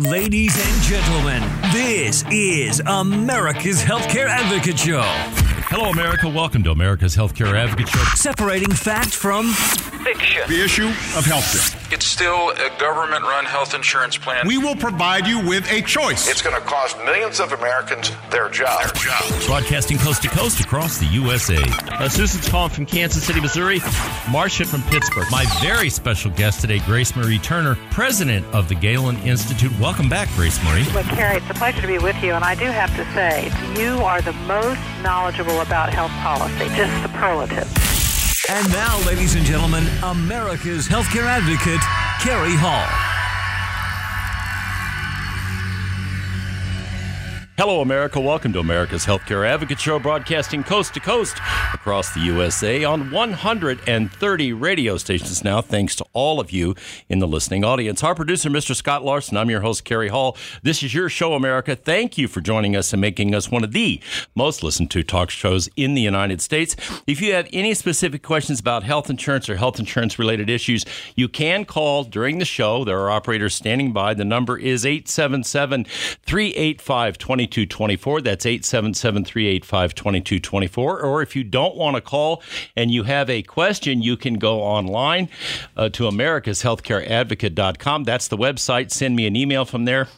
Ladies 0.00 0.58
and 0.58 0.82
gentlemen, 0.82 1.40
this 1.72 2.24
is 2.28 2.80
America's 2.84 3.80
Healthcare 3.80 4.26
Advocate 4.26 4.76
Show. 4.76 5.02
Hello, 5.68 5.90
America. 5.90 6.28
Welcome 6.28 6.64
to 6.64 6.72
America's 6.72 7.14
Healthcare 7.14 7.54
Advocate 7.56 7.90
Show. 7.90 8.02
Separating 8.16 8.72
fact 8.72 9.14
from 9.14 9.52
fiction. 9.52 10.42
The 10.48 10.64
issue 10.64 10.88
of 10.88 11.24
healthcare. 11.24 11.83
It's 11.94 12.06
still 12.06 12.50
a 12.50 12.76
government 12.80 13.22
run 13.22 13.44
health 13.44 13.72
insurance 13.72 14.18
plan. 14.18 14.48
We 14.48 14.58
will 14.58 14.74
provide 14.74 15.28
you 15.28 15.38
with 15.46 15.70
a 15.70 15.80
choice. 15.80 16.28
It's 16.28 16.42
going 16.42 16.60
to 16.60 16.66
cost 16.66 16.98
millions 17.04 17.38
of 17.38 17.52
Americans 17.52 18.10
their 18.32 18.48
jobs. 18.48 18.90
Their 18.90 19.12
jobs. 19.12 19.46
Broadcasting 19.46 19.98
coast 19.98 20.22
to 20.22 20.28
coast 20.28 20.58
across 20.58 20.98
the 20.98 21.06
USA. 21.06 21.56
Uh, 21.56 22.08
Susan's 22.08 22.48
calling 22.48 22.70
from 22.70 22.84
Kansas 22.84 23.24
City, 23.24 23.40
Missouri. 23.40 23.78
Marcia 24.28 24.64
from 24.64 24.82
Pittsburgh. 24.90 25.28
My 25.30 25.44
very 25.62 25.88
special 25.88 26.32
guest 26.32 26.60
today, 26.60 26.80
Grace 26.80 27.14
Marie 27.14 27.38
Turner, 27.38 27.76
president 27.92 28.44
of 28.52 28.68
the 28.68 28.74
Galen 28.74 29.16
Institute. 29.18 29.70
Welcome 29.78 30.08
back, 30.08 30.28
Grace 30.30 30.58
Marie. 30.64 30.84
Well, 30.92 31.04
Cary, 31.04 31.36
it's 31.36 31.48
a 31.48 31.54
pleasure 31.54 31.80
to 31.80 31.86
be 31.86 31.98
with 31.98 32.20
you, 32.24 32.32
and 32.32 32.42
I 32.42 32.56
do 32.56 32.64
have 32.64 32.90
to 32.96 33.04
say, 33.14 33.52
you 33.80 34.02
are 34.02 34.20
the 34.20 34.32
most 34.48 34.80
knowledgeable 35.04 35.60
about 35.60 35.90
health 35.90 36.10
policy, 36.10 36.66
just 36.74 36.90
superlative. 37.04 38.03
And 38.50 38.70
now, 38.70 38.98
ladies 39.06 39.36
and 39.36 39.44
gentlemen, 39.46 39.86
America's 40.02 40.86
Healthcare 40.86 41.24
Advocate, 41.24 41.80
Cary 42.20 42.54
Hall. 42.54 43.13
Hello, 47.56 47.80
America. 47.80 48.18
Welcome 48.18 48.52
to 48.54 48.58
America's 48.58 49.06
Healthcare 49.06 49.48
Advocate 49.48 49.78
Show, 49.78 50.00
broadcasting 50.00 50.64
coast 50.64 50.92
to 50.94 50.98
coast 50.98 51.36
across 51.72 52.12
the 52.12 52.18
USA 52.18 52.82
on 52.82 53.12
130 53.12 54.52
radio 54.52 54.96
stations 54.96 55.44
now, 55.44 55.60
thanks 55.60 55.94
to 55.94 56.04
all 56.12 56.40
of 56.40 56.50
you 56.50 56.74
in 57.08 57.20
the 57.20 57.28
listening 57.28 57.64
audience. 57.64 58.02
Our 58.02 58.16
producer, 58.16 58.50
Mr. 58.50 58.74
Scott 58.74 59.04
Larson, 59.04 59.36
I'm 59.36 59.50
your 59.50 59.60
host, 59.60 59.84
Cary 59.84 60.08
Hall. 60.08 60.36
This 60.64 60.82
is 60.82 60.94
your 60.94 61.08
show, 61.08 61.34
America. 61.34 61.76
Thank 61.76 62.18
you 62.18 62.26
for 62.26 62.40
joining 62.40 62.74
us 62.74 62.92
and 62.92 63.00
making 63.00 63.36
us 63.36 63.52
one 63.52 63.62
of 63.62 63.70
the 63.70 64.00
most 64.34 64.64
listened 64.64 64.90
to 64.90 65.04
talk 65.04 65.30
shows 65.30 65.68
in 65.76 65.94
the 65.94 66.02
United 66.02 66.40
States. 66.40 66.74
If 67.06 67.22
you 67.22 67.34
have 67.34 67.48
any 67.52 67.74
specific 67.74 68.24
questions 68.24 68.58
about 68.58 68.82
health 68.82 69.08
insurance 69.08 69.48
or 69.48 69.54
health 69.54 69.78
insurance 69.78 70.18
related 70.18 70.50
issues, 70.50 70.84
you 71.14 71.28
can 71.28 71.64
call 71.64 72.02
during 72.02 72.38
the 72.38 72.44
show. 72.44 72.84
There 72.84 72.98
are 72.98 73.12
operators 73.12 73.54
standing 73.54 73.92
by. 73.92 74.14
The 74.14 74.24
number 74.24 74.58
is 74.58 74.84
877 74.84 75.84
385 75.84 77.16
2224. 77.46 78.22
That's 78.22 78.46
877 78.46 79.24
385 79.24 79.94
2224. 79.94 81.00
Or 81.00 81.22
if 81.22 81.36
you 81.36 81.44
don't 81.44 81.76
want 81.76 81.96
to 81.96 82.00
call 82.00 82.42
and 82.76 82.90
you 82.90 83.04
have 83.04 83.30
a 83.30 83.42
question, 83.42 84.02
you 84.02 84.16
can 84.16 84.34
go 84.34 84.60
online 84.60 85.28
uh, 85.76 85.88
to 85.90 86.04
americashealthcareadvocate.com. 86.04 88.04
That's 88.04 88.28
the 88.28 88.38
website. 88.38 88.90
Send 88.90 89.16
me 89.16 89.26
an 89.26 89.36
email 89.36 89.64
from 89.64 89.84
there. 89.84 90.08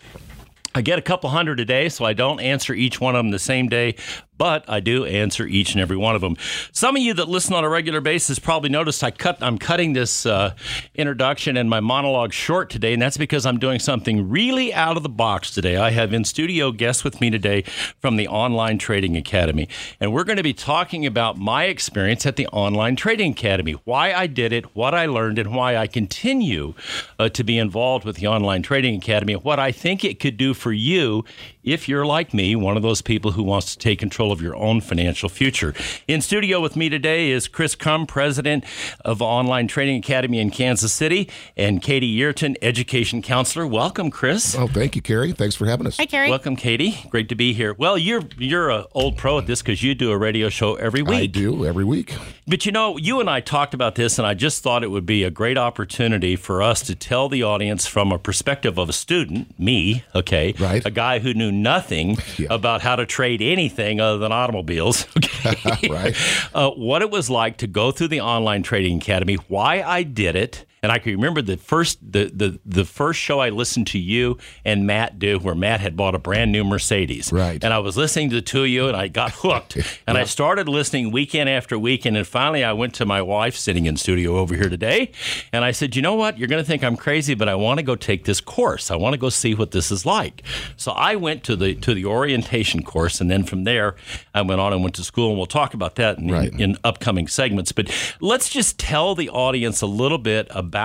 I 0.77 0.83
get 0.83 0.99
a 0.99 1.03
couple 1.03 1.31
hundred 1.31 1.59
a 1.59 1.65
day, 1.65 1.89
so 1.89 2.05
I 2.05 2.13
don't 2.13 2.39
answer 2.39 2.75
each 2.75 3.01
one 3.01 3.17
of 3.17 3.21
them 3.21 3.31
the 3.31 3.39
same 3.39 3.71
day, 3.71 3.95
but 4.39 4.65
I 4.69 4.81
do 4.81 5.05
answer 5.05 5.47
each 5.47 5.73
and 5.73 5.81
every 5.81 5.97
one 5.97 6.15
of 6.15 6.21
them. 6.21 6.37
Some 6.73 6.97
of 6.97 7.03
you 7.03 7.15
that 7.15 7.29
listen 7.29 7.55
on 7.55 7.65
a 7.65 7.69
regular 7.69 8.01
basis 8.01 8.39
probably 8.39 8.71
noticed 8.71 9.03
I 9.03 9.11
cut. 9.11 9.39
I'm 9.43 9.59
cutting 9.59 9.93
this 9.93 10.27
uh, 10.27 10.55
introduction 10.95 11.57
and 11.57 11.71
my 11.71 11.81
monologue 11.81 12.33
short 12.33 12.71
today, 12.71 12.93
and 12.93 13.01
that's 13.01 13.17
because 13.17 13.47
I'm 13.47 13.59
doing 13.59 13.79
something 13.79 14.29
really 14.29 14.73
out 14.75 14.97
of 14.97 15.03
the 15.03 15.09
box 15.09 15.51
today. 15.51 15.77
I 15.77 15.91
have 15.91 16.13
in 16.13 16.25
studio 16.25 16.73
guests 16.73 17.05
with 17.05 17.21
me 17.21 17.31
today 17.31 17.63
from 18.01 18.17
the 18.17 18.29
Online 18.29 18.79
Trading 18.79 19.17
Academy, 19.17 19.69
and 20.01 20.13
we're 20.13 20.25
going 20.25 20.37
to 20.37 20.43
be 20.43 20.55
talking 20.55 21.07
about 21.07 21.39
my 21.39 21.65
experience 21.65 22.27
at 22.27 22.37
the 22.37 22.47
Online 22.49 22.97
Trading 22.97 23.33
Academy, 23.33 23.73
why 23.85 24.13
I 24.13 24.27
did 24.27 24.53
it, 24.53 24.75
what 24.77 24.95
I 24.95 25.07
learned, 25.07 25.39
and 25.39 25.55
why 25.55 25.77
I 25.77 25.87
continue 25.87 26.75
uh, 27.19 27.29
to 27.31 27.45
be 27.45 27.59
involved 27.59 28.05
with 28.05 28.17
the 28.17 28.27
Online 28.27 28.63
Trading 28.63 28.97
Academy, 28.97 29.35
what 29.35 29.59
I 29.59 29.73
think 29.73 30.05
it 30.05 30.21
could 30.21 30.37
do 30.37 30.55
for 30.55 30.73
you 30.73 31.25
if 31.67 31.89
you're 31.89 32.07
like 32.07 32.33
me, 32.33 32.55
one 32.57 32.77
of 32.77 32.83
those 32.83 33.03
people 33.03 33.33
who 33.33 33.43
wants 33.43 33.73
to 33.75 33.79
take 33.79 33.99
control 33.99 34.31
of 34.31 34.41
your 34.41 34.55
own 34.55 34.81
financial 34.81 35.29
future. 35.29 35.75
In 36.07 36.23
studio 36.23 36.61
with 36.61 36.77
me 36.77 36.89
today 36.89 37.31
is 37.31 37.49
Chris 37.49 37.75
Crum, 37.75 38.07
president 38.07 38.65
of 39.05 39.21
Online 39.21 39.67
Trading 39.67 39.97
Academy 39.99 40.39
in 40.39 40.51
Kansas 40.51 40.93
City, 40.93 41.29
and 41.57 41.83
Katie 41.83 42.07
Yearton, 42.17 42.57
education 42.63 43.21
counselor. 43.21 43.67
Welcome, 43.67 44.11
Chris. 44.11 44.55
Oh, 44.55 44.69
thank 44.69 44.95
you, 44.95 45.03
Cary. 45.03 45.33
Thanks 45.33 45.57
for 45.57 45.67
having 45.67 45.89
us. 45.89 45.97
Hi, 45.97 46.07
Cary. 46.07 46.31
Welcome, 46.31 46.55
Katie. 46.55 46.99
Great 47.11 47.29
to 47.31 47.35
be 47.35 47.53
here. 47.53 47.75
Well, 47.75 47.99
you're 47.99 48.23
you're 48.39 48.71
an 48.71 48.85
old 48.95 49.17
pro 49.17 49.39
at 49.39 49.47
this 49.49 49.61
because 49.61 49.83
you 49.83 49.97
do 49.97 50.13
a 50.13 50.17
radio 50.17 50.49
show 50.49 50.77
every 50.77 51.03
week. 51.03 51.19
I 51.19 51.27
do 51.27 51.67
every 51.67 51.85
week. 51.85 52.15
But 52.47 52.65
you 52.65 52.71
know, 52.71 52.97
you 52.97 53.19
and 53.19 53.29
I 53.29 53.41
talked 53.41 53.75
about 53.75 53.97
this, 53.97 54.19
and 54.19 54.27
I 54.27 54.35
just 54.35 54.63
thought 54.63 54.85
it 54.85 54.91
would 54.93 55.05
be 55.07 55.25
a 55.25 55.31
great 55.31 55.59
opportunity 55.59 56.37
for 56.37 56.63
us 56.63 56.81
to 56.83 56.95
tell 56.95 57.29
the 57.29 57.43
audience 57.43 57.89
from 57.89 58.13
a 58.13 58.21
perspective 58.21 58.79
of 58.79 58.89
a 58.89 58.93
student, 58.93 59.59
me, 59.59 60.05
okay, 60.15 60.55
Right. 60.61 60.87
a 60.87 60.93
guy 60.93 61.19
who 61.19 61.35
knew 61.35 61.51
nothing 61.63 62.19
Yeah. 62.39 62.49
about 62.51 62.81
how 62.83 62.97
to 62.97 63.07
trade 63.07 63.43
anything 63.43 64.01
other 64.01 64.19
than 64.19 64.33
automobiles, 64.33 65.07
okay, 65.47 65.89
Right. 65.91 66.17
uh, 66.55 66.71
what 66.71 67.03
it 67.03 67.11
was 67.11 67.29
like 67.31 67.57
to 67.59 67.67
go 67.67 67.91
through 67.93 68.09
the 68.09 68.21
online 68.21 68.63
trading 68.63 68.99
academy, 68.99 69.35
why 69.49 69.83
I 69.83 70.03
did 70.03 70.37
it. 70.37 70.65
And 70.87 70.93
I 70.93 71.01
can 71.01 71.11
remember 71.15 71.43
the 71.43 71.57
first 71.57 71.99
the, 72.01 72.27
the 72.33 72.61
the 72.65 72.85
first 72.85 73.19
show 73.19 73.41
I 73.41 73.49
listened 73.49 73.89
to 73.89 73.99
you 73.99 74.39
and 74.65 74.87
Matt 74.87 75.19
do, 75.19 75.41
where 75.41 75.57
Matt 75.57 75.81
had 75.81 75.97
bought 75.97 76.15
a 76.15 76.19
brand 76.21 76.53
new 76.53 76.63
Mercedes. 76.63 77.33
Right. 77.33 77.63
And 77.65 77.75
I 77.75 77.81
was 77.81 77.97
listening 77.97 78.31
to 78.31 78.37
the 78.37 78.41
two 78.41 78.63
of 78.63 78.69
you, 78.69 78.87
and 78.87 78.97
I 78.97 79.09
got 79.09 79.33
hooked. 79.43 79.77
And 80.07 80.17
I 80.17 80.23
started 80.23 80.69
listening 80.69 81.11
weekend 81.11 81.51
after 81.51 81.77
weekend. 81.77 82.17
And 82.17 82.25
finally, 82.25 82.63
I 82.63 82.73
went 82.73 82.95
to 82.95 83.05
my 83.05 83.21
wife 83.21 83.57
sitting 83.57 83.87
in 83.87 83.97
studio 83.97 84.37
over 84.39 84.55
here 84.55 84.69
today, 84.69 85.11
and 85.53 85.65
I 85.65 85.73
said, 85.73 85.97
"You 85.97 86.03
know 86.03 86.15
what? 86.15 86.39
You're 86.39 86.47
going 86.47 86.63
to 86.63 86.69
think 86.69 86.85
I'm 86.85 86.97
crazy, 86.97 87.35
but 87.35 87.49
I 87.49 87.57
want 87.57 87.79
to 87.79 87.83
go 87.83 87.97
take 87.97 88.25
this 88.25 88.41
course. 88.41 88.89
I 88.93 88.95
want 88.95 89.15
to 89.15 89.19
go 89.19 89.29
see 89.29 89.57
what 89.57 89.73
this 89.73 89.91
is 89.91 90.07
like." 90.07 90.45
So 90.77 90.93
I 90.93 91.17
went 91.17 91.43
to 91.45 91.57
the 91.57 91.75
to 91.75 91.95
the 91.95 92.05
orientation 92.05 92.85
course, 92.85 93.21
and 93.21 93.29
then 93.29 93.43
from 93.43 93.65
there, 93.65 93.97
I 94.37 94.43
went 94.43 94.61
on 94.61 94.73
and 94.73 94.83
went 94.85 94.95
to 94.95 95.03
school. 95.03 95.31
And 95.31 95.37
we'll 95.37 95.47
talk 95.47 95.75
about 95.75 95.97
that 95.97 96.19
in, 96.19 96.31
Right. 96.31 96.53
in 96.61 96.79
upcoming 96.85 97.27
segments. 97.27 97.73
But 97.73 97.91
let's 98.21 98.49
just 98.49 98.79
tell 98.79 99.17
the 99.17 99.31
audience 99.31 99.83
a 99.83 99.87
little 99.87 100.19
bit 100.19 100.47
about 100.51 100.76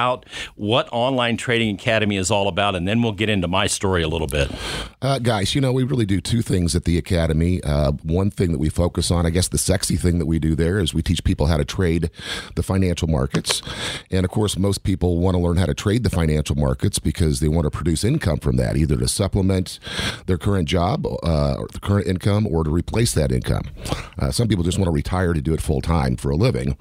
what 0.56 0.90
Online 0.92 1.38
Trading 1.38 1.76
Academy 1.76 2.18
is 2.18 2.32
all 2.32 2.48
about, 2.48 2.76
and 2.76 2.88
then 2.88 3.02
we'll 3.02 3.12
get 3.12 3.30
into 3.30 3.48
my 3.48 3.68
story 3.68 4.04
a 4.04 4.08
little 4.08 4.28
bit. 4.28 4.52
Uh, 5.02 5.20
guys, 5.20 5.56
you 5.56 5.62
know, 5.62 5.72
we 5.72 5.84
really 5.84 6.06
do 6.06 6.22
two 6.22 6.42
things 6.42 6.76
at 6.76 6.86
the 6.86 6.98
Academy. 6.98 7.62
Uh, 7.64 7.92
one 8.04 8.32
thing 8.32 8.52
that 8.52 8.60
we 8.60 8.70
focus 8.70 9.12
on, 9.12 9.26
I 9.26 9.30
guess 9.30 9.48
the 9.48 9.58
sexy 9.58 9.96
thing 9.96 10.20
that 10.20 10.26
we 10.26 10.40
do 10.40 10.56
there 10.56 10.80
is 10.80 10.94
we 10.94 11.02
teach 11.02 11.24
people 11.24 11.48
how 11.48 11.58
to 11.58 11.66
trade 11.66 12.10
the 12.56 12.64
financial 12.64 13.08
markets. 13.08 13.62
And 14.10 14.26
of 14.26 14.32
course, 14.32 14.58
most 14.58 14.84
people 14.84 15.18
want 15.20 15.36
to 15.36 15.40
learn 15.40 15.58
how 15.58 15.66
to 15.66 15.74
trade 15.74 16.04
the 16.04 16.10
financial 16.10 16.56
markets 16.56 17.00
because 17.00 17.40
they 17.40 17.48
want 17.48 17.66
to 17.66 17.72
produce 17.72 18.04
income 18.04 18.40
from 18.40 18.58
that, 18.58 18.78
either 18.78 18.98
to 18.98 19.08
supplement 19.08 19.80
their 20.26 20.38
current 20.38 20.68
job, 20.68 21.06
uh, 21.06 21.56
or 21.58 21.68
the 21.72 21.80
current 21.80 22.08
income, 22.08 22.48
or 22.48 22.64
to 22.64 22.70
replace 22.70 23.14
that 23.14 23.32
income. 23.32 23.64
Uh, 24.20 24.32
some 24.32 24.48
people 24.48 24.64
just 24.64 24.78
want 24.78 24.88
to 24.88 24.92
retire 24.92 25.34
to 25.34 25.42
do 25.42 25.54
it 25.54 25.62
full 25.62 25.82
time 25.82 26.16
for 26.16 26.30
a 26.30 26.36
living. 26.36 26.78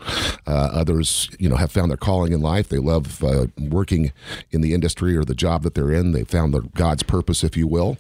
Uh, 0.47 0.71
others, 0.73 1.29
you 1.39 1.49
know, 1.49 1.57
have 1.57 1.71
found 1.71 1.91
their 1.91 1.97
calling 1.97 2.33
in 2.33 2.41
life. 2.41 2.69
They 2.69 2.79
love 2.91 3.25
uh, 3.25 3.47
working 3.59 4.13
in 4.51 4.61
the 4.61 4.75
industry 4.75 5.17
or 5.17 5.25
the 5.25 5.35
job 5.35 5.63
that 5.63 5.75
they're 5.75 5.93
in. 5.93 6.13
They 6.13 6.25
found 6.25 6.53
their 6.53 6.63
God's 6.75 7.03
purpose, 7.03 7.45
if 7.45 7.57
you 7.57 7.67
will, 7.67 7.97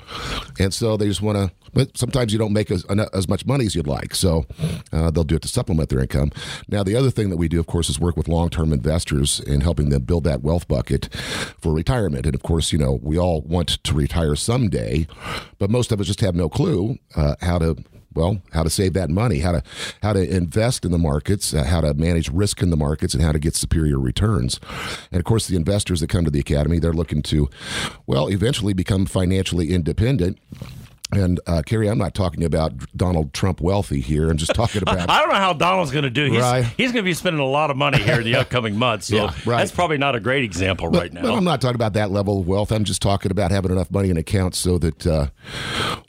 and 0.58 0.72
so 0.74 0.96
they 0.96 1.06
just 1.06 1.22
want 1.22 1.38
to. 1.38 1.50
But 1.72 1.96
sometimes 1.96 2.32
you 2.32 2.38
don't 2.38 2.52
make 2.52 2.68
as, 2.72 2.84
as 3.12 3.28
much 3.28 3.46
money 3.46 3.64
as 3.64 3.76
you'd 3.76 3.86
like, 3.86 4.14
so 4.16 4.44
uh, 4.92 5.10
they'll 5.12 5.22
do 5.22 5.36
it 5.36 5.42
to 5.42 5.48
supplement 5.48 5.88
their 5.88 6.00
income. 6.00 6.32
Now, 6.68 6.82
the 6.82 6.96
other 6.96 7.12
thing 7.12 7.30
that 7.30 7.36
we 7.36 7.46
do, 7.46 7.60
of 7.60 7.66
course, 7.66 7.88
is 7.88 8.00
work 8.00 8.16
with 8.16 8.26
long-term 8.26 8.72
investors 8.72 9.38
in 9.38 9.60
helping 9.60 9.90
them 9.90 10.02
build 10.02 10.24
that 10.24 10.42
wealth 10.42 10.66
bucket 10.66 11.14
for 11.60 11.72
retirement. 11.72 12.26
And 12.26 12.34
of 12.34 12.42
course, 12.42 12.72
you 12.72 12.78
know, 12.78 12.98
we 13.00 13.16
all 13.16 13.42
want 13.42 13.68
to 13.84 13.94
retire 13.94 14.34
someday, 14.34 15.06
but 15.60 15.70
most 15.70 15.92
of 15.92 16.00
us 16.00 16.08
just 16.08 16.22
have 16.22 16.34
no 16.34 16.48
clue 16.48 16.98
uh, 17.14 17.36
how 17.40 17.58
to 17.58 17.76
well, 18.14 18.42
how 18.52 18.62
to 18.62 18.70
save 18.70 18.92
that 18.94 19.10
money, 19.10 19.40
how 19.40 19.52
to 19.52 19.62
how 20.02 20.12
to 20.12 20.28
invest 20.28 20.84
in 20.84 20.90
the 20.90 20.98
markets, 20.98 21.54
uh, 21.54 21.64
how 21.64 21.80
to 21.80 21.94
manage 21.94 22.28
risk 22.30 22.62
in 22.62 22.70
the 22.70 22.76
markets, 22.76 23.14
and 23.14 23.22
how 23.22 23.32
to 23.32 23.38
get 23.38 23.54
superior 23.54 23.98
returns. 23.98 24.58
And 25.12 25.20
of 25.20 25.24
course, 25.24 25.46
the 25.46 25.56
investors 25.56 26.00
that 26.00 26.08
come 26.08 26.24
to 26.24 26.30
the 26.30 26.40
academy, 26.40 26.78
they're 26.78 26.92
looking 26.92 27.22
to, 27.22 27.48
well, 28.06 28.28
eventually 28.28 28.72
become 28.72 29.06
financially 29.06 29.72
independent. 29.72 30.38
And 31.12 31.40
uh, 31.46 31.62
Cary, 31.66 31.88
I'm 31.88 31.98
not 31.98 32.14
talking 32.14 32.44
about 32.44 32.72
Donald 32.96 33.32
Trump 33.32 33.60
wealthy 33.60 34.00
here. 34.00 34.30
I'm 34.30 34.36
just 34.36 34.54
talking 34.54 34.82
about 34.82 34.98
I 35.10 35.18
don't 35.20 35.28
know 35.30 35.34
how 35.36 35.52
Donald's 35.52 35.90
going 35.90 36.04
to 36.04 36.10
do. 36.10 36.30
He's, 36.30 36.40
Right. 36.40 36.64
he's 36.76 36.92
going 36.92 37.04
to 37.04 37.08
be 37.08 37.14
spending 37.14 37.40
a 37.40 37.46
lot 37.46 37.70
of 37.70 37.76
money 37.76 37.98
here 38.00 38.18
in 38.20 38.24
the 38.24 38.36
upcoming 38.40 38.76
months. 38.76 39.08
So 39.08 39.16
Yeah, 39.16 39.24
right. 39.44 39.58
that's 39.58 39.72
probably 39.72 39.98
not 39.98 40.14
a 40.14 40.20
great 40.20 40.44
example 40.44 40.88
right 40.88 41.12
But 41.12 41.22
now. 41.22 41.34
I'm 41.34 41.44
not 41.44 41.60
talking 41.60 41.74
about 41.74 41.94
that 41.94 42.10
level 42.10 42.40
of 42.40 42.46
wealth. 42.46 42.70
I'm 42.70 42.84
just 42.84 43.02
talking 43.02 43.30
about 43.30 43.50
having 43.50 43.70
enough 43.72 43.90
money 43.90 44.10
in 44.10 44.16
accounts 44.16 44.58
so 44.58 44.78
that, 44.78 45.06
uh, 45.06 45.26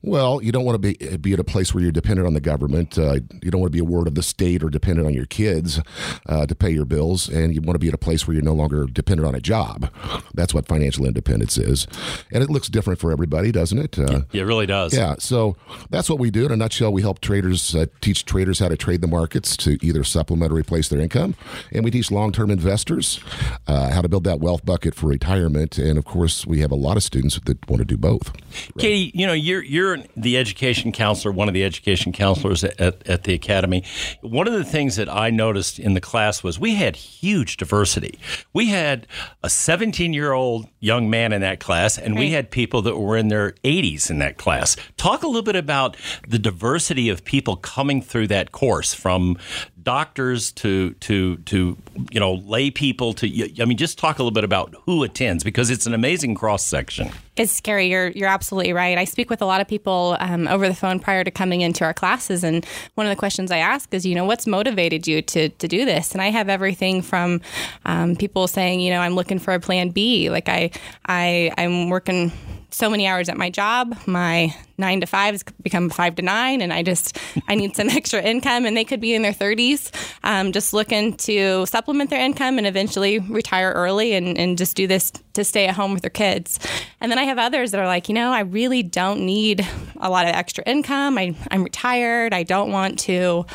well, 0.03 0.42
you 0.42 0.51
don't 0.51 0.65
want 0.65 0.75
to 0.75 0.80
be 0.80 1.18
be 1.18 1.33
at 1.33 1.39
a 1.39 1.44
place 1.44 1.74
where 1.74 1.83
you're 1.83 1.92
dependent 1.92 2.25
on 2.27 2.33
the 2.33 2.42
government. 2.42 2.98
Uh, 2.98 3.15
you 3.42 3.51
don't 3.51 3.62
want 3.62 3.71
to 3.71 3.75
be 3.75 3.80
a 3.80 3.83
ward 3.86 4.07
of 4.07 4.15
the 4.15 4.24
state 4.24 4.63
or 4.63 4.69
dependent 4.69 5.07
on 5.07 5.13
your 5.13 5.25
kids 5.25 5.80
uh, 6.27 6.45
to 6.45 6.56
pay 6.56 6.69
your 6.71 6.86
bills, 6.86 7.30
and 7.30 7.53
you 7.53 7.62
want 7.62 7.75
to 7.75 7.80
be 7.80 7.88
at 7.88 7.94
a 7.94 7.98
place 8.00 8.27
where 8.27 8.33
you're 8.33 8.44
no 8.44 8.53
longer 8.53 8.86
dependent 8.86 9.27
on 9.27 9.36
a 9.36 9.39
job. 9.39 9.89
That's 10.33 10.53
what 10.53 10.68
financial 10.68 11.06
independence 11.06 11.57
is, 11.57 11.88
and 12.31 12.44
it 12.44 12.50
looks 12.50 12.68
different 12.68 13.00
for 13.00 13.12
everybody, 13.12 13.51
doesn't 13.51 13.77
it? 13.77 14.00
Uh, 14.00 14.21
it 14.33 14.42
really 14.42 14.65
does. 14.65 14.90
Does. 14.91 14.99
Yeah, 14.99 15.15
so 15.19 15.55
that's 15.89 16.09
what 16.09 16.19
we 16.19 16.31
do. 16.31 16.45
In 16.45 16.51
a 16.51 16.57
nutshell, 16.57 16.91
we 16.93 17.01
help 17.01 17.19
traders 17.19 17.75
uh, 17.75 17.88
teach 18.01 18.25
traders 18.25 18.59
how 18.59 18.67
to 18.67 18.77
trade 18.77 19.01
the 19.01 19.07
markets 19.07 19.57
to 19.57 19.77
either 19.81 20.03
supplement 20.03 20.51
or 20.51 20.55
replace 20.55 20.89
their 20.89 20.99
income, 20.99 21.35
and 21.71 21.83
we 21.83 21.91
teach 21.91 22.11
long-term 22.11 22.51
investors 22.51 23.19
uh, 23.67 23.91
how 23.91 24.01
to 24.01 24.09
build 24.09 24.23
that 24.25 24.39
wealth 24.39 24.65
bucket 24.65 24.95
for 24.95 25.07
retirement. 25.07 25.77
And 25.77 25.97
of 25.97 26.05
course, 26.05 26.45
we 26.45 26.59
have 26.59 26.71
a 26.71 26.75
lot 26.75 26.97
of 26.97 27.03
students 27.03 27.39
that 27.45 27.69
want 27.69 27.79
to 27.79 27.85
do 27.85 27.97
both. 27.97 28.31
Katie, 28.77 29.11
you 29.17 29.25
know, 29.25 29.33
you're 29.33 29.63
you're 29.63 29.97
the 30.15 30.38
education 30.38 30.91
counselor, 30.91 31.31
one 31.31 31.47
of 31.47 31.53
the 31.53 31.63
education 31.63 32.11
counselors 32.11 32.63
at, 32.63 33.07
at 33.07 33.23
the 33.23 33.33
academy. 33.33 33.83
One 34.21 34.47
of 34.47 34.53
the 34.53 34.63
things 34.63 34.95
that 34.97 35.09
I 35.09 35.29
noticed 35.29 35.79
in 35.79 35.93
the 35.93 36.01
class 36.01 36.43
was 36.43 36.59
we 36.59 36.75
had 36.75 36.95
huge 36.95 37.57
diversity. 37.57 38.19
We 38.53 38.67
had 38.67 39.07
a 39.43 39.49
17 39.49 40.13
year 40.13 40.33
old 40.33 40.67
young 40.79 41.09
man 41.09 41.33
in 41.33 41.41
that 41.41 41.59
class, 41.59 41.97
and 41.97 42.17
we 42.17 42.31
had 42.31 42.51
people 42.51 42.81
that 42.83 42.97
were 42.97 43.17
in 43.17 43.27
their 43.27 43.51
80s 43.63 44.09
in 44.09 44.19
that 44.19 44.38
class. 44.38 44.75
Talk 44.97 45.23
a 45.23 45.27
little 45.27 45.41
bit 45.41 45.55
about 45.55 45.97
the 46.27 46.39
diversity 46.39 47.09
of 47.09 47.23
people 47.23 47.55
coming 47.55 48.01
through 48.01 48.27
that 48.27 48.51
course, 48.51 48.93
from 48.93 49.37
doctors 49.83 50.51
to 50.51 50.91
to 50.95 51.37
to 51.37 51.77
you 52.11 52.19
know 52.19 52.33
lay 52.33 52.69
people 52.69 53.13
to 53.13 53.27
I 53.61 53.65
mean, 53.65 53.77
just 53.77 53.97
talk 53.97 54.19
a 54.19 54.23
little 54.23 54.33
bit 54.33 54.43
about 54.43 54.75
who 54.85 55.03
attends 55.03 55.43
because 55.43 55.69
it's 55.69 55.85
an 55.85 55.93
amazing 55.93 56.35
cross 56.35 56.65
section. 56.65 57.09
It's 57.35 57.51
scary. 57.51 57.87
You're 57.87 58.09
you're 58.09 58.29
absolutely 58.29 58.73
right. 58.73 58.97
I 58.97 59.05
speak 59.05 59.29
with 59.29 59.41
a 59.41 59.45
lot 59.45 59.61
of 59.61 59.67
people 59.67 60.17
um, 60.19 60.47
over 60.47 60.67
the 60.67 60.75
phone 60.75 60.99
prior 60.99 61.23
to 61.23 61.31
coming 61.31 61.61
into 61.61 61.83
our 61.83 61.93
classes, 61.93 62.43
and 62.43 62.65
one 62.95 63.07
of 63.07 63.09
the 63.09 63.15
questions 63.15 63.51
I 63.51 63.57
ask 63.57 63.93
is, 63.93 64.05
you 64.05 64.15
know, 64.15 64.25
what's 64.25 64.45
motivated 64.45 65.07
you 65.07 65.21
to 65.23 65.49
to 65.49 65.67
do 65.67 65.85
this? 65.85 66.11
And 66.11 66.21
I 66.21 66.29
have 66.29 66.49
everything 66.49 67.01
from 67.01 67.41
um, 67.85 68.15
people 68.15 68.47
saying, 68.47 68.81
you 68.81 68.91
know, 68.91 68.99
I'm 68.99 69.15
looking 69.15 69.39
for 69.39 69.53
a 69.53 69.59
plan 69.59 69.89
B. 69.89 70.29
Like 70.29 70.49
I 70.49 70.71
I 71.05 71.51
I'm 71.57 71.89
working 71.89 72.31
so 72.73 72.89
many 72.89 73.06
hours 73.07 73.29
at 73.29 73.38
my 73.38 73.50
job. 73.50 73.95
My 74.06 74.56
nine 74.77 75.01
to 75.01 75.06
five 75.06 75.33
has 75.33 75.44
become 75.62 75.89
five 75.89 76.15
to 76.15 76.21
nine, 76.21 76.62
and 76.62 76.73
I 76.73 76.83
just 76.83 77.18
I 77.47 77.56
need 77.56 77.75
some 77.75 77.89
extra 77.91 78.21
income. 78.21 78.65
And 78.65 78.75
they 78.75 78.83
could 78.83 79.01
be 79.01 79.13
in 79.13 79.21
their 79.21 79.33
30s, 79.33 79.91
um, 80.23 80.51
just 80.51 80.73
looking 80.73 81.15
to 81.18 81.65
supplement 81.65 82.09
their 82.09 82.23
income 82.23 82.57
and 82.57 82.65
eventually 82.65 83.19
retire 83.19 83.71
early 83.71 84.13
and, 84.13 84.38
and 84.38 84.57
just 84.57 84.75
do 84.75 84.88
this 84.88 85.12
to 85.33 85.44
stay 85.44 85.68
at 85.68 85.75
home 85.75 85.94
with 85.94 86.01
their 86.01 86.09
kids. 86.09 86.59
And 87.00 87.12
then 87.12 87.19
I 87.19 87.23
have 87.23 87.38
others 87.38 87.71
that 87.71 87.79
are 87.79 87.88
like, 87.88 88.09
you 88.09 88.15
know, 88.15 88.31
I 88.31 88.41
really 88.41 88.83
don't 88.83 89.25
need 89.25 89.67
a 90.00 90.09
lot 90.09 90.27
of 90.27 90.33
extra 90.33 90.63
income. 90.65 91.17
I, 91.17 91.35
I'm 91.51 91.63
retired. 91.63 92.33
I 92.33 92.44
don't 92.44 92.71
want 92.71 93.00
to 93.00 93.45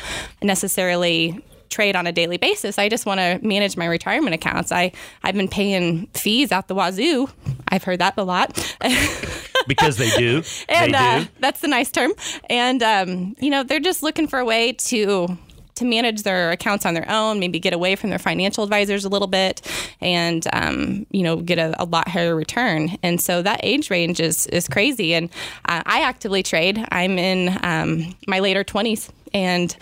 necessarily 0.41 1.43
trade 1.69 1.95
on 1.95 2.07
a 2.07 2.11
daily 2.11 2.37
basis. 2.37 2.77
I 2.77 2.89
just 2.89 3.05
want 3.05 3.19
to 3.19 3.39
manage 3.45 3.77
my 3.77 3.85
retirement 3.85 4.33
accounts. 4.33 4.71
I 4.71 4.91
I've 5.23 5.35
been 5.35 5.47
paying 5.47 6.07
fees 6.07 6.51
out 6.51 6.67
the 6.67 6.75
wazoo. 6.75 7.29
I've 7.69 7.83
heard 7.83 7.99
that 7.99 8.15
a 8.17 8.23
lot. 8.23 8.75
because 9.67 9.97
they 9.97 10.09
do. 10.11 10.43
and 10.69 10.93
they 10.93 10.97
uh, 10.97 11.19
do. 11.19 11.27
that's 11.39 11.61
the 11.61 11.67
nice 11.67 11.91
term. 11.91 12.13
And 12.49 12.81
um, 12.83 13.35
you 13.39 13.49
know, 13.49 13.63
they're 13.63 13.79
just 13.79 14.03
looking 14.03 14.27
for 14.27 14.39
a 14.39 14.45
way 14.45 14.73
to 14.73 15.37
to 15.77 15.85
manage 15.85 16.23
their 16.23 16.51
accounts 16.51 16.87
on 16.87 16.95
their 16.95 17.09
own, 17.09 17.39
maybe 17.39 17.59
get 17.59 17.71
away 17.71 17.95
from 17.95 18.09
their 18.09 18.19
financial 18.19 18.63
advisors 18.63 19.05
a 19.05 19.09
little 19.09 19.27
bit, 19.27 19.61
and 20.01 20.47
um, 20.53 21.05
you 21.11 21.23
know 21.23 21.37
get 21.37 21.59
a, 21.59 21.81
a, 21.81 21.85
lot 21.85 22.07
higher 22.07 22.35
return. 22.35 22.97
And 23.03 23.21
so 23.21 23.43
that 23.43 23.59
age 23.63 23.89
range 23.89 24.19
is 24.19 24.47
is 24.47 24.67
crazy. 24.67 25.13
And 25.13 25.29
uh, 25.69 25.83
I 25.85 26.01
actively 26.01 26.43
trade. 26.43 26.83
I'm 26.91 27.19
in 27.19 27.59
um, 27.63 28.15
my 28.27 28.39
later 28.39 28.63
twenties, 28.63 29.11
and 29.33 29.75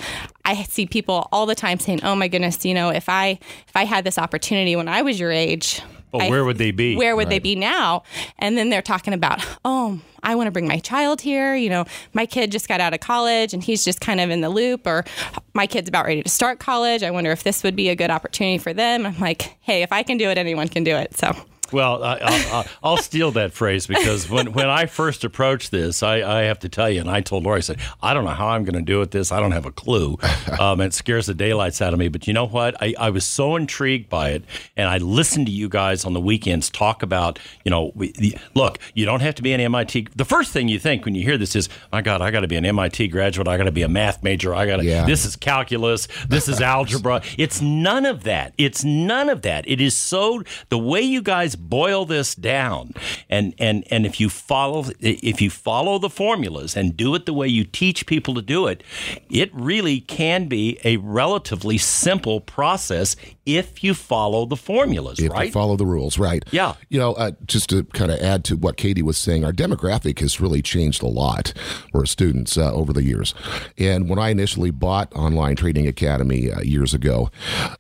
I 0.44 0.64
see 0.64 0.86
people 0.86 1.30
all 1.32 1.46
the 1.46 1.56
time 1.56 1.80
saying, 1.80 2.02
"Oh 2.04 2.16
my 2.16 2.28
goodness, 2.28 2.66
you 2.66 2.74
know, 2.74 2.90
if 2.90 3.08
I 3.08 3.40
if 3.68 3.76
I 3.76 3.86
had 3.86 4.04
this 4.04 4.18
opportunity 4.18 4.76
when 4.76 4.88
I 4.88 5.02
was 5.02 5.20
your 5.20 5.32
age." 5.32 5.82
But 6.20 6.26
I- 6.26 6.30
where 6.30 6.46
would 6.46 6.58
they 6.58 6.72
be? 6.72 6.96
Where 6.96 7.16
would 7.16 7.30
they 7.30 7.40
be 7.40 7.56
now? 7.56 8.04
And 8.40 8.58
then 8.58 8.70
they're 8.70 8.82
talking 8.82 9.14
about, 9.14 9.46
oh, 9.64 10.00
I 10.24 10.36
want 10.36 10.48
to 10.48 10.52
bring 10.52 10.68
my 10.68 10.80
child 10.80 11.22
here. 11.22 11.56
You 11.56 11.70
know, 11.70 11.86
my 12.14 12.26
kid 12.26 12.52
just 12.52 12.68
got 12.68 12.82
out 12.82 12.94
of 12.94 13.00
college 13.00 13.54
and 13.54 13.64
he's 13.64 13.86
just 13.86 14.02
kind 14.02 14.20
of 14.20 14.30
in 14.30 14.42
the 14.42 14.50
loop, 14.50 14.88
or 14.88 15.06
my 15.54 15.68
kid's 15.68 15.88
about 15.90 16.06
ready 16.06 16.24
to 16.24 16.30
start 16.30 16.60
college. 16.60 17.04
I 17.04 17.12
wonder 17.12 17.32
if 17.32 17.44
this 17.44 17.64
would 17.64 17.76
be 17.76 17.90
a 17.90 17.96
good 17.96 18.10
opportunity 18.10 18.58
for 18.58 18.74
them. 18.74 19.06
I'm 19.06 19.20
like, 19.20 19.56
hey, 19.62 19.84
if 19.84 19.92
I 19.92 20.04
can 20.04 20.18
do 20.18 20.30
it, 20.30 20.38
anyone 20.38 20.68
can 20.68 20.84
do 20.84 20.96
it. 20.96 21.16
So. 21.18 21.36
Well, 21.72 22.04
I, 22.04 22.18
I'll, 22.22 22.54
I'll, 22.56 22.66
I'll 22.84 22.98
steal 22.98 23.32
that 23.32 23.54
phrase 23.54 23.88
because 23.88 24.30
when, 24.30 24.54
when 24.54 24.70
I 24.70 24.86
first 24.86 25.24
approached 25.24 25.72
this, 25.72 26.04
I, 26.04 26.16
I 26.22 26.42
have 26.44 26.60
to 26.60 26.70
tell 26.70 26.90
you, 26.90 27.02
and 27.02 27.10
I 27.10 27.22
told 27.22 27.44
Laura, 27.44 27.58
I 27.58 27.62
said, 27.62 27.80
I 28.02 28.14
don't 28.14 28.24
know 28.26 28.32
how 28.32 28.48
I'm 28.50 28.64
going 28.64 28.76
to 28.76 28.82
do 28.82 29.02
it 29.02 29.12
this. 29.12 29.32
I 29.32 29.40
don't 29.40 29.52
have 29.52 29.66
a 29.66 29.72
clue. 29.72 30.18
Um, 30.60 30.80
it 30.80 30.94
scares 30.94 31.26
the 31.26 31.34
daylights 31.34 31.82
out 31.82 31.92
of 31.92 32.00
me. 32.00 32.08
But 32.08 32.28
you 32.28 32.34
know 32.34 32.46
what? 32.48 32.82
I, 32.82 32.94
I 32.98 33.10
was 33.10 33.26
so 33.26 33.56
intrigued 33.58 34.10
by 34.10 34.30
it. 34.30 34.44
And 34.78 34.88
I 34.88 35.00
listened 35.00 35.48
to 35.48 35.52
you 35.52 35.68
guys 35.68 36.06
on 36.06 36.14
the 36.14 36.22
weekends 36.22 36.70
talk 36.70 37.04
about, 37.04 37.40
you 37.66 37.72
know, 37.72 37.92
we, 37.94 38.12
the, 38.14 38.38
look, 38.54 38.78
you 38.94 39.06
don't 39.06 39.22
have 39.22 39.36
to 39.36 39.42
be 39.42 39.52
an 39.54 39.60
MIT. 39.60 40.08
The 40.16 40.24
first 40.24 40.54
thing 40.54 40.70
you 40.70 40.80
think 40.80 41.04
when 41.04 41.14
you 41.14 41.24
hear 41.24 41.38
this 41.38 41.56
is, 41.58 41.68
my 41.92 42.02
God, 42.02 42.22
I 42.22 42.32
got 42.32 42.42
to 42.42 42.48
be 42.48 42.56
an 42.56 42.66
MIT 42.66 43.10
graduate. 43.10 43.48
I 43.50 43.58
got 43.58 43.64
to 43.64 43.72
be 43.72 43.82
a 43.82 43.90
math 43.90 44.24
major. 44.24 44.56
I 44.56 44.66
got 44.66 44.78
to, 44.78 44.86
Yeah. 44.86 45.06
this 45.06 45.26
is 45.26 45.36
calculus. 45.36 46.08
This 46.30 46.48
is 46.48 46.62
algebra. 46.76 47.22
It's 47.38 47.60
none 47.62 48.06
of 48.06 48.24
that. 48.24 48.54
It's 48.58 48.84
none 48.86 49.28
of 49.30 49.42
that. 49.42 49.68
It 49.68 49.82
is 49.82 49.98
so 49.98 50.44
the 50.70 50.78
way 50.78 51.02
you 51.02 51.22
guys 51.22 51.55
boil 51.56 52.06
this 52.06 52.36
down, 52.36 52.94
and 53.30 53.54
and 53.60 53.84
and 53.92 54.06
if 54.06 54.20
you 54.20 54.30
follow 54.30 54.86
if 55.00 55.42
you 55.42 55.50
follow 55.50 56.00
the 56.00 56.10
formulas 56.10 56.76
and 56.76 56.96
do 56.96 57.16
it 57.16 57.26
the 57.26 57.34
way 57.34 57.48
you 57.48 57.64
teach 57.64 58.06
people 58.06 58.34
to 58.36 58.42
do 58.42 58.68
it, 58.68 58.84
it 59.30 59.54
really 59.54 60.00
can 60.00 60.48
be 60.48 60.80
a 60.84 60.98
relatively 60.98 61.78
simple 61.78 62.42
process 62.42 63.16
if 63.46 63.84
you 63.84 63.94
follow 63.94 64.46
the 64.46 64.56
formulas, 64.56 65.20
if 65.20 65.32
right? 65.32 65.48
you 65.48 65.52
follow 65.52 65.76
the 65.76 65.86
rules, 65.86 66.18
right? 66.18 66.44
Yeah. 66.52 66.74
You 66.90 67.00
know, 67.00 67.14
uh, 67.14 67.32
just 67.46 67.70
to 67.70 67.84
kind 67.84 68.12
of 68.12 68.20
add 68.20 68.44
to 68.46 68.58
what 68.58 68.78
Katie 68.78 69.04
was 69.04 69.18
saying, 69.18 69.46
our 69.46 69.52
demographic 69.52 70.20
has 70.20 70.42
really 70.42 70.62
changed 70.62 71.04
a 71.04 71.08
lot 71.08 71.54
for 71.92 72.06
students 72.06 72.58
uh, 72.58 72.74
over 72.74 72.92
the 72.92 73.04
years. 73.04 73.36
And 73.78 74.10
when 74.10 74.18
I 74.18 74.30
initially 74.30 74.72
bought 74.72 75.14
Online 75.16 75.56
Trading 75.56 75.88
Academy 75.88 76.52
uh, 76.52 76.62
years 76.62 76.94
ago, 76.94 77.30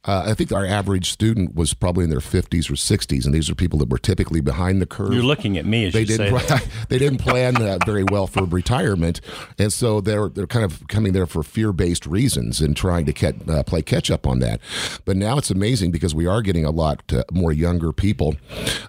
uh, 0.05 0.25
I 0.27 0.33
think 0.35 0.51
our 0.51 0.65
average 0.65 1.09
student 1.09 1.55
was 1.55 1.73
probably 1.73 2.03
in 2.03 2.09
their 2.09 2.19
50s 2.19 2.69
or 2.69 2.73
60s, 2.73 3.25
and 3.25 3.33
these 3.33 3.49
are 3.49 3.55
people 3.55 3.64
that 3.79 3.89
were 3.89 3.97
typically 3.97 4.41
behind 4.41 4.81
the 4.81 4.85
curve. 4.85 5.13
You're 5.13 5.23
looking 5.23 5.57
at 5.57 5.65
me 5.65 5.85
as 5.85 5.93
they 5.93 6.01
you 6.01 6.05
didn't 6.05 6.39
say 6.39 6.45
that. 6.47 6.67
they 6.89 6.97
didn't 6.99 7.19
plan 7.19 7.57
uh, 7.61 7.79
very 7.85 8.03
well 8.03 8.27
for 8.27 8.45
retirement, 8.45 9.21
and 9.57 9.71
so 9.73 9.99
they're 10.01 10.29
they're 10.29 10.47
kind 10.47 10.63
of 10.65 10.87
coming 10.87 11.13
there 11.13 11.25
for 11.25 11.43
fear 11.43 11.71
based 11.73 12.05
reasons 12.05 12.61
and 12.61 12.75
trying 12.77 13.05
to 13.05 13.13
get, 13.13 13.49
uh, 13.49 13.63
play 13.63 13.81
catch 13.81 14.11
up 14.11 14.27
on 14.27 14.39
that. 14.39 14.59
But 15.05 15.17
now 15.17 15.37
it's 15.37 15.49
amazing 15.49 15.91
because 15.91 16.13
we 16.13 16.25
are 16.27 16.41
getting 16.41 16.65
a 16.65 16.71
lot 16.71 17.01
uh, 17.13 17.23
more 17.31 17.51
younger 17.51 17.91
people, 17.91 18.35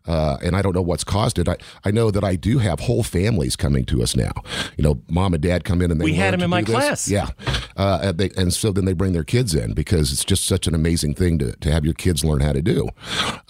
uh, 0.06 0.36
and 0.42 0.54
I 0.56 0.62
don't 0.62 0.74
know 0.74 0.82
what's 0.82 1.04
caused 1.04 1.38
it. 1.38 1.48
I, 1.48 1.56
I 1.84 1.90
know 1.90 2.10
that 2.10 2.24
I 2.24 2.36
do 2.36 2.58
have 2.58 2.80
whole 2.80 3.02
families 3.02 3.56
coming 3.56 3.84
to 3.86 4.02
us 4.02 4.14
now. 4.16 4.32
You 4.76 4.84
know, 4.84 5.00
mom 5.08 5.34
and 5.34 5.42
dad 5.42 5.64
come 5.64 5.80
in 5.82 5.90
and 5.90 6.00
they 6.00 6.04
We 6.04 6.14
had 6.14 6.34
them 6.34 6.42
in 6.42 6.50
my 6.50 6.62
this. 6.62 6.70
class. 6.74 7.08
Yeah, 7.08 7.28
uh, 7.76 8.00
and, 8.02 8.18
they, 8.18 8.30
and 8.36 8.52
so 8.52 8.72
then 8.72 8.84
they 8.84 8.92
bring 8.92 9.12
their 9.12 9.24
kids 9.24 9.54
in 9.54 9.72
because 9.74 10.12
it's 10.12 10.24
just 10.24 10.44
such 10.44 10.66
an 10.66 10.74
amazing 10.74 11.14
thing 11.14 11.38
to, 11.38 11.52
to 11.56 11.72
have 11.72 11.84
your 11.84 11.94
kids 11.94 12.24
learn 12.24 12.40
how 12.40 12.52
to 12.52 12.62
do, 12.62 12.88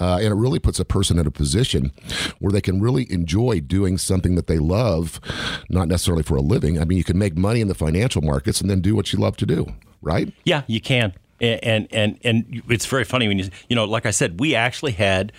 uh, 0.00 0.16
and 0.20 0.26
it 0.26 0.34
really 0.34 0.58
puts 0.58 0.78
a 0.80 0.84
person 0.84 1.15
in 1.18 1.26
a 1.26 1.30
position 1.30 1.92
where 2.38 2.52
they 2.52 2.60
can 2.60 2.80
really 2.80 3.10
enjoy 3.10 3.60
doing 3.60 3.98
something 3.98 4.34
that 4.34 4.46
they 4.46 4.58
love, 4.58 5.20
not 5.68 5.88
necessarily 5.88 6.22
for 6.22 6.36
a 6.36 6.40
living. 6.40 6.80
I 6.80 6.84
mean, 6.84 6.98
you 6.98 7.04
can 7.04 7.18
make 7.18 7.36
money 7.36 7.60
in 7.60 7.68
the 7.68 7.74
financial 7.74 8.22
markets 8.22 8.60
and 8.60 8.70
then 8.70 8.80
do 8.80 8.94
what 8.94 9.12
you 9.12 9.18
love 9.18 9.36
to 9.38 9.46
do, 9.46 9.66
right? 10.02 10.32
Yeah, 10.44 10.62
you 10.66 10.80
can. 10.80 11.14
And 11.40 11.60
and 11.62 11.88
and, 11.92 12.18
and 12.24 12.62
it's 12.68 12.86
very 12.86 13.04
funny 13.04 13.28
when 13.28 13.38
you 13.38 13.50
you 13.68 13.76
know, 13.76 13.84
like 13.84 14.06
I 14.06 14.10
said, 14.10 14.40
we 14.40 14.54
actually 14.54 14.92
had 14.92 15.32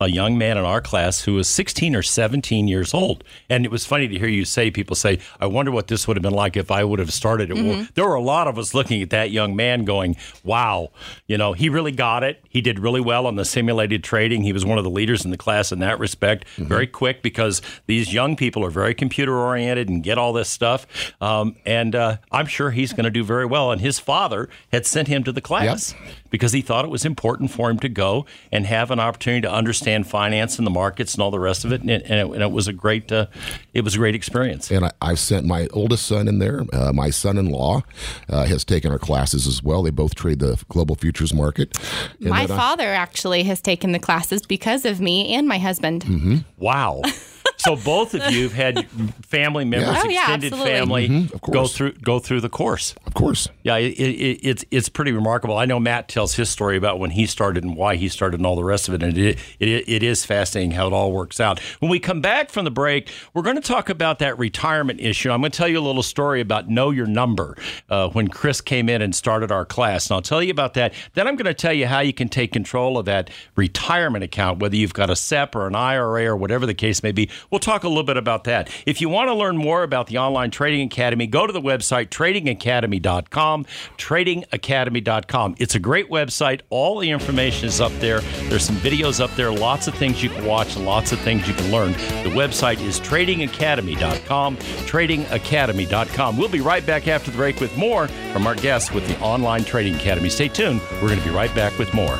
a 0.00 0.08
young 0.08 0.38
man 0.38 0.56
in 0.56 0.64
our 0.64 0.80
class 0.80 1.22
who 1.22 1.34
was 1.34 1.48
16 1.48 1.96
or 1.96 2.02
17 2.02 2.68
years 2.68 2.94
old. 2.94 3.24
And 3.50 3.64
it 3.64 3.70
was 3.70 3.84
funny 3.84 4.06
to 4.06 4.18
hear 4.18 4.28
you 4.28 4.44
say, 4.44 4.70
people 4.70 4.94
say, 4.94 5.18
I 5.40 5.46
wonder 5.46 5.72
what 5.72 5.88
this 5.88 6.06
would 6.06 6.16
have 6.16 6.22
been 6.22 6.32
like 6.32 6.56
if 6.56 6.70
I 6.70 6.84
would 6.84 7.00
have 7.00 7.12
started 7.12 7.50
it. 7.50 7.54
Well, 7.54 7.86
there 7.94 8.06
were 8.06 8.14
a 8.14 8.20
lot 8.20 8.46
of 8.46 8.58
us 8.58 8.74
looking 8.74 9.02
at 9.02 9.10
that 9.10 9.30
young 9.30 9.56
man 9.56 9.84
going, 9.84 10.16
wow, 10.44 10.90
you 11.26 11.36
know, 11.36 11.52
he 11.52 11.68
really 11.68 11.90
got 11.90 12.22
it. 12.22 12.42
He 12.48 12.60
did 12.60 12.78
really 12.78 13.00
well 13.00 13.26
on 13.26 13.34
the 13.34 13.44
simulated 13.44 14.04
trading. 14.04 14.42
He 14.42 14.52
was 14.52 14.64
one 14.64 14.78
of 14.78 14.84
the 14.84 14.90
leaders 14.90 15.24
in 15.24 15.32
the 15.32 15.36
class 15.36 15.72
in 15.72 15.80
that 15.80 15.98
respect. 15.98 16.46
Very 16.56 16.86
quick 16.86 17.22
because 17.22 17.60
these 17.86 18.12
young 18.14 18.36
people 18.36 18.64
are 18.64 18.70
very 18.70 18.94
computer 18.94 19.36
oriented 19.36 19.88
and 19.88 20.02
get 20.02 20.16
all 20.18 20.32
this 20.32 20.48
stuff. 20.48 20.86
Um, 21.20 21.56
and 21.66 21.94
uh, 21.96 22.18
I'm 22.30 22.46
sure 22.46 22.70
he's 22.70 22.92
going 22.92 23.04
to 23.04 23.10
do 23.10 23.24
very 23.24 23.46
well. 23.46 23.72
And 23.72 23.80
his 23.80 23.98
father 23.98 24.48
had 24.72 24.86
sent 24.86 25.08
him 25.08 25.24
to 25.24 25.32
the 25.32 25.40
class 25.40 25.94
because 26.30 26.52
he 26.52 26.60
thought 26.60 26.84
it 26.84 26.90
was 26.90 27.04
important 27.04 27.50
for 27.50 27.68
him 27.70 27.78
to 27.80 27.88
go 27.88 28.26
and 28.52 28.66
have 28.66 28.90
an 28.90 29.00
opportunity 29.00 29.40
to 29.42 29.52
understand 29.52 29.87
finance 30.04 30.58
and 30.58 30.66
the 30.66 30.70
markets 30.70 31.14
and 31.14 31.22
all 31.22 31.30
the 31.30 31.40
rest 31.40 31.64
of 31.64 31.72
it. 31.72 31.80
And 31.80 31.90
it, 31.90 32.02
and 32.06 32.20
it, 32.20 32.34
and 32.34 32.42
it 32.42 32.50
was 32.50 32.68
a 32.68 32.72
great, 32.72 33.10
uh, 33.12 33.26
it 33.74 33.82
was 33.82 33.94
a 33.94 33.98
great 33.98 34.14
experience. 34.14 34.70
And 34.70 34.84
I, 34.86 34.92
I've 35.00 35.18
sent 35.18 35.46
my 35.46 35.66
oldest 35.72 36.06
son 36.06 36.28
in 36.28 36.38
there. 36.38 36.64
Uh, 36.72 36.92
my 36.92 37.10
son-in-law 37.10 37.82
uh, 38.28 38.44
has 38.46 38.64
taken 38.64 38.90
our 38.92 38.98
classes 38.98 39.46
as 39.46 39.62
well. 39.62 39.82
They 39.82 39.90
both 39.90 40.14
trade 40.14 40.38
the 40.40 40.62
global 40.68 40.94
futures 40.96 41.32
market. 41.34 41.76
And 42.20 42.30
My 42.30 42.46
then 42.46 42.56
I- 42.56 42.60
father 42.60 42.92
actually 42.92 43.42
has 43.44 43.60
taken 43.60 43.92
the 43.92 43.98
classes 43.98 44.42
because 44.46 44.84
of 44.84 45.00
me 45.00 45.34
and 45.34 45.46
my 45.48 45.58
husband. 45.58 46.04
Mm-hmm. 46.04 46.36
Wow. 46.58 47.02
So 47.58 47.74
both 47.76 48.14
of 48.14 48.32
you 48.32 48.44
have 48.44 48.52
had 48.52 48.88
family 49.26 49.64
members, 49.64 49.88
Yeah. 49.94 50.02
Oh, 50.04 50.08
yeah, 50.08 50.20
extended 50.20 50.52
absolutely. 50.52 50.72
family, 50.72 51.08
Mhm, 51.08 51.32
of 51.34 51.40
go 51.40 51.66
through 51.66 51.92
go 52.02 52.18
through 52.18 52.40
the 52.40 52.48
course. 52.48 52.94
Of 53.06 53.14
course. 53.14 53.48
Yeah, 53.64 53.76
it, 53.76 53.92
it, 53.98 54.40
it's 54.42 54.64
it's 54.70 54.88
pretty 54.88 55.12
remarkable. 55.12 55.56
I 55.56 55.64
know 55.64 55.80
Matt 55.80 56.08
tells 56.08 56.34
his 56.34 56.48
story 56.48 56.76
about 56.76 56.98
when 56.98 57.10
he 57.10 57.26
started 57.26 57.64
and 57.64 57.76
why 57.76 57.96
he 57.96 58.08
started 58.08 58.38
and 58.38 58.46
all 58.46 58.56
the 58.56 58.64
rest 58.64 58.88
of 58.88 58.94
it, 58.94 59.02
and 59.02 59.16
it, 59.18 59.38
it, 59.58 59.88
it 59.88 60.02
is 60.02 60.24
fascinating 60.24 60.70
how 60.70 60.86
it 60.86 60.92
all 60.92 61.12
works 61.12 61.40
out. 61.40 61.58
When 61.80 61.90
we 61.90 61.98
come 61.98 62.20
back 62.20 62.50
from 62.50 62.64
the 62.64 62.70
break, 62.70 63.10
we're 63.34 63.42
going 63.42 63.56
to 63.56 63.62
talk 63.62 63.88
about 63.88 64.20
that 64.20 64.38
retirement 64.38 65.00
issue. 65.00 65.30
I'm 65.30 65.40
going 65.40 65.50
to 65.50 65.56
tell 65.56 65.68
you 65.68 65.78
a 65.78 65.86
little 65.86 66.02
story 66.02 66.40
about 66.40 66.68
Know 66.68 66.90
Your 66.90 67.06
Number 67.06 67.56
uh, 67.90 68.08
when 68.10 68.28
Chris 68.28 68.60
came 68.60 68.88
in 68.88 69.02
and 69.02 69.14
started 69.14 69.50
our 69.50 69.64
class, 69.64 70.06
and 70.08 70.14
I'll 70.14 70.22
tell 70.22 70.42
you 70.42 70.50
about 70.52 70.74
that. 70.74 70.94
Then 71.14 71.26
I'm 71.26 71.34
going 71.36 71.46
to 71.46 71.54
tell 71.54 71.72
you 71.72 71.86
how 71.86 72.00
you 72.00 72.12
can 72.12 72.28
take 72.28 72.52
control 72.52 72.98
of 72.98 73.04
that 73.06 73.30
retirement 73.56 74.22
account, 74.24 74.60
whether 74.60 74.76
you've 74.76 74.94
got 74.94 75.10
a 75.10 75.16
SEP 75.16 75.56
or 75.56 75.66
an 75.66 75.74
IRA 75.74 76.26
or 76.26 76.36
whatever 76.36 76.64
the 76.64 76.74
case 76.74 77.02
may 77.02 77.12
be. 77.12 77.28
We'll 77.50 77.58
talk 77.58 77.84
a 77.84 77.88
little 77.88 78.04
bit 78.04 78.16
about 78.16 78.44
that. 78.44 78.68
If 78.86 79.00
you 79.00 79.08
want 79.08 79.28
to 79.28 79.34
learn 79.34 79.56
more 79.56 79.82
about 79.82 80.08
the 80.08 80.18
online 80.18 80.50
trading 80.50 80.86
academy, 80.86 81.26
go 81.26 81.46
to 81.46 81.52
the 81.52 81.60
website 81.60 82.08
tradingacademy.com. 82.08 83.66
Tradingacademy.com. 83.96 85.54
It's 85.58 85.74
a 85.74 85.78
great 85.78 86.10
website. 86.10 86.60
All 86.70 86.98
the 86.98 87.10
information 87.10 87.68
is 87.68 87.80
up 87.80 87.92
there. 88.00 88.20
There's 88.48 88.64
some 88.64 88.76
videos 88.76 89.20
up 89.20 89.34
there, 89.36 89.50
lots 89.52 89.88
of 89.88 89.94
things 89.94 90.22
you 90.22 90.30
can 90.30 90.44
watch, 90.44 90.76
lots 90.76 91.12
of 91.12 91.20
things 91.20 91.48
you 91.48 91.54
can 91.54 91.70
learn. 91.70 91.92
The 91.92 92.30
website 92.34 92.80
is 92.80 93.00
tradingacademy.com. 93.00 94.56
Tradingacademy.com. 94.56 96.36
We'll 96.36 96.48
be 96.48 96.60
right 96.60 96.84
back 96.84 97.08
after 97.08 97.30
the 97.30 97.36
break 97.36 97.60
with 97.60 97.76
more 97.76 98.08
from 98.08 98.46
our 98.46 98.54
guests 98.54 98.92
with 98.92 99.06
the 99.08 99.18
Online 99.20 99.64
Trading 99.64 99.94
Academy. 99.94 100.28
Stay 100.28 100.48
tuned. 100.48 100.80
We're 100.94 101.08
going 101.08 101.20
to 101.20 101.24
be 101.24 101.30
right 101.30 101.54
back 101.54 101.78
with 101.78 101.92
more. 101.94 102.16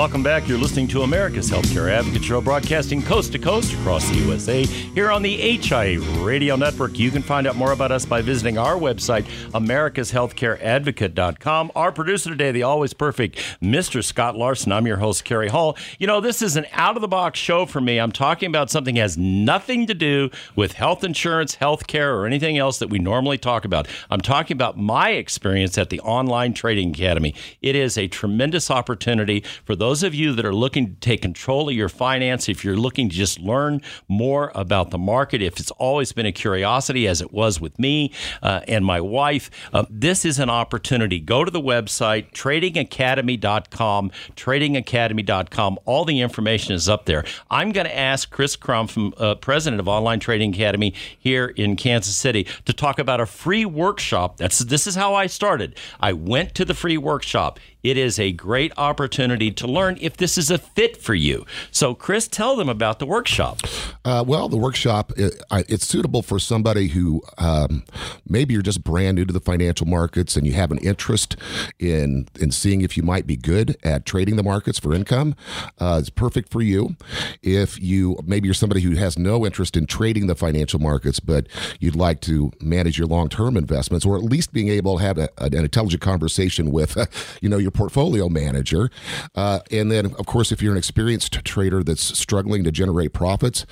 Welcome 0.00 0.22
back. 0.22 0.48
You're 0.48 0.56
listening 0.56 0.88
to 0.88 1.02
America's 1.02 1.50
Healthcare 1.50 1.92
Advocate 1.92 2.24
Show, 2.24 2.40
broadcasting 2.40 3.02
coast 3.02 3.32
to 3.32 3.38
coast 3.38 3.74
across 3.74 4.08
the 4.08 4.14
USA. 4.14 4.64
Here 4.64 5.10
on 5.10 5.20
the 5.20 5.36
HIA 5.36 6.00
Radio 6.22 6.56
Network, 6.56 6.98
you 6.98 7.10
can 7.10 7.20
find 7.20 7.46
out 7.46 7.54
more 7.54 7.72
about 7.72 7.92
us 7.92 8.06
by 8.06 8.22
visiting 8.22 8.56
our 8.56 8.76
website, 8.76 9.24
americashealthcareadvocate.com. 9.50 11.72
Our 11.76 11.92
producer 11.92 12.30
today, 12.30 12.50
the 12.50 12.62
always 12.62 12.94
perfect 12.94 13.36
Mr. 13.60 14.02
Scott 14.02 14.38
Larson. 14.38 14.72
I'm 14.72 14.86
your 14.86 14.96
host, 14.96 15.26
Cary 15.26 15.48
Hall. 15.48 15.76
You 15.98 16.06
know, 16.06 16.22
this 16.22 16.40
is 16.40 16.56
an 16.56 16.64
out 16.72 16.96
of 16.96 17.02
the 17.02 17.08
box 17.08 17.38
show 17.38 17.66
for 17.66 17.82
me. 17.82 18.00
I'm 18.00 18.10
talking 18.10 18.46
about 18.46 18.70
something 18.70 18.94
that 18.94 19.02
has 19.02 19.18
nothing 19.18 19.86
to 19.86 19.92
do 19.92 20.30
with 20.56 20.72
health 20.72 21.04
insurance, 21.04 21.56
health 21.56 21.86
care, 21.86 22.16
or 22.16 22.24
anything 22.24 22.56
else 22.56 22.78
that 22.78 22.88
we 22.88 22.98
normally 22.98 23.36
talk 23.36 23.66
about. 23.66 23.86
I'm 24.08 24.22
talking 24.22 24.56
about 24.56 24.78
my 24.78 25.10
experience 25.10 25.76
at 25.76 25.90
the 25.90 26.00
Online 26.00 26.54
Trading 26.54 26.88
Academy. 26.88 27.34
It 27.60 27.76
is 27.76 27.98
a 27.98 28.08
tremendous 28.08 28.70
opportunity 28.70 29.44
for 29.66 29.76
those 29.76 29.89
of 30.02 30.14
you 30.14 30.32
that 30.34 30.44
are 30.44 30.54
looking 30.54 30.94
to 30.94 31.00
take 31.00 31.22
control 31.22 31.68
of 31.68 31.74
your 31.74 31.88
finance, 31.88 32.48
if 32.48 32.64
you're 32.64 32.76
looking 32.76 33.08
to 33.08 33.14
just 33.14 33.38
learn 33.40 33.82
more 34.08 34.52
about 34.54 34.90
the 34.90 34.98
market, 34.98 35.42
if 35.42 35.58
it's 35.58 35.70
always 35.72 36.12
been 36.12 36.26
a 36.26 36.32
curiosity, 36.32 37.06
as 37.06 37.20
it 37.20 37.32
was 37.32 37.60
with 37.60 37.78
me 37.78 38.12
uh, 38.42 38.60
and 38.68 38.84
my 38.84 39.00
wife, 39.00 39.50
uh, 39.72 39.84
this 39.90 40.24
is 40.24 40.38
an 40.38 40.48
opportunity. 40.48 41.18
Go 41.18 41.44
to 41.44 41.50
the 41.50 41.60
website, 41.60 42.32
tradingacademy.com, 42.32 44.10
tradingacademy.com. 44.36 45.78
All 45.84 46.04
the 46.04 46.20
information 46.20 46.74
is 46.74 46.88
up 46.88 47.06
there. 47.06 47.24
I'm 47.50 47.72
going 47.72 47.86
to 47.86 47.98
ask 47.98 48.30
Chris 48.30 48.56
Crum, 48.56 48.86
from, 48.86 49.12
uh, 49.18 49.34
president 49.34 49.80
of 49.80 49.88
Online 49.88 50.20
Trading 50.20 50.54
Academy 50.54 50.94
here 51.18 51.46
in 51.46 51.76
Kansas 51.76 52.14
City, 52.14 52.46
to 52.64 52.72
talk 52.72 52.98
about 52.98 53.20
a 53.20 53.26
free 53.26 53.64
workshop. 53.64 54.36
That's 54.36 54.60
This 54.60 54.86
is 54.86 54.94
how 54.94 55.14
I 55.14 55.26
started. 55.26 55.76
I 56.00 56.12
went 56.12 56.54
to 56.54 56.64
the 56.64 56.74
free 56.74 56.96
workshop. 56.96 57.58
It 57.82 57.96
is 57.96 58.18
a 58.18 58.32
great 58.32 58.72
opportunity 58.76 59.50
to 59.52 59.66
learn 59.66 59.98
if 60.00 60.16
this 60.16 60.36
is 60.36 60.50
a 60.50 60.58
fit 60.58 60.96
for 60.96 61.14
you. 61.14 61.46
So, 61.70 61.94
Chris, 61.94 62.28
tell 62.28 62.56
them 62.56 62.68
about 62.68 62.98
the 62.98 63.06
workshop. 63.06 63.60
Uh, 64.04 64.24
well, 64.26 64.48
the 64.48 64.56
workshop 64.56 65.12
it, 65.16 65.42
it's 65.50 65.86
suitable 65.86 66.22
for 66.22 66.38
somebody 66.38 66.88
who 66.88 67.22
um, 67.38 67.84
maybe 68.28 68.54
you're 68.54 68.62
just 68.62 68.84
brand 68.84 69.16
new 69.16 69.24
to 69.24 69.32
the 69.32 69.40
financial 69.40 69.86
markets 69.86 70.36
and 70.36 70.46
you 70.46 70.52
have 70.52 70.70
an 70.70 70.78
interest 70.78 71.36
in 71.78 72.26
in 72.40 72.50
seeing 72.50 72.80
if 72.82 72.96
you 72.96 73.02
might 73.02 73.26
be 73.26 73.36
good 73.36 73.76
at 73.82 74.06
trading 74.06 74.36
the 74.36 74.42
markets 74.42 74.78
for 74.78 74.94
income. 74.94 75.34
Uh, 75.78 75.98
it's 76.00 76.10
perfect 76.10 76.50
for 76.50 76.62
you. 76.62 76.96
If 77.42 77.80
you 77.80 78.18
maybe 78.24 78.46
you're 78.46 78.54
somebody 78.54 78.80
who 78.80 78.96
has 78.96 79.18
no 79.18 79.44
interest 79.44 79.76
in 79.76 79.86
trading 79.86 80.26
the 80.26 80.34
financial 80.34 80.80
markets, 80.80 81.20
but 81.20 81.46
you'd 81.78 81.96
like 81.96 82.20
to 82.22 82.52
manage 82.60 82.98
your 82.98 83.06
long 83.06 83.28
term 83.28 83.56
investments, 83.56 84.06
or 84.06 84.16
at 84.16 84.22
least 84.22 84.52
being 84.52 84.68
able 84.68 84.98
to 84.98 85.04
have 85.04 85.18
a, 85.18 85.28
an 85.38 85.54
intelligent 85.54 86.02
conversation 86.02 86.70
with, 86.70 86.96
you 87.40 87.48
know, 87.48 87.58
your 87.58 87.69
portfolio 87.70 88.28
manager. 88.28 88.90
Uh, 89.34 89.60
and 89.70 89.90
then, 89.90 90.06
of 90.06 90.26
course, 90.26 90.52
if 90.52 90.62
you're 90.62 90.72
an 90.72 90.78
experienced 90.78 91.32
trader 91.44 91.82
that's 91.82 92.18
struggling 92.18 92.64
to 92.64 92.70
generate 92.70 93.12
profits, 93.12 93.66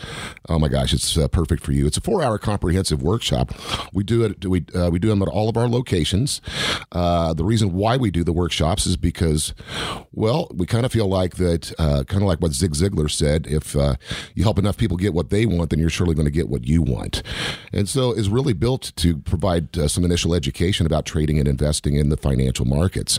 oh 0.49 0.59
my 0.59 0.69
gosh, 0.69 0.93
it's 0.93 1.17
uh, 1.17 1.29
perfect 1.29 1.63
for 1.65 1.73
you. 1.73 1.87
It's 1.87 1.97
a 1.97 2.01
four-hour 2.01 2.39
comprehensive 2.39 3.03
workshop. 3.03 3.53
We 3.93 4.05
do 4.05 4.25
it. 4.25 4.47
We 4.47 4.65
uh, 4.75 4.91
we 4.91 4.99
do 4.99 5.09
them 5.09 5.23
at 5.23 5.29
all 5.29 5.49
of 5.49 5.57
our 5.57 5.69
locations. 5.69 6.41
Uh, 6.93 7.35
the 7.35 7.45
reason 7.45 7.73
why 7.73 7.97
we 7.97 8.11
do 8.11 8.25
the 8.25 8.33
workshops 8.33 8.87
is 8.87 8.97
because, 8.97 9.55
well, 10.13 10.49
we 10.55 10.67
kind 10.67 10.87
of 10.87 10.93
feel 10.93 11.09
like 11.09 11.37
that, 11.37 11.73
uh, 11.79 12.05
kind 12.05 12.23
of 12.23 12.29
like 12.29 12.41
what 12.41 12.53
Zig 12.53 12.73
Ziglar 12.73 13.11
said: 13.11 13.47
if 13.47 13.77
uh, 13.77 13.95
you 14.35 14.43
help 14.43 14.59
enough 14.59 14.77
people 14.77 14.97
get 14.97 15.15
what 15.15 15.31
they 15.31 15.47
want, 15.47 15.71
then 15.71 15.79
you're 15.79 15.91
surely 15.91 16.15
going 16.15 16.27
to 16.27 16.31
get 16.31 16.49
what 16.49 16.67
you 16.67 16.83
want. 16.83 17.23
And 17.73 17.89
so, 17.89 18.13
is 18.13 18.29
really 18.29 18.53
built 18.53 18.93
to 18.97 19.19
provide 19.19 19.75
some 19.91 20.05
initial 20.05 20.35
education 20.35 20.87
about 20.87 21.07
trading 21.07 21.39
and 21.39 21.49
investing 21.49 21.95
in 21.95 22.09
the 22.09 22.17
financial 22.17 22.65
markets. 22.65 23.19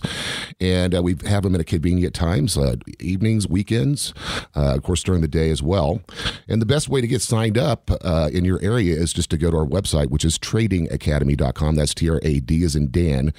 And 0.59 0.68
uh, 0.69 1.01
we 1.01 1.15
have 1.25 1.43
them 1.43 1.55
at 1.55 1.65
convenient 1.65 2.13
times, 2.13 2.57
uh, 2.57 2.75
evenings, 2.99 3.47
weekends, 3.47 4.13
uh, 4.55 4.75
of 4.75 4.83
course, 4.83 5.03
during 5.03 5.21
the 5.21 5.27
day 5.27 5.49
as 5.49 5.61
well. 5.61 6.01
And 6.47 6.61
the 6.61 6.65
best 6.65 6.89
way 6.89 7.01
to 7.01 7.07
get 7.07 7.21
signed 7.21 7.57
up 7.57 7.91
uh, 8.01 8.29
in 8.31 8.45
your 8.45 8.59
area 8.61 8.95
is 8.95 9.13
just 9.13 9.29
to 9.31 9.37
go 9.37 9.51
to 9.51 9.57
our 9.57 9.65
website, 9.65 10.07
which 10.09 10.25
is 10.25 10.37
tradingacademy.com. 10.37 11.75
That's 11.75 11.93
T 11.93 12.09
R 12.09 12.19
A 12.23 12.39
D 12.39 12.63
is 12.63 12.75
in 12.75 12.91
Dan, 12.91 13.33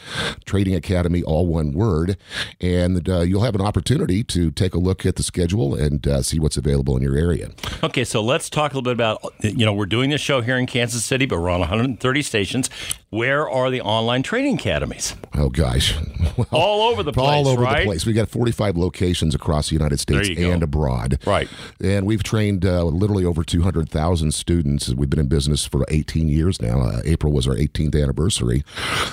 Trading 0.44 0.75
Academy, 0.75 1.22
all 1.22 1.46
one 1.46 1.72
word. 1.72 2.16
And 2.60 3.08
uh, 3.08 3.20
you'll 3.20 3.42
have 3.42 3.54
an 3.54 3.60
opportunity 3.60 4.25
to 4.25 4.50
take 4.50 4.75
a 4.75 4.78
look 4.78 5.04
at 5.06 5.16
the 5.16 5.22
schedule 5.22 5.75
and 5.75 6.06
see 6.25 6.38
what's 6.38 6.56
available 6.56 6.96
in 6.96 7.02
your 7.02 7.16
area. 7.16 7.50
Okay, 7.82 8.04
so 8.04 8.22
let's 8.22 8.50
talk 8.50 8.72
a 8.72 8.76
little 8.76 8.82
bit 8.82 8.92
about 8.92 9.22
you 9.40 9.64
know 9.64 9.72
we're 9.72 9.87
doing 9.87 10.10
this 10.10 10.20
show 10.20 10.40
here 10.40 10.56
in 10.56 10.66
Kansas 10.66 11.04
City, 11.04 11.26
but 11.26 11.40
we're 11.40 11.50
on 11.50 11.60
130 11.60 12.22
stations. 12.22 12.70
Where 13.12 13.50
are 13.50 13.71
the 13.73 13.81
online 13.81 14.23
trading 14.23 14.55
academies? 14.55 15.17
Oh, 15.37 15.49
gosh. 15.49 15.97
Well, 16.37 16.47
All 16.52 16.83
over 16.93 17.02
the 17.02 17.12
place, 17.12 17.26
all 17.26 17.49
over 17.49 17.62
right? 17.62 17.81
the 17.81 17.85
place. 17.87 18.07
We've 18.07 18.14
got 18.14 18.29
45 18.29 18.76
locations 18.76 19.35
across 19.35 19.69
the 19.71 19.75
United 19.75 19.99
States 19.99 20.29
you 20.29 20.37
go. 20.37 20.52
and 20.52 20.62
abroad. 20.62 21.19
Right. 21.26 21.49
And 21.83 22.07
we've 22.07 22.23
trained 22.23 22.64
uh, 22.64 22.85
literally 22.85 23.25
over 23.25 23.43
200,000 23.43 24.33
students. 24.33 24.95
We've 24.95 25.11
been 25.11 25.19
in 25.19 25.26
business 25.26 25.67
for 25.67 25.85
18 25.88 26.29
years 26.29 26.62
now. 26.62 26.83
Uh, 26.83 27.00
April 27.05 27.33
was 27.33 27.49
our 27.49 27.57
18th 27.57 28.00
anniversary. 28.00 28.62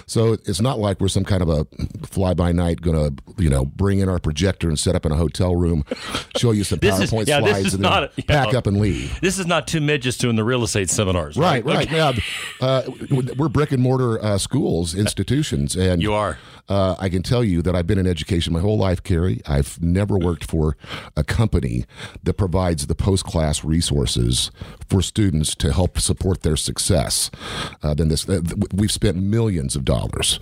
So 0.05 0.33
it's 0.33 0.61
not 0.61 0.77
like 0.77 1.01
we're 1.01 1.07
some 1.07 1.25
kind 1.25 1.41
of 1.41 1.49
a 1.49 1.65
fly 2.05 2.35
by 2.35 2.51
night 2.51 2.81
going 2.81 3.15
to, 3.17 3.23
you 3.41 3.49
know, 3.49 3.65
bring 3.65 3.97
in 3.97 4.09
our 4.09 4.19
projector 4.19 4.67
and 4.69 4.77
set 4.77 4.93
up 4.95 5.07
in 5.07 5.11
a 5.11 5.15
hotel 5.17 5.55
room, 5.55 5.83
show 6.35 6.51
you 6.51 6.63
some 6.63 6.77
This 6.83 6.99
is- 6.99 7.11
PowerPoint 7.11 7.27
yeah, 7.27 7.39
slides, 7.39 7.73
and 7.73 7.83
then 7.83 7.91
not 7.91 8.03
a- 8.03 8.11
you 8.15 8.23
pack 8.25 8.53
up 8.53 8.67
and 8.67 8.79
leave. 8.79 9.19
This 9.21 9.39
is 9.39 9.47
not 9.47 9.65
two 9.67 9.81
midgets 9.81 10.17
doing 10.17 10.35
the 10.35 10.43
real 10.43 10.63
estate 10.63 10.91
seminars, 10.91 11.35
Right, 11.35 11.65
right? 11.65 11.89
right. 11.89 11.91
Yeah, 11.91 12.13
uh, 12.61 12.83
we're 13.37 13.49
brick 13.49 13.71
and 13.71 13.86
mortar 13.87 14.23
uh, 14.23 14.37
schools, 14.37 14.95
institutions, 15.03 15.75
and 15.75 16.01
You 16.01 16.13
are. 16.13 16.37
Uh, 16.69 16.95
I 16.99 17.09
can 17.09 17.23
tell 17.23 17.43
you 17.43 17.61
that 17.61 17.75
I've 17.75 17.87
been 17.87 17.97
in 17.97 18.07
education 18.07 18.53
my 18.53 18.59
whole 18.59 18.77
life, 18.77 19.01
Cary. 19.03 19.41
I've 19.45 19.81
never 19.81 20.17
worked 20.17 20.43
for 20.43 20.75
a 21.15 21.23
company 21.23 21.85
that 22.23 22.33
provides 22.33 22.87
the 22.87 22.95
post 22.95 23.23
class 23.23 23.63
resources 23.63 24.51
for 24.89 25.01
students 25.01 25.55
to 25.55 25.71
help 25.71 25.99
support 25.99 26.43
their 26.43 26.57
success. 26.57 27.29
Uh, 27.83 27.93
than 27.93 28.09
this, 28.09 28.27
uh, 28.27 28.41
we've 28.73 28.91
spent 28.91 29.17
millions 29.17 29.75
of 29.75 29.85
dollars 29.85 30.39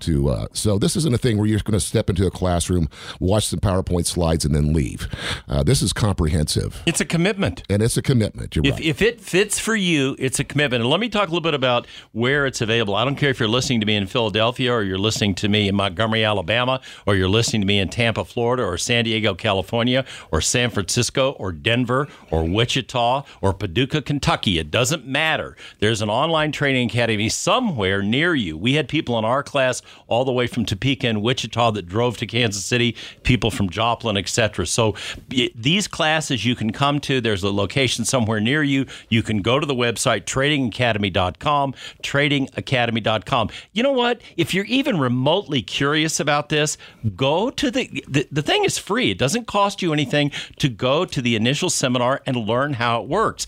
to. 0.00 0.30
Uh, 0.30 0.46
so 0.52 0.78
this 0.78 0.96
isn't 0.96 1.14
a 1.14 1.18
thing 1.18 1.36
where 1.38 1.46
you're 1.46 1.60
going 1.60 1.78
to 1.78 1.84
step 1.84 2.10
into 2.10 2.26
a 2.26 2.30
classroom, 2.30 2.88
watch 3.20 3.46
some 3.46 3.60
PowerPoint 3.60 4.06
slides, 4.06 4.44
and 4.44 4.54
then 4.54 4.72
leave. 4.72 5.08
Uh, 5.48 5.62
this 5.62 5.82
is 5.82 5.92
comprehensive. 5.92 6.82
It's 6.86 7.00
a 7.00 7.04
commitment. 7.04 7.62
And 7.70 7.82
it's 7.82 7.96
a 7.96 8.02
commitment. 8.02 8.56
You're 8.56 8.66
If, 8.66 8.74
right. 8.74 8.84
if 8.84 9.02
it 9.02 9.20
fits 9.20 9.58
for 9.58 9.76
you, 9.76 10.16
it's 10.18 10.40
a 10.40 10.44
commitment. 10.44 10.82
And 10.82 10.90
let 10.90 11.00
me 11.00 11.08
talk 11.08 11.28
a 11.28 11.30
little 11.30 11.40
bit 11.40 11.54
about 11.54 11.86
where 12.12 12.46
it's 12.46 12.60
available. 12.60 12.94
I 12.94 13.04
don't 13.04 13.16
care 13.16 13.30
if 13.30 13.38
you're 13.38 13.48
listening 13.48 13.80
to 13.80 13.86
me 13.86 13.94
in 13.96 14.06
Philadelphia 14.06 14.72
or 14.72 14.82
you're 14.82 14.98
listening 14.98 15.34
to 15.36 15.48
me 15.48 15.67
in 15.68 15.74
Montgomery, 15.74 16.24
Alabama, 16.24 16.80
or 17.06 17.14
you're 17.14 17.28
listening 17.28 17.62
to 17.62 17.66
me 17.66 17.78
in 17.78 17.88
Tampa, 17.88 18.24
Florida, 18.24 18.62
or 18.64 18.76
San 18.78 19.04
Diego, 19.04 19.34
California, 19.34 20.04
or 20.30 20.40
San 20.40 20.70
Francisco, 20.70 21.32
or 21.32 21.52
Denver, 21.52 22.08
or 22.30 22.44
Wichita, 22.44 23.24
or 23.40 23.52
Paducah, 23.52 24.02
Kentucky. 24.02 24.58
It 24.58 24.70
doesn't 24.70 25.06
matter. 25.06 25.56
There's 25.78 26.02
an 26.02 26.10
online 26.10 26.52
training 26.52 26.90
academy 26.90 27.28
somewhere 27.28 28.02
near 28.02 28.34
you. 28.34 28.56
We 28.56 28.74
had 28.74 28.88
people 28.88 29.18
in 29.18 29.24
our 29.24 29.42
class 29.42 29.82
all 30.06 30.24
the 30.24 30.32
way 30.32 30.46
from 30.46 30.64
Topeka 30.64 31.06
and 31.06 31.22
Wichita 31.22 31.72
that 31.72 31.86
drove 31.86 32.16
to 32.18 32.26
Kansas 32.26 32.64
City, 32.64 32.96
people 33.22 33.50
from 33.50 33.70
Joplin, 33.70 34.16
etc. 34.16 34.66
So 34.66 34.94
these 35.28 35.88
classes 35.88 36.44
you 36.44 36.54
can 36.54 36.72
come 36.72 37.00
to. 37.00 37.20
There's 37.20 37.42
a 37.42 37.50
location 37.50 38.04
somewhere 38.04 38.40
near 38.40 38.62
you. 38.62 38.86
You 39.08 39.22
can 39.22 39.42
go 39.42 39.58
to 39.58 39.66
the 39.66 39.74
website 39.74 40.24
tradingacademy.com, 40.24 41.74
tradingacademy.com. 42.02 43.50
You 43.72 43.82
know 43.82 43.92
what? 43.92 44.20
If 44.36 44.54
you're 44.54 44.64
even 44.64 44.98
remotely 44.98 45.57
curious 45.62 46.20
about 46.20 46.48
this, 46.48 46.76
go 47.16 47.50
to 47.50 47.70
the, 47.70 48.04
the 48.08 48.26
the 48.30 48.42
thing 48.42 48.64
is 48.64 48.78
free. 48.78 49.10
It 49.10 49.18
doesn't 49.18 49.46
cost 49.46 49.82
you 49.82 49.92
anything 49.92 50.30
to 50.58 50.68
go 50.68 51.04
to 51.04 51.22
the 51.22 51.36
initial 51.36 51.70
seminar 51.70 52.20
and 52.26 52.36
learn 52.36 52.74
how 52.74 53.02
it 53.02 53.08
works. 53.08 53.46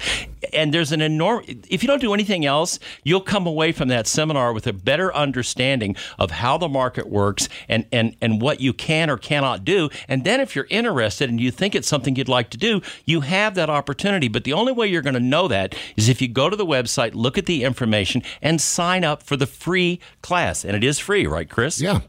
And 0.53 0.73
there's 0.73 0.93
an 0.93 1.01
enormous 1.01 1.49
if 1.69 1.83
you 1.83 1.87
don't 1.87 2.01
do 2.01 2.15
anything 2.15 2.45
else, 2.47 2.79
you'll 3.05 3.21
come 3.21 3.47
away 3.47 3.73
from 3.73 3.89
that 3.89 4.07
seminar 4.07 4.53
with 4.53 4.67
a 4.67 4.73
better 4.73 5.15
understanding 5.15 5.97
of 6.19 6.31
how 6.31 6.59
the 6.59 6.69
market 6.69 7.09
works 7.09 7.49
and 7.69 7.87
and 7.93 8.17
and 8.21 8.41
what 8.41 8.61
you 8.61 8.73
can 8.73 9.11
or 9.11 9.17
cannot 9.17 9.65
do. 9.65 9.91
And 10.09 10.25
then 10.25 10.41
if 10.41 10.55
you're 10.55 10.67
interested 10.71 11.29
and 11.29 11.41
you 11.41 11.51
think 11.51 11.75
it's 11.75 11.89
something 11.89 12.17
you'd 12.17 12.29
like 12.29 12.51
to 12.51 12.59
do, 12.59 12.81
you 13.05 13.21
have 13.21 13.55
that 13.55 13.71
opportunity. 13.71 14.29
But 14.29 14.45
the 14.45 14.53
only 14.53 14.73
way 14.73 14.87
you're 14.87 15.03
going 15.03 15.15
to 15.15 15.21
know 15.21 15.49
that 15.49 15.75
is 15.97 16.09
if 16.09 16.21
you 16.23 16.29
go 16.29 16.51
to 16.51 16.57
the 16.57 16.67
website, 16.67 17.15
look 17.15 17.39
at 17.39 17.47
the 17.47 17.65
information, 17.65 18.23
and 18.43 18.61
sign 18.61 19.05
up 19.05 19.23
for 19.23 19.37
the 19.37 19.47
free 19.47 20.01
class. 20.23 20.65
And 20.65 20.77
it 20.77 20.85
is 20.85 20.99
free, 20.99 21.27
right, 21.27 21.49
Chris? 21.49 21.81
Yeah, 21.81 22.01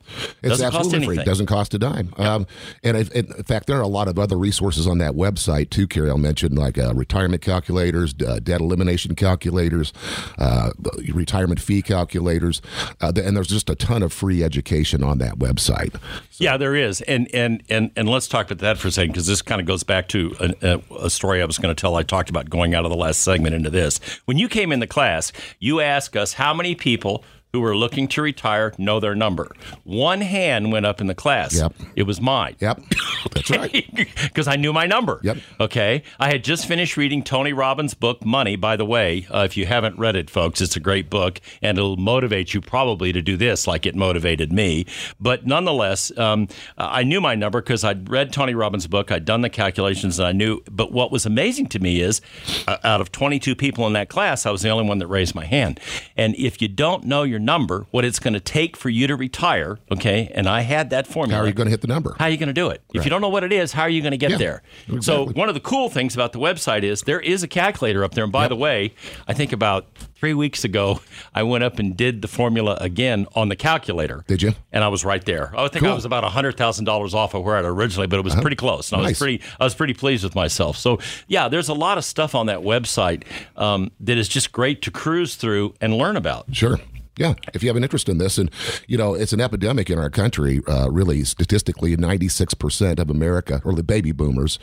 it's 0.42 0.60
Doesn't 0.60 0.76
absolutely 0.76 1.16
free. 1.16 1.24
Doesn't 1.24 1.48
cost 1.48 1.74
a 1.74 1.80
dime. 1.80 2.14
Um, 2.18 2.48
and 2.84 2.98
if, 2.98 3.12
in 3.12 3.28
fact, 3.44 3.68
there 3.68 3.78
are 3.78 3.82
a 3.82 3.88
lot 3.88 4.08
of 4.08 4.18
other 4.20 4.38
resources 4.38 4.88
on 4.88 4.98
that 5.00 5.14
website 5.14 5.70
too. 5.70 5.88
Cary, 5.88 6.10
I'll 6.10 6.18
mention 6.18 6.56
like 6.56 6.78
uh, 6.78 6.94
retirement 6.94 7.42
calculators, 7.42 8.14
uh, 8.24 8.40
debt 8.40 8.62
elimination 8.62 9.16
calculators, 9.16 9.94
uh, 10.38 10.72
retirement 11.14 11.60
fee 11.60 11.82
calculators, 11.82 12.62
uh, 13.02 13.12
and 13.16 13.36
there's 13.36 13.48
just 13.48 13.70
a 13.70 13.76
ton 13.76 14.04
of 14.04 14.14
free 14.14 14.44
education 14.44 15.04
on 15.04 15.18
that 15.20 15.40
website. 15.40 15.96
Yeah, 16.34 16.58
there 16.58 16.76
is, 16.76 17.02
and 17.02 17.28
and 17.34 17.64
and 17.70 17.92
and 17.96 18.10
let's 18.10 18.28
talk 18.28 18.48
about 18.48 18.60
that 18.60 18.78
for 18.78 18.88
a 18.88 18.92
second 18.92 19.12
because 19.12 19.28
this 19.28 19.42
kind 19.42 19.62
of 19.62 19.68
goes 19.68 19.84
back 19.84 20.08
to 20.10 20.36
a, 20.62 20.82
a 21.00 21.10
story 21.10 21.42
I 21.42 21.46
was 21.46 21.58
going 21.58 21.74
to 21.74 21.80
tell. 21.80 21.96
I 21.96 22.04
talked 22.04 22.30
about 22.30 22.50
going 22.50 22.74
out 22.74 22.86
of 22.86 22.92
the 22.92 22.98
last 22.98 23.22
segment 23.22 23.56
into 23.56 23.70
this. 23.70 24.00
When 24.26 24.38
you 24.38 24.48
came 24.48 24.72
in 24.72 24.80
the 24.80 24.88
class, 24.88 25.32
you 25.60 25.80
asked 25.80 26.16
us 26.16 26.34
how 26.34 26.54
many 26.54 26.76
people 26.76 27.24
who 27.54 27.64
are 27.64 27.76
looking 27.76 28.08
to 28.08 28.22
retire 28.22 28.74
know 28.78 29.00
their 29.00 29.16
number. 29.16 29.52
One 29.84 30.22
hand 30.22 30.72
went 30.72 30.86
up 30.86 31.02
in 31.02 31.08
the 31.08 31.16
class. 31.16 31.54
Yep. 31.56 31.74
It 31.96 32.04
was 32.04 32.22
mine. 32.22 32.56
Yep, 32.60 32.82
that's 33.32 33.50
right. 33.50 33.88
Because 34.22 34.48
I 34.48 34.56
knew 34.56 34.72
my 34.72 34.86
number. 34.86 35.20
Yep. 35.24 35.38
Okay. 35.60 36.04
I 36.20 36.32
had 36.32 36.44
just 36.44 36.66
finished 36.66 36.96
reading 36.96 37.24
Tony 37.24 37.54
Robbins' 37.54 37.94
book, 37.94 38.24
Money. 38.26 38.56
By 38.56 38.76
the 38.76 38.86
way, 38.86 39.28
uh, 39.34 39.40
if 39.40 39.58
you 39.58 39.66
haven't 39.66 39.98
read 39.98 40.16
it, 40.16 40.30
folks, 40.30 40.62
it's 40.62 40.76
a 40.76 40.80
great 40.80 41.10
book 41.10 41.42
and 41.62 41.78
it'll 41.78 41.98
motivate 41.98 42.54
you 42.54 42.62
probably 42.62 43.12
to 43.12 43.22
do 43.22 43.36
this 43.38 43.68
like 43.68 43.86
it 43.86 43.96
motivated 43.96 44.54
me. 44.54 44.86
But 45.20 45.46
nonetheless, 45.46 46.18
um, 46.18 46.48
I 46.78 47.04
knew 47.04 47.20
my 47.20 47.36
number 47.36 47.62
because 47.62 47.84
I'd 47.84 48.10
read 48.10 48.32
Tony 48.32 48.54
Robbins' 48.54 48.88
book, 48.88 49.12
I'd 49.12 49.26
done 49.26 49.42
the 49.42 49.50
calculations, 49.50 50.18
and 50.20 50.28
I 50.28 50.32
knew. 50.32 50.62
But 50.72 50.92
what 50.92 51.12
was 51.12 51.26
amazing 51.26 51.68
to 51.70 51.80
me 51.80 52.02
is 52.02 52.22
uh, 52.68 52.78
out 52.84 53.02
of 53.02 53.12
22 53.12 53.56
people 53.56 53.86
in 53.88 53.94
that 53.94 54.10
class, 54.10 54.46
I 54.46 54.52
was 54.52 54.62
the 54.62 54.70
only 54.70 54.88
one 54.88 55.00
that 55.00 55.08
raised 55.08 55.36
my 55.36 55.46
hand. 55.46 55.80
And 56.16 56.36
if 56.36 56.62
you 56.62 56.68
don't 56.68 57.04
know 57.04 57.24
your 57.24 57.40
number, 57.46 57.86
what 57.92 58.06
it's 58.06 58.20
going 58.20 58.34
to 58.34 58.40
take 58.40 58.78
for 58.78 58.90
you 58.90 59.08
to 59.08 59.16
retire, 59.16 59.80
okay, 59.92 60.32
and 60.34 60.48
I 60.48 60.62
had 60.62 60.90
that 60.92 61.08
formula. 61.08 61.38
How 61.38 61.44
are 61.44 61.48
you 61.48 61.54
going 61.54 61.66
to 61.68 61.72
hit 61.72 61.82
the 61.82 61.88
number? 61.88 62.16
How 62.20 62.26
are 62.26 62.30
you 62.30 62.38
going 62.38 62.48
to 62.48 62.54
do 62.54 62.70
it? 62.70 62.82
If 62.94 63.04
you 63.04 63.10
don't 63.10 63.22
know 63.22 63.30
what 63.30 63.44
it 63.44 63.52
is, 63.52 63.74
how 63.74 63.84
are 63.84 63.90
you 63.90 64.02
going 64.02 64.12
to 64.12 64.18
get 64.18 64.32
Yeah, 64.32 64.38
there? 64.38 64.64
So 65.02 65.26
one 65.26 65.50
of 65.50 65.56
the 65.56 65.62
cool 65.62 65.90
things 65.90 66.14
about 66.16 66.34
the 66.34 66.40
website 66.40 66.84
is 66.84 67.02
there 67.04 67.20
is 67.20 67.44
a 67.44 67.48
calculator 67.48 68.04
up 68.04 68.14
there. 68.14 68.24
And 68.24 68.32
by 68.34 68.48
the 68.48 68.56
way, 68.56 68.94
I 69.28 69.34
think 69.34 69.52
about 69.52 69.88
three 70.16 70.34
weeks 70.34 70.64
ago, 70.64 71.02
I 71.34 71.44
went 71.44 71.64
up 71.64 71.80
and 71.80 71.96
did 71.98 72.22
the 72.22 72.28
formula 72.28 72.78
again 72.80 73.26
on 73.36 73.50
the 73.50 73.56
calculator. 73.56 74.24
Did 74.28 74.42
you? 74.42 74.54
And 74.72 74.84
I 74.84 74.88
was 74.90 75.04
right 75.04 75.24
there. 75.26 75.52
I 75.58 75.68
think 75.68 75.86
I 75.86 75.94
was 75.94 76.06
about 76.06 76.24
hundred 76.24 76.58
thousand 76.58 76.86
dollars 76.86 77.14
off 77.14 77.34
of 77.34 77.44
where 77.44 77.56
I'd 77.58 77.66
originally, 77.66 78.08
but 78.08 78.18
it 78.20 78.24
was 78.24 78.36
pretty 78.36 78.56
close. 78.56 78.92
And 78.92 79.00
I 79.00 79.04
was 79.04 79.10
Nice. 79.12 79.20
pretty, 79.20 79.42
I 79.60 79.64
was 79.64 79.76
pretty 79.76 79.94
pleased 79.94 80.24
with 80.24 80.36
myself. 80.36 80.78
So 80.78 81.00
yeah, 81.28 81.48
there's 81.48 81.70
a 81.70 81.74
lot 81.74 81.98
of 81.98 82.06
stuff 82.06 82.36
on 82.36 82.46
that 82.48 82.60
website 82.60 83.24
um, 83.58 83.92
that 84.02 84.18
is 84.18 84.28
just 84.28 84.52
great 84.52 84.82
to 84.84 84.92
cruise 84.92 85.36
through 85.36 85.74
and 85.82 85.94
learn 85.96 86.16
about. 86.18 86.46
Sure. 86.56 86.80
Yeah, 87.18 87.34
if 87.54 87.62
you 87.62 87.70
have 87.70 87.76
an 87.76 87.84
interest 87.84 88.08
in 88.08 88.18
this, 88.20 88.38
and 88.38 88.50
you 88.88 88.98
know, 88.98 89.14
it's 89.14 89.34
an 89.34 89.42
epidemic 89.42 89.90
in 89.90 90.00
our 90.00 90.10
country. 90.10 90.62
Uh, 90.68 90.90
really, 90.90 91.24
statistically, 91.26 91.96
ninety-six 91.98 92.54
percent 92.54 93.00
of 93.00 93.10
America, 93.10 93.62
or 93.66 93.74
the 93.74 93.84
baby 93.84 94.12
boomers, 94.14 94.60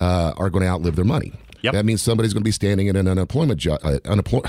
uh, 0.00 0.32
are 0.36 0.48
going 0.48 0.62
to 0.62 0.68
outlive 0.68 0.96
their 0.96 1.04
money. 1.04 1.32
Yep. 1.62 1.74
That 1.74 1.84
means 1.84 2.02
somebody's 2.02 2.32
going 2.32 2.40
to 2.42 2.48
be 2.48 2.50
standing 2.50 2.86
in 2.88 2.96
an 2.96 3.06
unemployment 3.06 3.60
jo- 3.60 3.78
uh, 3.84 3.98
unemploy- 4.06 4.42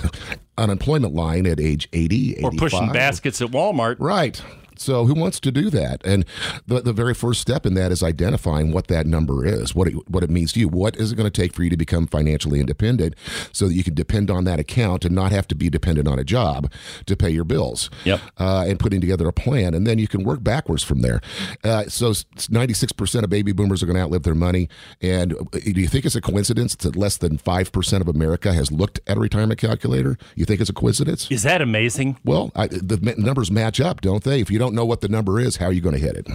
unemployment 0.57 1.13
line 1.13 1.45
at 1.45 1.59
age 1.59 1.87
80, 1.93 2.43
Or 2.43 2.51
pushing 2.51 2.79
85. 2.79 2.93
baskets 2.93 3.41
at 3.41 3.49
Walmart. 3.49 3.97
Right. 3.99 4.41
So 4.83 5.05
who 5.05 5.13
wants 5.13 5.39
to 5.39 5.51
do 5.51 5.69
that? 5.69 6.05
And 6.05 6.25
the, 6.67 6.81
the 6.81 6.93
very 6.93 7.13
first 7.13 7.41
step 7.41 7.65
in 7.65 7.73
that 7.75 7.91
is 7.91 8.03
identifying 8.03 8.71
what 8.71 8.87
that 8.87 9.05
number 9.05 9.45
is, 9.45 9.73
what 9.73 9.87
it, 9.87 9.93
what 10.09 10.23
it 10.23 10.29
means 10.29 10.51
to 10.53 10.59
you. 10.59 10.67
What 10.67 10.95
is 10.97 11.11
it 11.11 11.15
going 11.15 11.29
to 11.29 11.41
take 11.41 11.53
for 11.53 11.63
you 11.63 11.69
to 11.69 11.77
become 11.77 12.07
financially 12.07 12.59
independent 12.59 13.15
so 13.51 13.67
that 13.67 13.73
you 13.73 13.83
can 13.83 13.93
depend 13.93 14.29
on 14.29 14.43
that 14.43 14.59
account 14.59 15.05
and 15.05 15.15
not 15.15 15.31
have 15.31 15.47
to 15.47 15.55
be 15.55 15.69
dependent 15.69 16.07
on 16.07 16.19
a 16.19 16.23
job 16.23 16.71
to 17.05 17.15
pay 17.15 17.29
your 17.29 17.43
bills? 17.43 17.89
Yep. 18.03 18.19
Uh, 18.37 18.65
and 18.67 18.79
putting 18.79 19.01
together 19.01 19.27
a 19.27 19.33
plan, 19.33 19.73
and 19.73 19.87
then 19.87 19.99
you 19.99 20.07
can 20.07 20.23
work 20.23 20.43
backwards 20.43 20.83
from 20.83 21.01
there. 21.01 21.21
Uh, 21.63 21.85
so 21.87 22.13
ninety 22.49 22.73
six 22.73 22.91
percent 22.91 23.23
of 23.23 23.29
baby 23.29 23.53
boomers 23.53 23.81
are 23.81 23.85
going 23.85 23.95
to 23.95 24.01
outlive 24.01 24.23
their 24.23 24.35
money. 24.35 24.69
And 25.01 25.33
uh, 25.33 25.59
do 25.63 25.79
you 25.79 25.87
think 25.87 26.05
it's 26.05 26.15
a 26.15 26.21
coincidence 26.21 26.75
that 26.75 26.95
less 26.95 27.17
than 27.17 27.37
five 27.37 27.71
percent 27.71 28.01
of 28.01 28.07
America 28.07 28.53
has 28.53 28.71
looked 28.71 28.99
at 29.07 29.17
a 29.17 29.19
retirement 29.19 29.59
calculator? 29.59 30.17
You 30.35 30.45
think 30.45 30.59
it's 30.61 30.69
a 30.69 30.73
coincidence? 30.73 31.29
Is 31.31 31.43
that 31.43 31.61
amazing? 31.61 32.17
Well, 32.23 32.51
I, 32.55 32.67
the 32.67 33.15
numbers 33.17 33.51
match 33.51 33.79
up, 33.79 34.01
don't 34.01 34.23
they? 34.23 34.41
If 34.41 34.51
you 34.51 34.59
don't 34.59 34.72
know 34.73 34.85
what 34.85 35.01
the 35.01 35.07
number 35.07 35.39
is, 35.39 35.57
how 35.57 35.67
are 35.67 35.71
you 35.71 35.81
going 35.81 35.95
to 35.95 36.01
hit 36.01 36.15
it? 36.15 36.27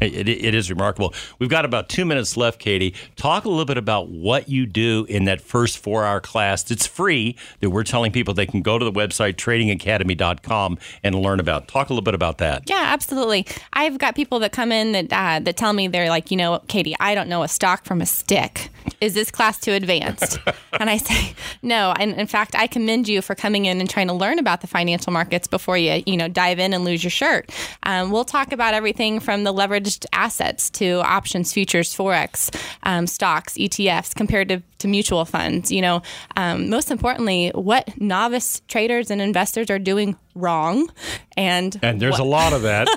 It, 0.00 0.28
it 0.28 0.54
is 0.54 0.70
remarkable. 0.70 1.12
We've 1.40 1.50
got 1.50 1.64
about 1.64 1.88
two 1.88 2.04
minutes 2.04 2.36
left, 2.36 2.60
Katie. 2.60 2.94
Talk 3.16 3.44
a 3.44 3.48
little 3.48 3.64
bit 3.64 3.78
about 3.78 4.08
what 4.08 4.48
you 4.48 4.64
do 4.64 5.04
in 5.08 5.24
that 5.24 5.40
first 5.40 5.78
four 5.78 6.04
hour 6.04 6.20
class. 6.20 6.70
It's 6.70 6.86
free 6.86 7.36
that 7.58 7.70
we're 7.70 7.82
telling 7.82 8.12
people 8.12 8.32
they 8.32 8.46
can 8.46 8.62
go 8.62 8.78
to 8.78 8.84
the 8.84 8.92
website 8.92 9.34
tradingacademy.com 9.34 10.78
and 11.02 11.14
learn 11.16 11.40
about. 11.40 11.66
Talk 11.66 11.90
a 11.90 11.92
little 11.92 12.04
bit 12.04 12.14
about 12.14 12.38
that. 12.38 12.70
Yeah, 12.70 12.84
absolutely. 12.86 13.44
I've 13.72 13.98
got 13.98 14.14
people 14.14 14.38
that 14.38 14.52
come 14.52 14.70
in 14.70 14.92
that 14.92 15.12
uh, 15.12 15.40
that 15.40 15.56
tell 15.56 15.72
me 15.72 15.88
they're 15.88 16.10
like, 16.10 16.30
you 16.30 16.36
know, 16.36 16.62
Katie, 16.68 16.94
I 17.00 17.16
don't 17.16 17.28
know 17.28 17.42
a 17.42 17.48
stock 17.48 17.84
from 17.84 18.00
a 18.00 18.06
stick. 18.06 18.70
Is 19.00 19.14
this 19.14 19.30
class 19.30 19.60
too 19.60 19.72
advanced? 19.72 20.38
and 20.80 20.90
I 20.90 20.96
say, 20.96 21.34
no. 21.62 21.94
And 21.98 22.12
in 22.14 22.26
fact, 22.26 22.54
I 22.54 22.66
commend 22.66 23.08
you 23.08 23.22
for 23.22 23.34
coming 23.34 23.66
in 23.66 23.80
and 23.80 23.88
trying 23.88 24.08
to 24.08 24.14
learn 24.14 24.38
about 24.38 24.60
the 24.60 24.66
financial 24.66 25.12
markets 25.12 25.46
before 25.46 25.78
you, 25.78 26.02
you 26.06 26.16
know, 26.16 26.28
dive 26.28 26.58
in 26.58 26.72
and 26.72 26.84
lose 26.84 27.02
your 27.02 27.10
shirt. 27.10 27.50
Um, 27.84 28.10
we'll 28.10 28.24
talk 28.24 28.52
about 28.52 28.74
everything 28.74 29.20
from 29.20 29.44
the 29.44 29.52
leveraged 29.52 30.06
assets 30.12 30.70
to 30.70 31.00
options, 31.04 31.52
futures, 31.52 31.94
forex, 31.94 32.54
um, 32.82 33.06
stocks, 33.06 33.54
ETFs, 33.54 34.14
compared 34.14 34.62
to, 34.78 34.88
mutual 34.88 35.24
funds. 35.24 35.70
You 35.70 35.82
know, 35.82 36.02
um, 36.36 36.70
most 36.70 36.90
importantly, 36.90 37.50
what 37.54 38.00
novice 38.00 38.62
traders 38.68 39.10
and 39.10 39.20
investors 39.20 39.70
are 39.70 39.78
doing 39.78 40.16
wrong, 40.34 40.90
and 41.36 41.76
And 41.82 42.00
there's 42.00 42.18
a 42.18 42.24
lot 42.24 42.52
of 42.52 42.62
that. 42.62 42.88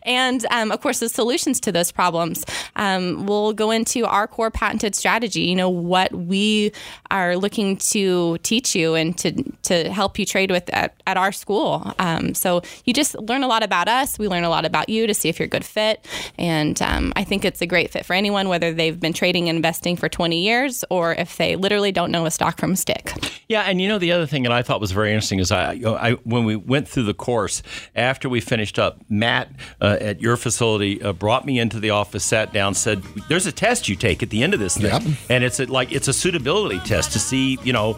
and 0.04 0.44
um, 0.50 0.72
of 0.72 0.80
course 0.80 1.00
the 1.00 1.08
solutions 1.08 1.60
to 1.60 1.72
those 1.72 1.92
problems. 1.92 2.44
Um, 2.76 3.26
we'll 3.26 3.52
go 3.52 3.70
into 3.70 4.06
our 4.06 4.26
core 4.26 4.50
patented 4.50 4.94
strategy. 4.94 5.42
You 5.42 5.56
know 5.56 5.68
what 5.68 6.12
we 6.12 6.72
are 7.10 7.36
looking 7.36 7.76
to 7.76 8.38
teach 8.38 8.74
you 8.74 8.94
and 8.94 9.16
to 9.18 9.42
to 9.62 9.90
help 9.90 10.18
you 10.18 10.26
trade 10.26 10.50
with 10.50 10.72
at, 10.72 11.00
at 11.06 11.16
our 11.16 11.32
school. 11.32 11.92
Um, 11.98 12.34
so 12.34 12.62
you 12.84 12.92
just 12.92 13.14
learn 13.20 13.42
a 13.42 13.48
lot 13.48 13.62
about 13.62 13.88
us. 13.88 14.18
We 14.18 14.28
learn 14.28 14.44
a 14.44 14.48
lot 14.48 14.64
about 14.64 14.88
you 14.88 15.06
to 15.06 15.14
see 15.14 15.28
if 15.28 15.38
you're 15.38 15.46
a 15.46 15.48
good 15.48 15.64
fit. 15.64 16.06
And 16.38 16.80
um, 16.82 17.12
I 17.16 17.24
think 17.24 17.44
it's 17.44 17.60
a 17.60 17.66
great 17.66 17.90
fit 17.90 18.06
for 18.06 18.14
anyone, 18.14 18.48
whether 18.48 18.72
they've 18.72 18.98
been 18.98 19.12
trading 19.12 19.48
and 19.48 19.56
investing 19.56 19.96
for 19.96 20.08
20 20.08 20.40
years 20.40 20.84
or 20.90 21.15
if 21.16 21.36
they 21.36 21.56
literally 21.56 21.92
don't 21.92 22.10
know 22.10 22.26
a 22.26 22.30
stock 22.30 22.58
from 22.58 22.72
a 22.72 22.76
stick. 22.76 23.12
Yeah, 23.48 23.62
and 23.62 23.80
you 23.80 23.88
know 23.88 23.98
the 23.98 24.12
other 24.12 24.26
thing 24.26 24.42
that 24.42 24.52
I 24.52 24.62
thought 24.62 24.80
was 24.80 24.90
very 24.92 25.10
interesting 25.10 25.38
is 25.38 25.52
I, 25.52 25.72
I 25.84 26.12
when 26.24 26.44
we 26.44 26.56
went 26.56 26.88
through 26.88 27.04
the 27.04 27.14
course 27.14 27.62
after 27.94 28.28
we 28.28 28.40
finished 28.40 28.78
up, 28.78 29.00
Matt 29.08 29.50
uh, 29.80 29.96
at 30.00 30.20
your 30.20 30.36
facility 30.36 31.00
uh, 31.02 31.12
brought 31.12 31.46
me 31.46 31.58
into 31.60 31.78
the 31.78 31.90
office, 31.90 32.24
sat 32.24 32.52
down, 32.52 32.74
said, 32.74 33.02
"There's 33.28 33.46
a 33.46 33.52
test 33.52 33.88
you 33.88 33.94
take 33.96 34.22
at 34.22 34.30
the 34.30 34.42
end 34.42 34.52
of 34.54 34.60
this 34.60 34.76
thing, 34.76 34.86
Yep. 34.90 35.02
and 35.30 35.44
it's 35.44 35.60
a, 35.60 35.66
like 35.66 35.92
it's 35.92 36.08
a 36.08 36.12
suitability 36.12 36.80
test 36.80 37.12
to 37.12 37.18
see, 37.20 37.58
you 37.62 37.72
know, 37.72 37.92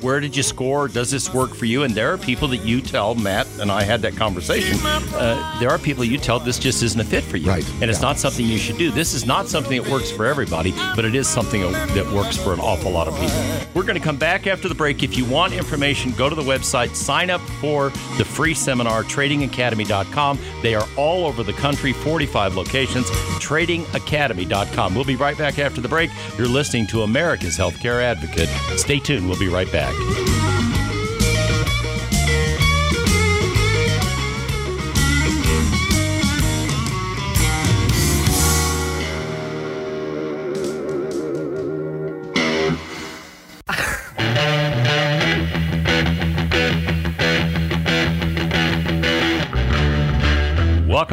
where 0.00 0.20
did 0.20 0.36
you 0.36 0.42
score? 0.42 0.86
Does 0.88 1.10
this 1.10 1.32
work 1.34 1.54
for 1.54 1.64
you? 1.64 1.82
And 1.82 1.94
there 1.94 2.12
are 2.12 2.18
people 2.18 2.48
that 2.48 2.64
you 2.64 2.80
tell 2.80 3.14
Matt 3.14 3.46
and 3.60 3.70
I 3.72 3.82
had 3.82 4.02
that 4.02 4.16
conversation. 4.16 4.78
Uh, 4.84 5.58
there 5.60 5.70
are 5.70 5.78
people 5.78 6.04
you 6.04 6.18
tell 6.18 6.38
this 6.38 6.58
just 6.58 6.82
isn't 6.82 7.00
a 7.00 7.04
fit 7.04 7.24
for 7.24 7.36
you, 7.36 7.48
Right. 7.48 7.68
And 7.80 7.90
it's 7.90 7.98
Yeah. 8.00 8.06
not 8.08 8.18
something 8.18 8.46
you 8.46 8.58
should 8.58 8.78
do. 8.78 8.90
This 8.90 9.12
is 9.14 9.26
not 9.26 9.48
something 9.48 9.82
that 9.82 9.90
works 9.90 10.10
for 10.10 10.24
everybody, 10.26 10.72
but 10.94 11.04
it 11.04 11.14
is 11.14 11.26
something 11.28 11.62
that 11.72 12.10
works 12.12 12.36
for 12.38 12.52
an 12.52 12.60
awful 12.60 12.90
lot 12.90 13.08
of 13.08 13.14
people. 13.18 13.36
We're 13.74 13.84
going 13.84 13.98
to 13.98 14.04
come 14.04 14.16
back 14.16 14.46
after 14.46 14.68
the 14.68 14.74
break. 14.74 15.02
If 15.02 15.16
you 15.16 15.24
want 15.24 15.52
information, 15.52 16.12
go 16.12 16.28
to 16.28 16.34
the 16.34 16.42
website, 16.42 16.94
sign 16.94 17.30
up 17.30 17.40
for 17.60 17.90
the 18.16 18.24
free 18.24 18.54
seminar, 18.54 19.04
tradingacademy.com. 19.04 20.38
They 20.62 20.74
are 20.74 20.86
all 20.96 21.26
over 21.26 21.42
the 21.42 21.52
country, 21.52 21.92
45 21.92 22.56
locations, 22.56 23.10
tradingacademy.com. 23.40 24.94
We'll 24.94 25.04
be 25.04 25.16
right 25.16 25.36
back 25.36 25.58
after 25.58 25.80
the 25.80 25.88
break. 25.88 26.10
You're 26.36 26.48
listening 26.48 26.86
to 26.88 27.02
America's 27.02 27.56
Healthcare 27.56 28.02
Advocate. 28.02 28.48
Stay 28.78 28.98
tuned. 28.98 29.28
We'll 29.28 29.38
be 29.38 29.48
right 29.48 29.70
back. 29.70 29.94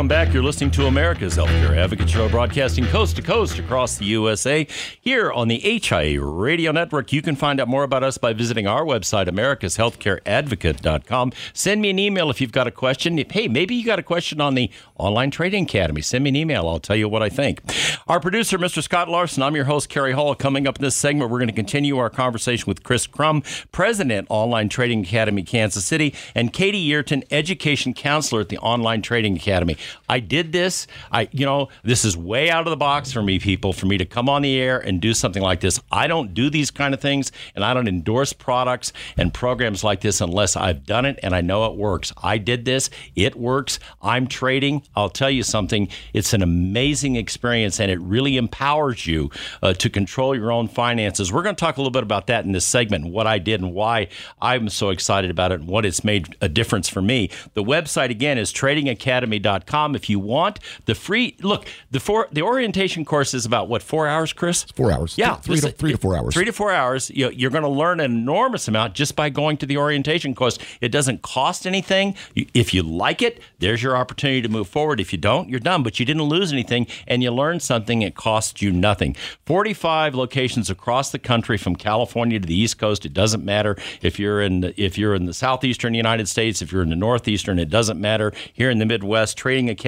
Welcome 0.06 0.14
back. 0.14 0.14
You're 0.36 0.43
listening 0.43 0.71
to 0.71 0.88
America's 0.88 1.38
Healthcare 1.38 1.78
Advocate 1.78 2.10
Show, 2.10 2.28
broadcasting 2.28 2.86
coast 2.88 3.15
to 3.15 3.21
coast 3.21 3.58
across 3.58 3.95
the 3.95 4.04
USA. 4.04 4.67
Here 5.00 5.32
on 5.32 5.48
the 5.48 5.60
HIA 5.60 6.21
Radio 6.21 6.74
Network, 6.74 7.13
you 7.13 7.21
can 7.21 7.38
find 7.38 7.62
out 7.62 7.69
more 7.69 7.84
about 7.84 8.04
us 8.04 8.17
by 8.17 8.34
visiting 8.34 8.67
our 8.67 8.84
website, 8.84 9.30
americashealthcareadvocate.com. 9.30 11.32
Send 11.54 11.82
me 11.82 11.89
an 11.89 12.00
email 12.00 12.30
if 12.30 12.41
you've 12.41 12.52
got 12.52 12.67
a 12.67 12.71
question. 12.71 13.17
Hey, 13.30 13.48
maybe 13.48 13.76
you 13.76 13.86
got 13.86 13.98
a 13.98 14.04
question 14.04 14.41
on 14.41 14.56
the 14.56 14.69
Online 14.98 15.32
Trading 15.32 15.63
Academy. 15.63 16.02
Send 16.02 16.26
me 16.26 16.32
an 16.32 16.36
email. 16.36 16.67
I'll 16.67 16.80
tell 16.80 16.98
you 16.98 17.08
what 17.08 17.24
I 17.24 17.30
think. 17.30 17.62
Our 18.10 18.19
producer, 18.19 18.58
Mr. 18.58 18.84
Scott 18.84 19.08
Larson. 19.08 19.41
I'm 19.41 19.56
your 19.56 19.63
host, 19.63 19.88
Cary 19.88 20.12
Hall. 20.12 20.36
Coming 20.36 20.67
up 20.67 20.80
in 20.80 20.82
this 20.82 20.98
segment, 20.98 21.32
we're 21.32 21.39
going 21.39 21.48
to 21.48 21.54
continue 21.54 21.98
our 21.98 22.10
conversation 22.10 22.65
with 22.67 22.84
Chris 22.84 23.08
Crum, 23.08 23.41
President, 23.71 24.28
Online 24.30 24.67
Trading 24.67 25.00
Academy, 25.00 25.43
Kansas 25.43 25.86
City, 25.86 26.13
and 26.36 26.52
Katie 26.52 26.86
Yearton, 26.86 27.24
Education 27.32 27.93
Counselor 27.93 28.41
at 28.41 28.50
the 28.50 28.58
Online 28.58 29.02
Trading 29.02 29.38
Academy. 29.38 29.78
I 30.10 30.25
did 30.28 30.52
this. 30.52 30.88
I, 31.12 31.30
you 31.32 31.46
know, 31.46 31.70
this 31.84 32.06
is 32.06 32.18
way 32.18 32.50
out 32.50 32.68
of 32.68 32.72
the 32.72 32.78
box 32.78 33.12
for 33.12 33.22
me, 33.22 33.40
people, 33.40 33.74
for 33.74 33.86
me 33.86 33.98
to 33.98 34.06
come 34.06 34.30
on 34.30 34.42
the 34.42 34.60
air 34.60 34.80
and 34.80 35.02
do 35.02 35.14
something 35.14 35.42
like 35.42 35.62
this. 35.62 35.80
I 35.92 36.08
don't 36.08 36.34
do 36.34 36.50
these 36.50 36.72
kind 36.72 36.94
of 36.94 37.00
things, 37.00 37.32
and 37.56 37.64
I 37.64 37.74
don't 37.74 37.88
endorse 37.88 38.34
products 38.34 38.94
and 39.18 39.34
programs 39.34 39.84
like 39.84 40.02
this 40.02 40.22
unless 40.22 40.56
I've 40.56 40.86
done 40.86 41.06
it 41.06 41.20
and 41.24 41.36
I 41.36 41.42
know 41.42 41.66
it 41.66 41.76
works. 41.78 42.14
I 42.22 42.38
did 42.38 42.66
this. 42.66 42.90
It 43.16 43.36
works. 43.36 43.80
I'm 44.02 44.28
trading. 44.28 44.84
I'll 44.96 45.10
tell 45.10 45.30
you 45.30 45.44
something. 45.44 45.88
It's 46.14 46.34
an 46.34 46.42
amazing 46.42 47.16
experience, 47.16 47.80
and 47.80 47.92
it 47.92 48.00
really 48.02 48.38
empowers 48.38 49.06
you 49.08 49.30
uh, 49.62 49.74
to 49.74 49.90
control 49.90 50.36
your 50.36 50.52
own 50.52 50.68
finances. 50.68 51.32
We're 51.32 51.44
going 51.44 51.56
to 51.56 51.60
talk 51.60 51.78
a 51.78 51.80
little 51.80 51.92
bit 51.92 52.04
about 52.04 52.28
that 52.28 52.46
in 52.46 52.52
this 52.52 52.66
segment, 52.66 53.08
what 53.08 53.28
I 53.28 53.40
did 53.40 53.62
and 53.62 53.74
why 53.74 54.08
I'm 54.42 54.70
so 54.70 54.90
excited 54.90 55.32
about 55.32 55.52
it 55.52 55.62
and 55.62 55.70
what 55.70 55.86
it's 55.86 56.04
made 56.04 56.36
a 56.42 56.50
difference 56.50 56.90
for 56.90 57.02
me. 57.02 57.30
The 57.54 57.64
website 57.64 58.10
again 58.10 58.38
is 58.38 58.52
tradingacademy.com. 58.54 59.96
If 59.96 60.05
you 60.10 60.20
want 60.20 60.60
the 60.86 60.96
free 60.96 61.36
look, 61.41 61.68
the 61.91 62.00
four 62.00 62.28
the 62.32 62.41
orientation 62.41 63.06
course 63.06 63.34
is 63.34 63.46
about 63.46 63.68
what 63.68 63.82
four 63.84 64.08
hours, 64.08 64.34
Chris? 64.34 64.63
Four 64.63 64.91
hours. 64.91 65.18
Yeah, 65.18 65.36
Three 65.36 65.60
to, 65.60 65.72
three 65.72 65.91
to 65.91 65.98
four 65.98 66.18
hours. 66.18 66.34
Three 66.34 66.46
to 66.46 66.54
four 66.54 66.72
hours. 66.72 67.10
You, 67.10 67.30
you're 67.32 67.52
going 67.52 67.63
to 67.63 67.70
learn 67.70 68.00
an 68.00 68.12
enormous 68.12 68.68
amount 68.68 68.94
just 68.94 69.15
by 69.15 69.30
going 69.30 69.58
to 69.58 69.65
the 69.65 69.78
orientation 69.78 70.36
course. 70.36 70.58
It 70.82 70.89
doesn't 70.89 71.22
cost 71.22 71.68
anything. 71.68 72.15
If 72.36 72.74
you 72.74 72.84
like 72.84 73.22
it, 73.22 73.41
there's 73.60 73.82
your 73.84 73.98
opportunity 73.98 74.41
to 74.41 74.50
move 74.50 74.68
forward. 74.68 75.00
If 75.00 75.12
you 75.12 75.18
don't, 75.18 75.50
you're 75.50 75.60
done. 75.60 75.84
But 75.84 76.00
you 76.00 76.06
didn't 76.06 76.24
lose 76.24 76.52
anything, 76.52 76.88
and 77.08 77.22
you 77.22 77.32
learned 77.32 77.62
something. 77.62 78.02
It 78.02 78.15
costs 78.15 78.62
you 78.62 78.72
nothing. 78.72 79.15
45 79.46 80.15
locations 80.15 80.70
across 80.70 81.12
the 81.12 81.20
country, 81.20 81.58
from 81.58 81.76
California 81.76 82.39
to 82.39 82.48
the 82.48 82.56
East 82.56 82.78
Coast. 82.78 83.06
It 83.06 83.13
doesn't 83.13 83.44
matter 83.44 83.76
if 84.02 84.20
you're 84.20 84.41
in 84.41 84.62
the, 84.62 84.82
if 84.82 84.98
you're 84.98 85.15
in 85.15 85.26
the 85.26 85.34
southeastern 85.34 85.94
United 85.94 86.28
States, 86.28 86.62
if 86.62 86.72
you're 86.72 86.82
in 86.82 86.89
the 86.89 86.96
northeastern. 86.96 87.60
It 87.60 87.70
doesn't 87.70 88.00
matter. 88.00 88.32
Here 88.54 88.70
in 88.70 88.80
the 88.80 88.86
Midwest, 88.86 89.38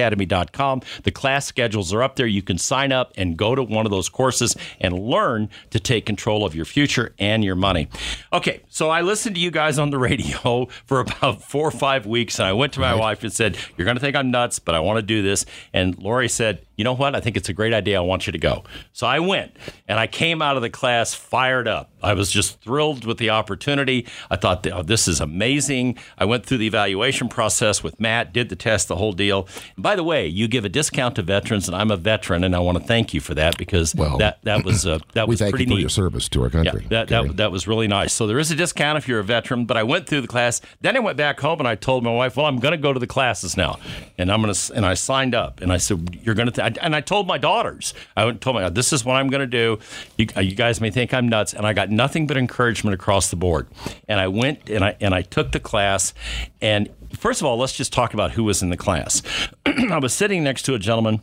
TradingAcademy.com. 0.08 0.82
The 1.04 1.10
class 1.10 1.46
schedules 1.46 1.92
are 1.92 2.02
up 2.02 2.16
there. 2.16 2.26
You 2.26 2.42
can 2.42 2.58
sign 2.58 2.92
up 2.92 3.12
and 3.16 3.36
go 3.36 3.54
to 3.54 3.62
one 3.62 3.86
of 3.86 3.90
those 3.90 4.08
courses 4.08 4.56
and 4.80 4.98
learn 4.98 5.48
to 5.70 5.80
take 5.80 6.06
control 6.06 6.44
of 6.44 6.54
your 6.54 6.64
future 6.64 7.14
and 7.18 7.44
your 7.44 7.54
money. 7.54 7.88
Okay, 8.32 8.62
so 8.68 8.90
I 8.90 9.02
listened 9.02 9.34
to 9.36 9.40
you 9.40 9.50
guys 9.50 9.78
on 9.78 9.90
the 9.90 9.98
radio 9.98 10.66
for 10.86 11.00
about 11.00 11.42
four 11.42 11.68
or 11.68 11.72
five 11.72 12.06
weeks, 12.06 12.38
and 12.38 12.48
I 12.48 12.52
went 12.52 12.72
to 12.74 12.80
my 12.80 12.94
wife 12.94 13.22
and 13.22 13.32
said, 13.32 13.56
"You're 13.76 13.84
going 13.84 13.96
to 13.96 14.00
think 14.00 14.16
I'm 14.16 14.30
nuts, 14.30 14.58
but 14.58 14.74
I 14.74 14.80
want 14.80 14.98
to 14.98 15.02
do 15.02 15.22
this." 15.22 15.44
And 15.72 15.98
Lori 15.98 16.28
said, 16.28 16.64
"You 16.78 16.84
know 16.84 16.94
what? 16.94 17.14
I 17.14 17.20
think 17.20 17.36
it's 17.36 17.50
a 17.50 17.52
great 17.52 17.74
idea. 17.74 17.98
I 17.98 18.00
want 18.00 18.26
you 18.26 18.32
to 18.32 18.38
go." 18.38 18.64
So 18.94 19.06
I 19.06 19.18
went, 19.18 19.54
and 19.86 19.98
I 20.00 20.06
came 20.06 20.40
out 20.40 20.56
of 20.56 20.62
the 20.62 20.70
class 20.70 21.12
fired 21.12 21.68
up. 21.68 21.90
I 22.02 22.14
was 22.14 22.30
just 22.30 22.60
thrilled 22.62 23.04
with 23.04 23.18
the 23.18 23.30
opportunity. 23.30 24.06
I 24.30 24.36
thought, 24.36 24.64
oh, 24.72 24.82
this 24.82 25.08
is 25.08 25.20
amazing. 25.20 25.98
I 26.16 26.24
went 26.24 26.46
through 26.46 26.58
the 26.58 26.66
evaluation 26.68 27.28
process 27.28 27.82
with 27.82 27.98
Matt, 27.98 28.32
did 28.32 28.48
the 28.50 28.56
test, 28.56 28.86
the 28.86 28.94
whole 28.94 29.12
deal. 29.12 29.48
And 29.74 29.82
by 29.82 29.96
the 29.96 30.04
way, 30.04 30.26
you 30.26 30.46
give 30.46 30.64
a 30.64 30.68
discount 30.68 31.16
to 31.16 31.22
veterans, 31.22 31.66
and 31.66 31.76
I'm 31.76 31.90
a 31.90 31.96
veteran, 31.96 32.44
and 32.44 32.54
I 32.54 32.60
want 32.60 32.78
to 32.78 32.84
thank 32.84 33.12
you 33.12 33.20
for 33.20 33.34
that 33.34 33.58
because 33.58 33.94
Well, 33.96 34.16
that 34.18 34.38
that 34.44 34.64
was 34.64 34.86
uh, 34.86 35.00
that 35.14 35.26
we 35.26 35.32
was 35.32 35.40
thank 35.40 35.50
pretty 35.50 35.64
you 35.64 35.70
for 35.70 35.74
neat. 35.74 35.80
your 35.80 35.90
service 35.90 36.28
to 36.30 36.42
our 36.44 36.50
country. 36.50 36.82
Yeah, 36.82 37.04
that, 37.04 37.08
that, 37.08 37.36
that 37.38 37.52
was 37.52 37.66
really 37.66 37.88
nice. 37.88 38.12
So 38.12 38.28
there 38.28 38.38
is 38.38 38.50
a 38.52 38.54
discount 38.54 38.96
if 38.96 39.08
you're 39.08 39.18
a 39.18 39.24
veteran, 39.24 39.64
but 39.64 39.76
I 39.76 39.82
went 39.82 40.06
through 40.08 40.20
the 40.20 40.28
class. 40.28 40.60
Then 40.80 40.96
I 40.96 41.00
went 41.00 41.16
back 41.16 41.40
home 41.40 41.58
and 41.58 41.66
I 41.66 41.74
told 41.74 42.04
my 42.04 42.12
wife, 42.14 42.36
well, 42.36 42.46
I'm 42.46 42.58
going 42.60 42.72
to 42.72 42.78
go 42.78 42.92
to 42.92 43.00
the 43.00 43.06
classes 43.08 43.56
now. 43.56 43.78
And 44.16 44.30
I'm 44.30 44.40
going 44.40 44.54
to, 44.54 44.74
and 44.74 44.86
I 44.86 44.94
signed 44.94 45.34
up 45.34 45.60
and 45.60 45.72
I 45.72 45.78
said, 45.78 46.20
you're 46.22 46.36
going 46.36 46.46
to, 46.46 46.52
th-. 46.52 46.66
And 46.76 46.94
I 46.94 47.00
told 47.00 47.26
my 47.26 47.38
daughters, 47.38 47.94
I 48.16 48.30
told 48.32 48.56
my, 48.56 48.68
this 48.68 48.92
is 48.92 49.04
what 49.04 49.16
I'm 49.16 49.28
going 49.28 49.40
to 49.40 49.46
do. 49.46 49.78
You, 50.16 50.26
uh, 50.36 50.40
you 50.40 50.54
guys 50.54 50.80
may 50.80 50.90
think 50.90 51.14
I'm 51.14 51.28
nuts. 51.28 51.54
And 51.54 51.66
I 51.66 51.72
got 51.72 51.90
nothing 51.90 52.26
but 52.26 52.36
encouragement 52.36 52.94
across 52.94 53.30
the 53.30 53.36
board. 53.36 53.68
And 54.08 54.20
I 54.20 54.28
went 54.28 54.68
and 54.68 54.84
I, 54.84 54.96
and 55.00 55.14
I 55.14 55.22
took 55.22 55.52
the 55.52 55.60
class. 55.60 56.14
And 56.60 56.90
first 57.16 57.40
of 57.40 57.46
all, 57.46 57.56
let's 57.56 57.72
just 57.72 57.92
talk 57.92 58.14
about 58.14 58.32
who 58.32 58.44
was 58.44 58.62
in 58.62 58.70
the 58.70 58.76
class. 58.76 59.22
I 59.66 59.98
was 59.98 60.12
sitting 60.12 60.42
next 60.44 60.62
to 60.62 60.74
a 60.74 60.78
gentleman 60.78 61.22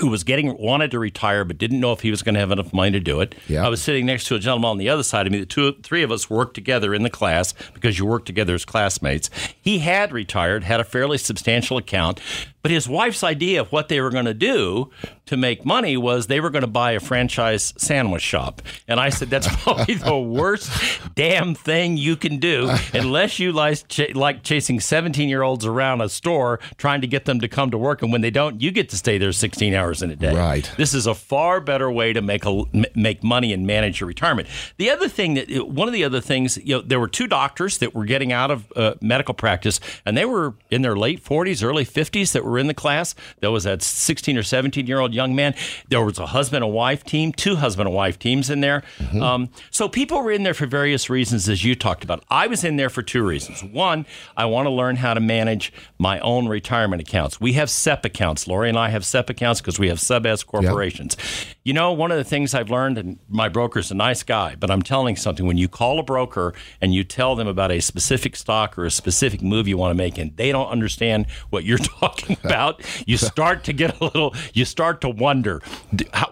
who 0.00 0.08
was 0.08 0.24
getting 0.24 0.56
wanted 0.58 0.90
to 0.90 0.98
retire 0.98 1.44
but 1.44 1.56
didn't 1.56 1.80
know 1.80 1.92
if 1.92 2.00
he 2.00 2.10
was 2.10 2.22
going 2.22 2.34
to 2.34 2.40
have 2.40 2.50
enough 2.50 2.72
money 2.72 2.90
to 2.92 3.00
do 3.00 3.20
it. 3.20 3.34
Yeah. 3.48 3.64
I 3.64 3.68
was 3.68 3.80
sitting 3.80 4.04
next 4.04 4.26
to 4.26 4.34
a 4.34 4.38
gentleman 4.38 4.70
on 4.70 4.78
the 4.78 4.90
other 4.90 5.02
side 5.02 5.26
of 5.26 5.32
me. 5.32 5.40
The 5.40 5.46
two, 5.46 5.72
three 5.82 6.02
of 6.02 6.12
us 6.12 6.28
worked 6.28 6.54
together 6.54 6.94
in 6.94 7.02
the 7.02 7.10
class 7.10 7.54
because 7.72 7.98
you 7.98 8.04
work 8.04 8.26
together 8.26 8.54
as 8.54 8.64
classmates. 8.64 9.30
He 9.60 9.78
had 9.78 10.12
retired, 10.12 10.64
had 10.64 10.80
a 10.80 10.84
fairly 10.84 11.16
substantial 11.16 11.78
account, 11.78 12.20
but 12.66 12.72
his 12.72 12.88
wife's 12.88 13.22
idea 13.22 13.60
of 13.60 13.70
what 13.70 13.86
they 13.86 14.00
were 14.00 14.10
going 14.10 14.24
to 14.24 14.34
do 14.34 14.90
to 15.26 15.36
make 15.36 15.64
money 15.64 15.96
was 15.96 16.26
they 16.26 16.40
were 16.40 16.50
going 16.50 16.62
to 16.62 16.66
buy 16.66 16.90
a 16.90 16.98
franchise 16.98 17.72
sandwich 17.76 18.22
shop. 18.22 18.60
And 18.88 18.98
I 18.98 19.08
said, 19.10 19.30
that's 19.30 19.46
probably 19.62 19.94
the 19.94 20.18
worst 20.18 20.68
damn 21.14 21.54
thing 21.54 21.96
you 21.96 22.16
can 22.16 22.38
do 22.38 22.74
unless 22.92 23.38
you 23.38 23.52
like, 23.52 23.86
ch- 23.86 24.16
like 24.16 24.42
chasing 24.42 24.80
17 24.80 25.28
year 25.28 25.42
olds 25.42 25.64
around 25.64 26.00
a 26.00 26.08
store 26.08 26.58
trying 26.76 27.02
to 27.02 27.06
get 27.06 27.24
them 27.24 27.38
to 27.38 27.46
come 27.46 27.70
to 27.70 27.78
work. 27.78 28.02
And 28.02 28.10
when 28.10 28.20
they 28.20 28.32
don't, 28.32 28.60
you 28.60 28.72
get 28.72 28.88
to 28.88 28.96
stay 28.96 29.16
there 29.16 29.30
16 29.30 29.72
hours 29.72 30.02
in 30.02 30.10
a 30.10 30.16
day. 30.16 30.34
Right. 30.34 30.68
This 30.76 30.92
is 30.92 31.06
a 31.06 31.14
far 31.14 31.60
better 31.60 31.88
way 31.88 32.12
to 32.14 32.20
make 32.20 32.44
a 32.44 32.64
m- 32.74 32.86
make 32.96 33.22
money 33.22 33.52
and 33.52 33.64
manage 33.64 34.00
your 34.00 34.08
retirement. 34.08 34.48
The 34.76 34.90
other 34.90 35.08
thing 35.08 35.34
that 35.34 35.68
one 35.68 35.86
of 35.86 35.94
the 35.94 36.02
other 36.02 36.20
things, 36.20 36.56
you 36.56 36.74
know, 36.74 36.82
there 36.82 36.98
were 36.98 37.06
two 37.06 37.28
doctors 37.28 37.78
that 37.78 37.94
were 37.94 38.06
getting 38.06 38.32
out 38.32 38.50
of 38.50 38.72
uh, 38.74 38.94
medical 39.00 39.34
practice, 39.34 39.78
and 40.04 40.16
they 40.16 40.24
were 40.24 40.54
in 40.68 40.82
their 40.82 40.96
late 40.96 41.22
40s, 41.22 41.62
early 41.62 41.84
50s 41.84 42.32
that 42.32 42.44
were 42.44 42.55
in 42.58 42.66
the 42.66 42.74
class. 42.74 43.14
There 43.40 43.50
was 43.50 43.64
that 43.64 43.82
16 43.82 44.36
or 44.38 44.42
17 44.42 44.86
year 44.86 45.00
old 45.00 45.14
young 45.14 45.34
man. 45.34 45.54
There 45.88 46.04
was 46.04 46.18
a 46.18 46.26
husband 46.26 46.64
and 46.64 46.72
wife 46.72 47.04
team, 47.04 47.32
two 47.32 47.56
husband 47.56 47.88
and 47.88 47.96
wife 47.96 48.18
teams 48.18 48.50
in 48.50 48.60
there. 48.60 48.82
Um, 49.20 49.48
so 49.70 49.88
people 49.88 50.22
were 50.22 50.32
in 50.32 50.42
there 50.42 50.54
for 50.54 50.66
various 50.66 51.08
reasons, 51.10 51.48
as 51.48 51.64
you 51.64 51.74
talked 51.74 52.04
about. 52.04 52.24
I 52.30 52.46
was 52.46 52.64
in 52.64 52.76
there 52.76 52.90
for 52.90 53.02
two 53.02 53.24
reasons. 53.24 53.62
One, 53.64 54.06
I 54.36 54.44
want 54.46 54.66
to 54.66 54.70
learn 54.70 54.96
how 54.96 55.14
to 55.14 55.20
manage 55.20 55.72
my 55.98 56.18
own 56.20 56.48
retirement 56.48 57.02
accounts. 57.02 57.40
We 57.40 57.54
have 57.54 57.70
SEP 57.70 58.04
accounts. 58.04 58.46
Lori 58.46 58.68
and 58.68 58.78
I 58.78 58.88
have 58.88 59.04
SEP 59.04 59.30
accounts 59.30 59.60
because 59.60 59.78
we 59.78 59.88
have 59.88 60.00
sub 60.00 60.26
S 60.26 60.42
corporations. 60.42 61.16
You 61.64 61.72
know, 61.72 61.92
one 61.92 62.10
of 62.10 62.18
the 62.18 62.24
things 62.24 62.54
I've 62.54 62.70
learned, 62.70 62.98
and 62.98 63.18
my 63.28 63.48
broker's 63.48 63.90
a 63.90 63.94
nice 63.94 64.22
guy, 64.22 64.54
but 64.58 64.70
I'm 64.70 64.82
telling 64.82 65.16
something. 65.16 65.46
When 65.46 65.56
you 65.56 65.68
call 65.68 65.98
a 65.98 66.02
broker 66.02 66.54
and 66.80 66.94
you 66.94 67.04
tell 67.04 67.34
them 67.34 67.48
about 67.48 67.70
a 67.72 67.80
specific 67.80 68.36
stock 68.36 68.78
or 68.78 68.84
a 68.84 68.90
specific 68.90 69.42
move 69.42 69.66
you 69.66 69.76
want 69.76 69.90
to 69.90 69.96
make, 69.96 70.18
and 70.18 70.36
they 70.36 70.52
don't 70.52 70.68
understand 70.68 71.26
what 71.50 71.64
you're 71.64 71.78
talking 72.00 72.36
about, 72.46 72.82
you 73.06 73.16
start 73.32 73.64
to 73.64 73.72
get 73.72 74.00
a 74.00 74.04
little, 74.04 74.34
you 74.54 74.64
start 74.64 75.00
to 75.02 75.08
wonder, 75.08 75.62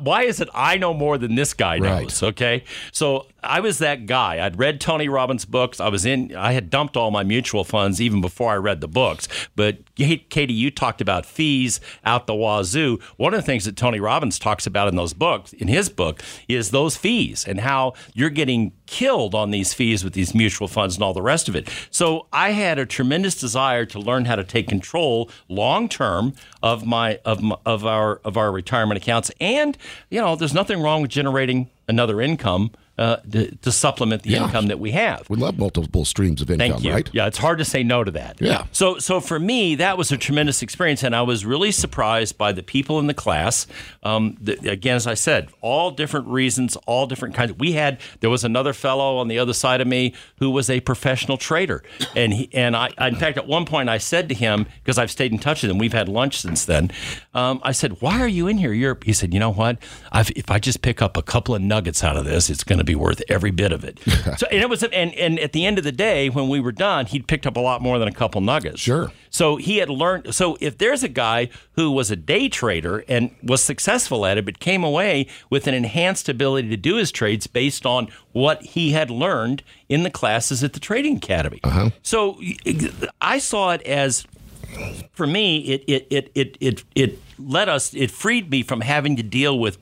why 0.00 0.22
is 0.22 0.40
it 0.40 0.48
I 0.54 0.76
know 0.76 0.94
more 0.94 1.18
than 1.18 1.34
this 1.34 1.54
guy 1.54 1.78
knows? 1.78 2.22
Right. 2.22 2.28
Okay. 2.30 2.64
So 2.92 3.26
I 3.44 3.60
was 3.60 3.78
that 3.78 4.06
guy. 4.06 4.44
I'd 4.44 4.58
read 4.58 4.80
Tony 4.80 5.08
Robbins' 5.08 5.44
books. 5.44 5.80
I 5.80 5.88
was 5.88 6.04
in. 6.04 6.34
I 6.34 6.52
had 6.52 6.70
dumped 6.70 6.96
all 6.96 7.10
my 7.10 7.22
mutual 7.22 7.64
funds 7.64 8.00
even 8.00 8.20
before 8.20 8.52
I 8.52 8.56
read 8.56 8.80
the 8.80 8.88
books. 8.88 9.28
But 9.54 9.94
Katie, 9.94 10.54
you 10.54 10.70
talked 10.70 11.00
about 11.00 11.26
fees 11.26 11.80
out 12.04 12.26
the 12.26 12.34
wazoo. 12.34 12.98
One 13.16 13.34
of 13.34 13.38
the 13.38 13.46
things 13.46 13.64
that 13.64 13.76
Tony 13.76 14.00
Robbins 14.00 14.38
talks 14.38 14.66
about 14.66 14.88
in 14.88 14.96
those 14.96 15.12
books, 15.12 15.52
in 15.52 15.68
his 15.68 15.88
book, 15.88 16.22
is 16.48 16.70
those 16.70 16.96
fees 16.96 17.44
and 17.46 17.60
how 17.60 17.94
you're 18.14 18.30
getting 18.30 18.72
killed 18.86 19.34
on 19.34 19.50
these 19.50 19.72
fees 19.72 20.04
with 20.04 20.12
these 20.12 20.34
mutual 20.34 20.68
funds 20.68 20.96
and 20.96 21.02
all 21.02 21.14
the 21.14 21.22
rest 21.22 21.48
of 21.48 21.56
it. 21.56 21.68
So 21.90 22.26
I 22.32 22.50
had 22.50 22.78
a 22.78 22.86
tremendous 22.86 23.34
desire 23.34 23.86
to 23.86 23.98
learn 23.98 24.24
how 24.24 24.36
to 24.36 24.44
take 24.44 24.68
control 24.68 25.30
long 25.48 25.88
term 25.88 26.34
of 26.62 26.84
my 26.86 27.20
of 27.24 27.42
my, 27.42 27.56
of 27.64 27.84
our 27.86 28.16
of 28.24 28.36
our 28.36 28.52
retirement 28.52 29.00
accounts. 29.00 29.30
And 29.40 29.76
you 30.10 30.20
know, 30.20 30.36
there's 30.36 30.54
nothing 30.54 30.80
wrong 30.80 31.02
with 31.02 31.10
generating 31.10 31.70
another 31.88 32.20
income 32.20 32.70
uh, 32.96 33.16
to, 33.16 33.54
to, 33.56 33.72
supplement 33.72 34.22
the 34.22 34.30
yeah. 34.30 34.44
income 34.44 34.68
that 34.68 34.78
we 34.78 34.92
have. 34.92 35.28
We 35.28 35.36
love 35.36 35.58
multiple 35.58 36.04
streams 36.04 36.40
of 36.40 36.50
income, 36.50 36.80
right? 36.84 37.08
Yeah, 37.12 37.26
it's 37.26 37.38
hard 37.38 37.58
to 37.58 37.64
say 37.64 37.82
no 37.82 38.04
to 38.04 38.10
that. 38.12 38.40
Yeah. 38.40 38.66
So, 38.70 38.98
so 38.98 39.20
for 39.20 39.40
me, 39.40 39.74
that 39.76 39.98
was 39.98 40.12
a 40.12 40.16
tremendous 40.16 40.62
experience, 40.62 41.02
and 41.02 41.14
I 41.14 41.22
was 41.22 41.44
really 41.44 41.72
surprised 41.72 42.38
by 42.38 42.52
the 42.52 42.62
people 42.62 43.00
in 43.00 43.08
the 43.08 43.14
class. 43.14 43.66
Um, 44.04 44.36
the, 44.40 44.70
again, 44.70 44.94
as 44.94 45.08
I 45.08 45.14
said, 45.14 45.48
all 45.60 45.90
different 45.90 46.28
reasons, 46.28 46.76
all 46.86 47.06
different 47.06 47.34
kinds. 47.34 47.52
We 47.54 47.72
had 47.72 47.98
there 48.20 48.30
was 48.30 48.44
another 48.44 48.72
fellow 48.72 49.16
on 49.16 49.26
the 49.26 49.40
other 49.40 49.54
side 49.54 49.80
of 49.80 49.88
me 49.88 50.14
who 50.38 50.50
was 50.50 50.70
a 50.70 50.78
professional 50.80 51.36
trader, 51.36 51.82
and 52.14 52.32
he 52.32 52.48
and 52.52 52.76
I. 52.76 52.90
In 53.00 53.16
fact, 53.16 53.38
at 53.38 53.48
one 53.48 53.64
point, 53.64 53.88
I 53.88 53.98
said 53.98 54.28
to 54.28 54.36
him 54.36 54.66
because 54.84 54.98
I've 54.98 55.10
stayed 55.10 55.32
in 55.32 55.38
touch 55.38 55.62
with 55.62 55.70
him. 55.72 55.78
We've 55.78 55.92
had 55.92 56.08
lunch 56.08 56.40
since 56.40 56.64
then. 56.64 56.92
Um, 57.34 57.60
I 57.64 57.72
said, 57.72 58.00
"Why 58.00 58.20
are 58.20 58.28
you 58.28 58.46
in 58.46 58.58
here?" 58.58 58.72
You're, 58.72 58.96
he 59.04 59.12
said, 59.12 59.34
"You 59.34 59.40
know 59.40 59.52
what? 59.52 59.78
I've, 60.12 60.30
if 60.36 60.48
I 60.48 60.60
just 60.60 60.80
pick 60.80 61.02
up 61.02 61.16
a 61.16 61.22
couple 61.22 61.56
of 61.56 61.62
nuggets 61.62 62.04
out 62.04 62.16
of 62.16 62.24
this, 62.24 62.50
it's 62.50 62.62
going 62.62 62.78
to 62.78 62.83
be 62.84 62.94
worth 62.94 63.20
every 63.28 63.50
bit." 63.50 63.64
bit 63.64 63.72
of 63.72 63.84
it. 63.84 63.98
so 64.38 64.46
and 64.50 64.60
it 64.60 64.68
was 64.68 64.82
and 64.82 65.14
and 65.14 65.38
at 65.38 65.52
the 65.52 65.64
end 65.64 65.78
of 65.78 65.84
the 65.84 65.92
day, 65.92 66.28
when 66.28 66.48
we 66.48 66.60
were 66.60 66.72
done, 66.72 67.06
he'd 67.06 67.26
picked 67.26 67.46
up 67.46 67.56
a 67.56 67.60
lot 67.60 67.80
more 67.80 67.98
than 67.98 68.08
a 68.08 68.12
couple 68.12 68.40
nuggets. 68.40 68.80
Sure. 68.80 69.10
So 69.30 69.56
he 69.56 69.78
had 69.78 69.88
learned. 69.88 70.34
So 70.34 70.56
if 70.60 70.76
there's 70.78 71.02
a 71.02 71.08
guy 71.08 71.48
who 71.72 71.90
was 71.90 72.10
a 72.10 72.16
day 72.16 72.48
trader 72.48 73.04
and 73.08 73.34
was 73.42 73.62
successful 73.62 74.26
at 74.26 74.36
it, 74.36 74.44
but 74.44 74.58
came 74.58 74.84
away 74.84 75.26
with 75.50 75.66
an 75.66 75.74
enhanced 75.74 76.28
ability 76.28 76.68
to 76.68 76.76
do 76.76 76.96
his 76.96 77.10
trades 77.10 77.46
based 77.46 77.86
on 77.86 78.08
what 78.32 78.62
he 78.62 78.92
had 78.92 79.10
learned 79.10 79.62
in 79.88 80.02
the 80.02 80.10
classes 80.10 80.62
at 80.62 80.74
the 80.74 80.80
Trading 80.80 81.16
Academy. 81.16 81.60
Uh-huh. 81.64 81.90
So 82.02 82.38
I 83.20 83.38
saw 83.38 83.70
it 83.72 83.82
as 83.82 84.26
for 85.12 85.26
me, 85.26 85.58
it 85.60 85.84
it 85.86 86.06
it 86.10 86.30
it 86.34 86.58
it 86.60 86.84
it 86.94 87.18
let 87.38 87.68
us 87.68 87.94
it 87.94 88.10
freed 88.10 88.50
me 88.50 88.62
from 88.62 88.82
having 88.82 89.16
to 89.16 89.22
deal 89.22 89.58
with 89.58 89.78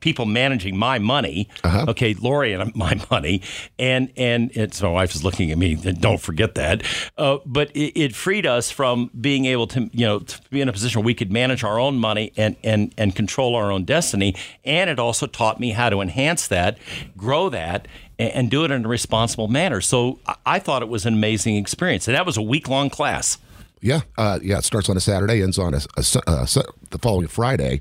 people 0.00 0.26
managing 0.26 0.76
my 0.76 0.98
money. 0.98 1.48
Uh-huh. 1.64 1.86
Okay, 1.88 2.14
Lori 2.14 2.52
and 2.52 2.74
my 2.76 3.00
money, 3.10 3.42
and 3.78 4.12
and, 4.16 4.74
so 4.74 4.86
my 4.86 4.92
wife 4.92 5.14
is 5.14 5.24
looking 5.24 5.50
at 5.50 5.58
me. 5.58 5.74
Don't 5.74 6.20
forget 6.20 6.54
that. 6.56 6.82
Uh, 7.16 7.38
but 7.46 7.70
it, 7.72 7.98
it, 7.98 8.14
freed 8.14 8.46
us 8.46 8.70
from 8.70 9.10
being 9.18 9.44
able 9.46 9.66
to 9.68 9.90
you 9.92 10.06
know 10.06 10.20
to 10.20 10.40
be 10.50 10.60
in 10.60 10.68
a 10.68 10.72
position 10.72 11.00
where 11.00 11.06
we 11.06 11.14
could 11.14 11.32
manage 11.32 11.64
our 11.64 11.78
own 11.78 11.96
money 11.98 12.32
and 12.36 12.56
and 12.62 12.94
and 12.96 13.14
control 13.14 13.54
our 13.54 13.70
own 13.70 13.84
destiny. 13.84 14.34
And 14.64 14.90
it 14.90 14.98
also 14.98 15.26
taught 15.26 15.60
me 15.60 15.70
how 15.70 15.90
to 15.90 16.00
enhance 16.00 16.48
that, 16.48 16.78
grow 17.16 17.48
that. 17.50 17.88
And, 18.18 18.32
and 18.32 18.50
do 18.50 18.64
it 18.64 18.72
in 18.72 18.84
a 18.84 18.88
responsible 18.88 19.46
manner. 19.46 19.80
So 19.80 20.18
I 20.44 20.58
thought 20.58 20.82
it 20.82 20.88
was 20.88 21.06
an 21.06 21.14
amazing 21.14 21.54
experience. 21.54 22.08
And 22.08 22.16
that 22.16 22.26
was 22.26 22.36
a 22.36 22.42
week 22.42 22.68
long 22.68 22.90
class. 22.90 23.38
Yeah, 23.80 24.00
uh, 24.16 24.40
yeah. 24.42 24.58
It 24.58 24.64
starts 24.64 24.88
on 24.88 24.96
a 24.96 25.00
Saturday, 25.00 25.42
ends 25.42 25.58
on 25.58 25.74
a, 25.74 25.80
a, 25.96 26.04
a, 26.26 26.46
the 26.90 26.98
following 27.00 27.28
Friday. 27.28 27.80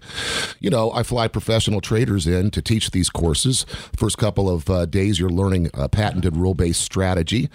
You 0.59 0.69
know, 0.69 0.91
I 0.91 1.03
fly 1.03 1.27
professional 1.27 1.81
traders 1.81 2.27
in 2.27 2.51
to 2.51 2.61
teach 2.61 2.91
these 2.91 3.09
courses. 3.09 3.65
First 3.95 4.17
couple 4.17 4.49
of 4.49 4.69
uh, 4.69 4.85
days, 4.85 5.19
you're 5.19 5.29
learning 5.29 5.69
a 5.73 5.89
patented 5.89 6.37
rule-based 6.37 6.81
strategy. 6.81 7.49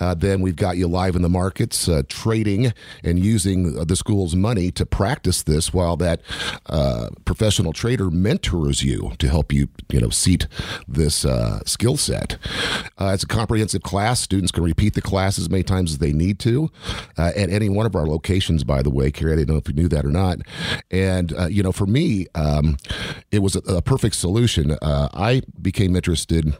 Uh, 0.00 0.14
then 0.14 0.40
we've 0.40 0.56
got 0.56 0.76
you 0.76 0.88
live 0.88 1.14
in 1.14 1.22
the 1.22 1.28
markets, 1.28 1.88
uh, 1.88 2.02
trading 2.08 2.72
and 3.02 3.18
using 3.18 3.84
the 3.84 3.96
school's 3.96 4.34
money 4.34 4.70
to 4.72 4.84
practice 4.84 5.42
this, 5.42 5.72
while 5.72 5.96
that 5.96 6.20
uh, 6.66 7.10
professional 7.24 7.72
trader 7.72 8.10
mentors 8.10 8.82
you 8.82 9.12
to 9.18 9.28
help 9.28 9.52
you, 9.52 9.68
you 9.90 10.00
know, 10.00 10.10
seat 10.10 10.46
this 10.88 11.24
uh, 11.24 11.60
skill 11.64 11.96
set. 11.96 12.38
it's 12.98 13.22
a 13.22 13.28
comprehensive 13.28 13.82
class. 13.82 14.20
Students 14.20 14.50
can 14.50 14.64
repeat 14.64 14.94
the 14.94 15.02
class 15.02 15.38
as 15.38 15.48
many 15.48 15.62
times 15.62 15.92
as 15.92 15.98
they 15.98 16.12
need 16.12 16.38
to 16.40 16.70
at 17.16 17.36
any 17.36 17.68
one 17.84 17.90
of 17.90 17.96
our 17.96 18.06
locations, 18.06 18.64
by 18.64 18.80
the 18.82 18.88
way, 18.88 19.10
Cary. 19.10 19.34
I 19.34 19.36
didn't 19.36 19.50
know 19.50 19.58
if 19.58 19.68
you 19.68 19.74
knew 19.74 19.88
that 19.88 20.06
or 20.06 20.10
not. 20.10 20.38
And, 20.90 21.34
uh, 21.38 21.48
you 21.48 21.62
know, 21.62 21.70
for 21.70 21.86
me, 21.86 22.26
um, 22.34 22.78
it 23.30 23.40
was 23.40 23.56
a, 23.56 23.58
a 23.60 23.82
perfect 23.82 24.16
solution. 24.16 24.72
Uh, 24.80 25.08
I 25.12 25.42
became 25.60 25.94
interested 25.94 26.56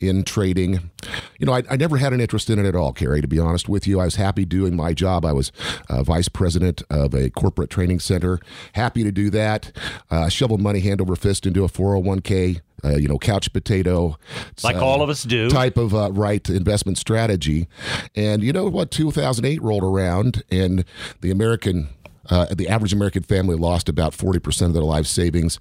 in 0.00 0.22
trading. 0.24 0.90
You 1.38 1.46
know, 1.46 1.54
I, 1.54 1.62
I, 1.70 1.76
never 1.76 1.96
had 1.96 2.12
an 2.12 2.20
interest 2.20 2.50
in 2.50 2.58
it 2.58 2.66
at 2.66 2.76
all, 2.76 2.92
Cary, 2.92 3.22
to 3.22 3.28
be 3.28 3.38
honest 3.38 3.70
with 3.70 3.86
you. 3.86 4.00
I 4.00 4.04
was 4.04 4.16
happy 4.16 4.44
doing 4.44 4.76
my 4.76 4.92
job. 4.92 5.24
I 5.24 5.32
was 5.32 5.50
uh, 5.88 6.02
vice 6.02 6.28
president 6.28 6.82
of 6.90 7.14
a 7.14 7.30
corporate 7.30 7.70
training 7.70 8.00
center. 8.00 8.38
Happy 8.74 9.02
to 9.02 9.10
do 9.10 9.30
that. 9.30 9.72
Uh, 10.10 10.28
shovel 10.28 10.58
money 10.58 10.80
hand 10.80 11.00
over 11.00 11.16
fist 11.16 11.46
into 11.46 11.64
a 11.64 11.68
401k 11.68 12.60
uh, 12.84 12.96
you 12.96 13.08
know, 13.08 13.18
couch 13.18 13.52
potato, 13.52 14.16
like 14.62 14.76
uh, 14.76 14.84
all 14.84 15.02
of 15.02 15.08
us 15.08 15.22
do, 15.22 15.48
type 15.48 15.76
of 15.76 15.94
uh, 15.94 16.10
right 16.12 16.48
investment 16.48 16.98
strategy. 16.98 17.68
And 18.14 18.42
you 18.42 18.52
know 18.52 18.68
what? 18.68 18.90
2008 18.90 19.62
rolled 19.62 19.84
around, 19.84 20.42
and 20.50 20.84
the 21.20 21.30
American 21.30 21.88
uh, 22.28 22.46
the 22.54 22.68
average 22.68 22.92
American 22.92 23.22
family 23.22 23.56
lost 23.56 23.88
about 23.88 24.12
40% 24.12 24.66
of 24.66 24.72
their 24.72 24.82
life 24.82 25.06
savings. 25.06 25.60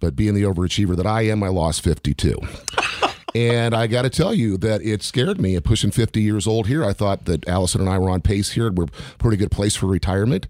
But 0.00 0.14
being 0.16 0.34
the 0.34 0.42
overachiever 0.42 0.96
that 0.96 1.06
I 1.06 1.22
am, 1.22 1.42
I 1.42 1.48
lost 1.48 1.82
52. 1.82 2.38
And 3.36 3.74
I 3.74 3.86
got 3.86 4.02
to 4.02 4.08
tell 4.08 4.32
you 4.32 4.56
that 4.58 4.80
it 4.80 5.02
scared 5.02 5.38
me. 5.38 5.56
At 5.56 5.64
pushing 5.64 5.90
50 5.90 6.22
years 6.22 6.46
old 6.46 6.68
here, 6.68 6.82
I 6.82 6.94
thought 6.94 7.26
that 7.26 7.46
Allison 7.46 7.82
and 7.82 7.90
I 7.90 7.98
were 7.98 8.08
on 8.08 8.22
pace 8.22 8.52
here. 8.52 8.72
We're 8.72 8.84
a 8.84 9.18
pretty 9.18 9.36
good 9.36 9.50
place 9.50 9.76
for 9.76 9.84
retirement. 9.84 10.46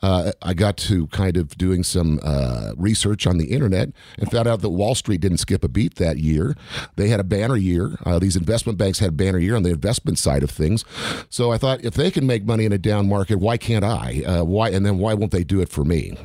Uh, 0.00 0.30
I 0.40 0.54
got 0.54 0.76
to 0.76 1.08
kind 1.08 1.36
of 1.36 1.58
doing 1.58 1.82
some 1.82 2.20
uh, 2.22 2.74
research 2.76 3.26
on 3.26 3.38
the 3.38 3.46
internet 3.46 3.88
and 4.16 4.30
found 4.30 4.46
out 4.46 4.60
that 4.60 4.68
Wall 4.68 4.94
Street 4.94 5.20
didn't 5.20 5.38
skip 5.38 5.64
a 5.64 5.68
beat 5.68 5.96
that 5.96 6.18
year. 6.18 6.54
They 6.94 7.08
had 7.08 7.18
a 7.18 7.24
banner 7.24 7.56
year. 7.56 7.96
Uh, 8.06 8.20
these 8.20 8.36
investment 8.36 8.78
banks 8.78 9.00
had 9.00 9.16
banner 9.16 9.38
year 9.38 9.56
on 9.56 9.64
the 9.64 9.70
investment 9.70 10.16
side 10.20 10.44
of 10.44 10.52
things. 10.52 10.84
So 11.30 11.50
I 11.50 11.58
thought, 11.58 11.84
if 11.84 11.94
they 11.94 12.12
can 12.12 12.28
make 12.28 12.44
money 12.44 12.64
in 12.64 12.72
a 12.72 12.78
down 12.78 13.08
market, 13.08 13.40
why 13.40 13.56
can't 13.56 13.84
I? 13.84 14.22
Uh, 14.24 14.44
why? 14.44 14.70
And 14.70 14.86
then 14.86 14.98
why 14.98 15.14
won't 15.14 15.32
they 15.32 15.42
do 15.42 15.60
it 15.60 15.68
for 15.68 15.84
me? 15.84 16.16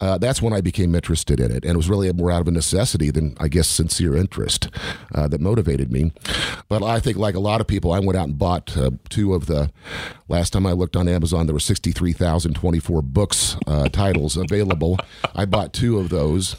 Uh, 0.00 0.18
that's 0.18 0.42
when 0.42 0.52
I 0.52 0.60
became 0.60 0.92
interested 0.96 1.38
in 1.38 1.52
it, 1.52 1.64
and 1.64 1.74
it 1.74 1.76
was 1.76 1.88
really 1.88 2.12
more 2.12 2.32
out 2.32 2.40
of 2.40 2.48
a 2.48 2.50
necessity 2.50 3.10
than 3.10 3.36
I 3.38 3.46
guess 3.46 3.68
sincere 3.68 4.16
interest 4.16 4.68
uh, 5.14 5.28
that 5.28 5.40
motivated 5.40 5.90
me. 5.90 6.12
But 6.68 6.82
I 6.82 7.00
think, 7.00 7.16
like 7.16 7.34
a 7.34 7.40
lot 7.40 7.60
of 7.60 7.66
people, 7.66 7.92
I 7.92 7.98
went 7.98 8.16
out 8.16 8.28
and 8.28 8.38
bought 8.38 8.76
uh, 8.76 8.90
two 9.08 9.34
of 9.34 9.46
the. 9.46 9.70
Last 10.26 10.54
time 10.54 10.66
I 10.66 10.72
looked 10.72 10.96
on 10.96 11.06
Amazon, 11.06 11.46
there 11.46 11.52
were 11.52 11.60
sixty-three 11.60 12.14
thousand 12.14 12.54
twenty-four 12.54 13.02
books 13.02 13.56
uh, 13.66 13.90
titles 13.90 14.38
available. 14.38 14.98
I 15.34 15.44
bought 15.44 15.74
two 15.74 15.98
of 15.98 16.08
those, 16.08 16.56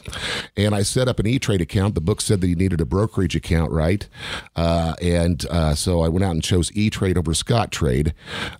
and 0.55 0.75
I 0.75 0.83
set 0.83 1.07
up 1.07 1.19
an 1.19 1.25
E-Trade 1.25 1.61
account. 1.61 1.95
The 1.95 2.01
book 2.01 2.21
said 2.21 2.41
that 2.41 2.47
you 2.47 2.55
needed 2.55 2.79
a 2.79 2.85
brokerage 2.85 3.35
account, 3.35 3.71
right? 3.71 4.07
Uh, 4.55 4.93
and 5.01 5.43
uh, 5.49 5.73
so 5.73 6.01
I 6.01 6.09
went 6.09 6.23
out 6.23 6.31
and 6.31 6.43
chose 6.43 6.71
E-Trade 6.75 7.17
over 7.17 7.33
Scottrade. 7.33 8.13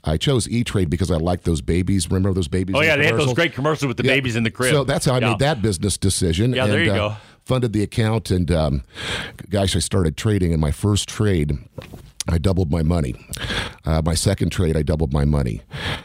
I 0.04 0.18
chose 0.18 0.50
E-Trade 0.50 0.90
because 0.90 1.12
I 1.12 1.18
like 1.18 1.44
those 1.44 1.62
babies. 1.62 2.10
Remember 2.10 2.34
those 2.34 2.48
babies? 2.48 2.76
Oh 2.76 2.82
yeah, 2.82 2.96
they 2.96 3.06
had 3.06 3.18
those 3.18 3.34
great 3.36 3.54
commercials 3.54 3.88
with 3.88 3.98
the 3.98 4.06
yeah. 4.06 4.16
babies 4.16 4.36
in 4.36 4.44
the 4.44 4.52
crib. 4.52 4.72
So 4.72 4.84
that's 4.84 5.06
how 5.06 5.14
I 5.14 5.20
yeah. 5.20 5.30
made 5.30 5.40
that 5.40 5.62
business 5.62 5.98
decision. 5.98 6.54
Yeah, 6.54 6.64
and, 6.64 6.74
there 6.74 6.84
you 6.84 6.92
uh, 6.92 7.10
go 7.10 7.16
funded 7.46 7.74
the 7.74 7.84
account, 7.84 8.32
and 8.32 8.52
um, 8.52 8.84
gosh, 9.50 9.76
I 9.76 9.80
started 9.80 10.18
trading. 10.18 10.52
In 10.52 10.60
my 10.60 10.72
first 10.72 11.08
trade, 11.08 11.58
I 12.28 12.38
doubled 12.38 12.72
my 12.72 12.82
money. 12.82 13.16
Uh, 13.86 14.02
my 14.04 14.16
second 14.16 14.50
trade, 14.50 14.76
I 14.76 14.82
doubled 14.82 15.14
my 15.14 15.26
money. 15.26 15.62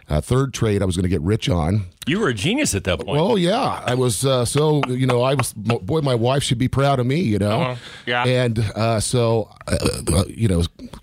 Uh, 0.08 0.20
third 0.20 0.52
trade, 0.52 0.82
I 0.82 0.84
was 0.84 0.96
going 0.96 1.04
to 1.04 1.08
get 1.08 1.22
rich 1.22 1.48
on. 1.48 1.86
You 2.06 2.20
were 2.20 2.28
a 2.28 2.34
genius 2.34 2.74
at 2.74 2.84
that 2.84 2.98
point. 2.98 3.08
Well, 3.08 3.38
yeah, 3.38 3.82
I 3.86 3.94
was. 3.94 4.24
Uh, 4.24 4.44
so 4.44 4.82
you 4.88 5.06
know, 5.06 5.22
I 5.22 5.34
was. 5.34 5.52
Boy, 5.54 6.00
my 6.00 6.14
wife 6.14 6.42
should 6.42 6.58
be 6.58 6.68
proud 6.68 6.98
of 6.98 7.06
me. 7.06 7.20
You 7.20 7.38
know. 7.38 7.60
Uh-huh. 7.60 7.76
Yeah. 8.06 8.24
And 8.26 8.58
uh, 8.58 9.00
so, 9.00 9.50
uh, 9.68 9.76
uh, 10.12 10.24
you 10.26 10.48
know, 10.48 10.62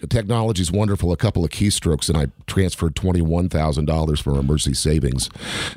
technology 0.10 0.62
is 0.62 0.71
wonderful. 0.71 1.12
A 1.12 1.17
couple 1.17 1.43
of 1.45 1.51
keystrokes, 1.51 2.10
and 2.10 2.17
I 2.17 2.27
transferred 2.45 2.95
twenty 2.95 3.21
one 3.21 3.47
thousand 3.47 3.86
dollars 3.86 4.19
from 4.19 4.38
emergency 4.38 4.73
savings, 4.73 5.30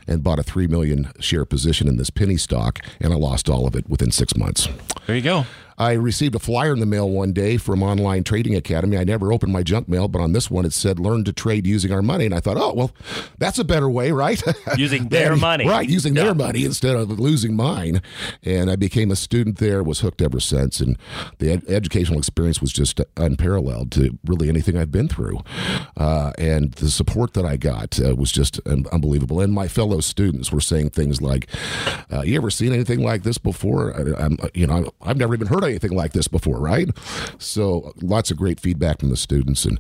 and 0.07 0.25
bought 0.25 0.39
a 0.39 0.43
three 0.43 0.67
million 0.67 1.13
share 1.21 1.45
position 1.45 1.87
in 1.87 1.97
this 1.97 2.11
penny 2.11 2.37
stock, 2.37 2.81
and 3.01 3.13
I 3.13 3.17
lost 3.17 3.49
all 3.49 3.67
of 3.67 3.77
it 3.77 3.89
within 3.89 4.11
six 4.11 4.37
months. 4.37 4.69
There 5.07 5.17
you 5.17 5.23
go. 5.23 5.47
I 5.81 5.93
received 5.93 6.35
a 6.35 6.39
flyer 6.39 6.75
in 6.75 6.81
the 6.81 6.85
mail 6.85 7.09
one 7.09 7.33
day 7.33 7.57
from 7.57 7.83
Online 7.83 8.23
Trading 8.23 8.55
Academy. 8.55 8.99
I 8.99 9.05
never 9.05 9.33
opened 9.33 9.51
my 9.51 9.63
junk 9.63 9.89
mail, 9.89 10.09
but 10.09 10.21
on 10.21 10.33
this 10.33 10.51
one 10.51 10.67
it 10.67 10.75
said 10.75 11.01
"Learn 11.01 11.25
to 11.25 11.33
trade 11.33 11.67
using 11.67 11.91
our 11.91 12.03
money," 12.03 12.27
and 12.27 12.35
I 12.35 12.41
thought, 12.41 12.59
oh 12.59 12.75
well, 12.75 12.91
that's 13.39 13.59
a 13.59 13.65
better 13.65 13.89
way, 13.89 14.13
right? 14.13 14.43
Using 14.77 15.09
their 15.09 15.37
money, 15.37 15.67
right? 15.67 15.89
Using 15.89 16.15
yeah. 16.15 16.25
their 16.25 16.35
money 16.35 16.67
instead 16.67 16.97
of 16.97 17.19
losing 17.19 17.57
mine. 17.57 18.03
And 18.43 18.71
I 18.71 18.77
became 18.77 19.11
a 19.11 19.17
student 19.17 19.57
there. 19.57 19.83
Was 19.83 20.01
hooked 20.01 20.21
ever 20.21 20.39
since, 20.39 20.81
and 20.81 20.99
the 21.39 21.53
ed- 21.53 21.65
educational 21.67 22.19
experience 22.19 22.61
was 22.61 22.75
just 22.75 23.01
unparalleled 23.17 23.91
to 23.93 24.19
really 24.27 24.51
anything 24.51 24.77
I've 24.77 24.93
been 24.93 25.09
through. 25.09 25.39
Uh, 25.97 26.33
and 26.37 26.73
the 26.73 26.91
support 26.91 27.33
that 27.33 27.47
I 27.47 27.57
got 27.57 27.99
uh, 27.99 28.15
was 28.15 28.31
just 28.31 28.61
unbelievable. 28.67 29.41
And 29.41 29.55
my 29.55 29.67
fellow 29.67 30.01
students 30.01 30.53
were 30.53 30.61
saying 30.61 30.91
things 30.91 31.23
like, 31.23 31.49
uh, 32.13 32.21
"You 32.21 32.37
ever 32.37 32.51
seen 32.51 32.75
anything 32.75 33.03
like 33.03 33.23
this 33.23 33.39
before?" 33.39 33.97
I, 33.97 34.29
you 34.53 34.67
know, 34.67 34.93
I've 35.01 35.17
never 35.17 35.33
even 35.33 35.47
heard 35.47 35.70
anything 35.71 35.93
like 35.93 36.13
this 36.13 36.29
before, 36.29 36.59
right? 36.61 36.89
So 37.39 37.93
lots 38.03 38.31
of 38.31 38.37
great 38.37 38.61
feedback 38.61 39.01
from 39.01 39.11
the 39.11 39.17
students, 39.17 39.65
and 39.65 39.79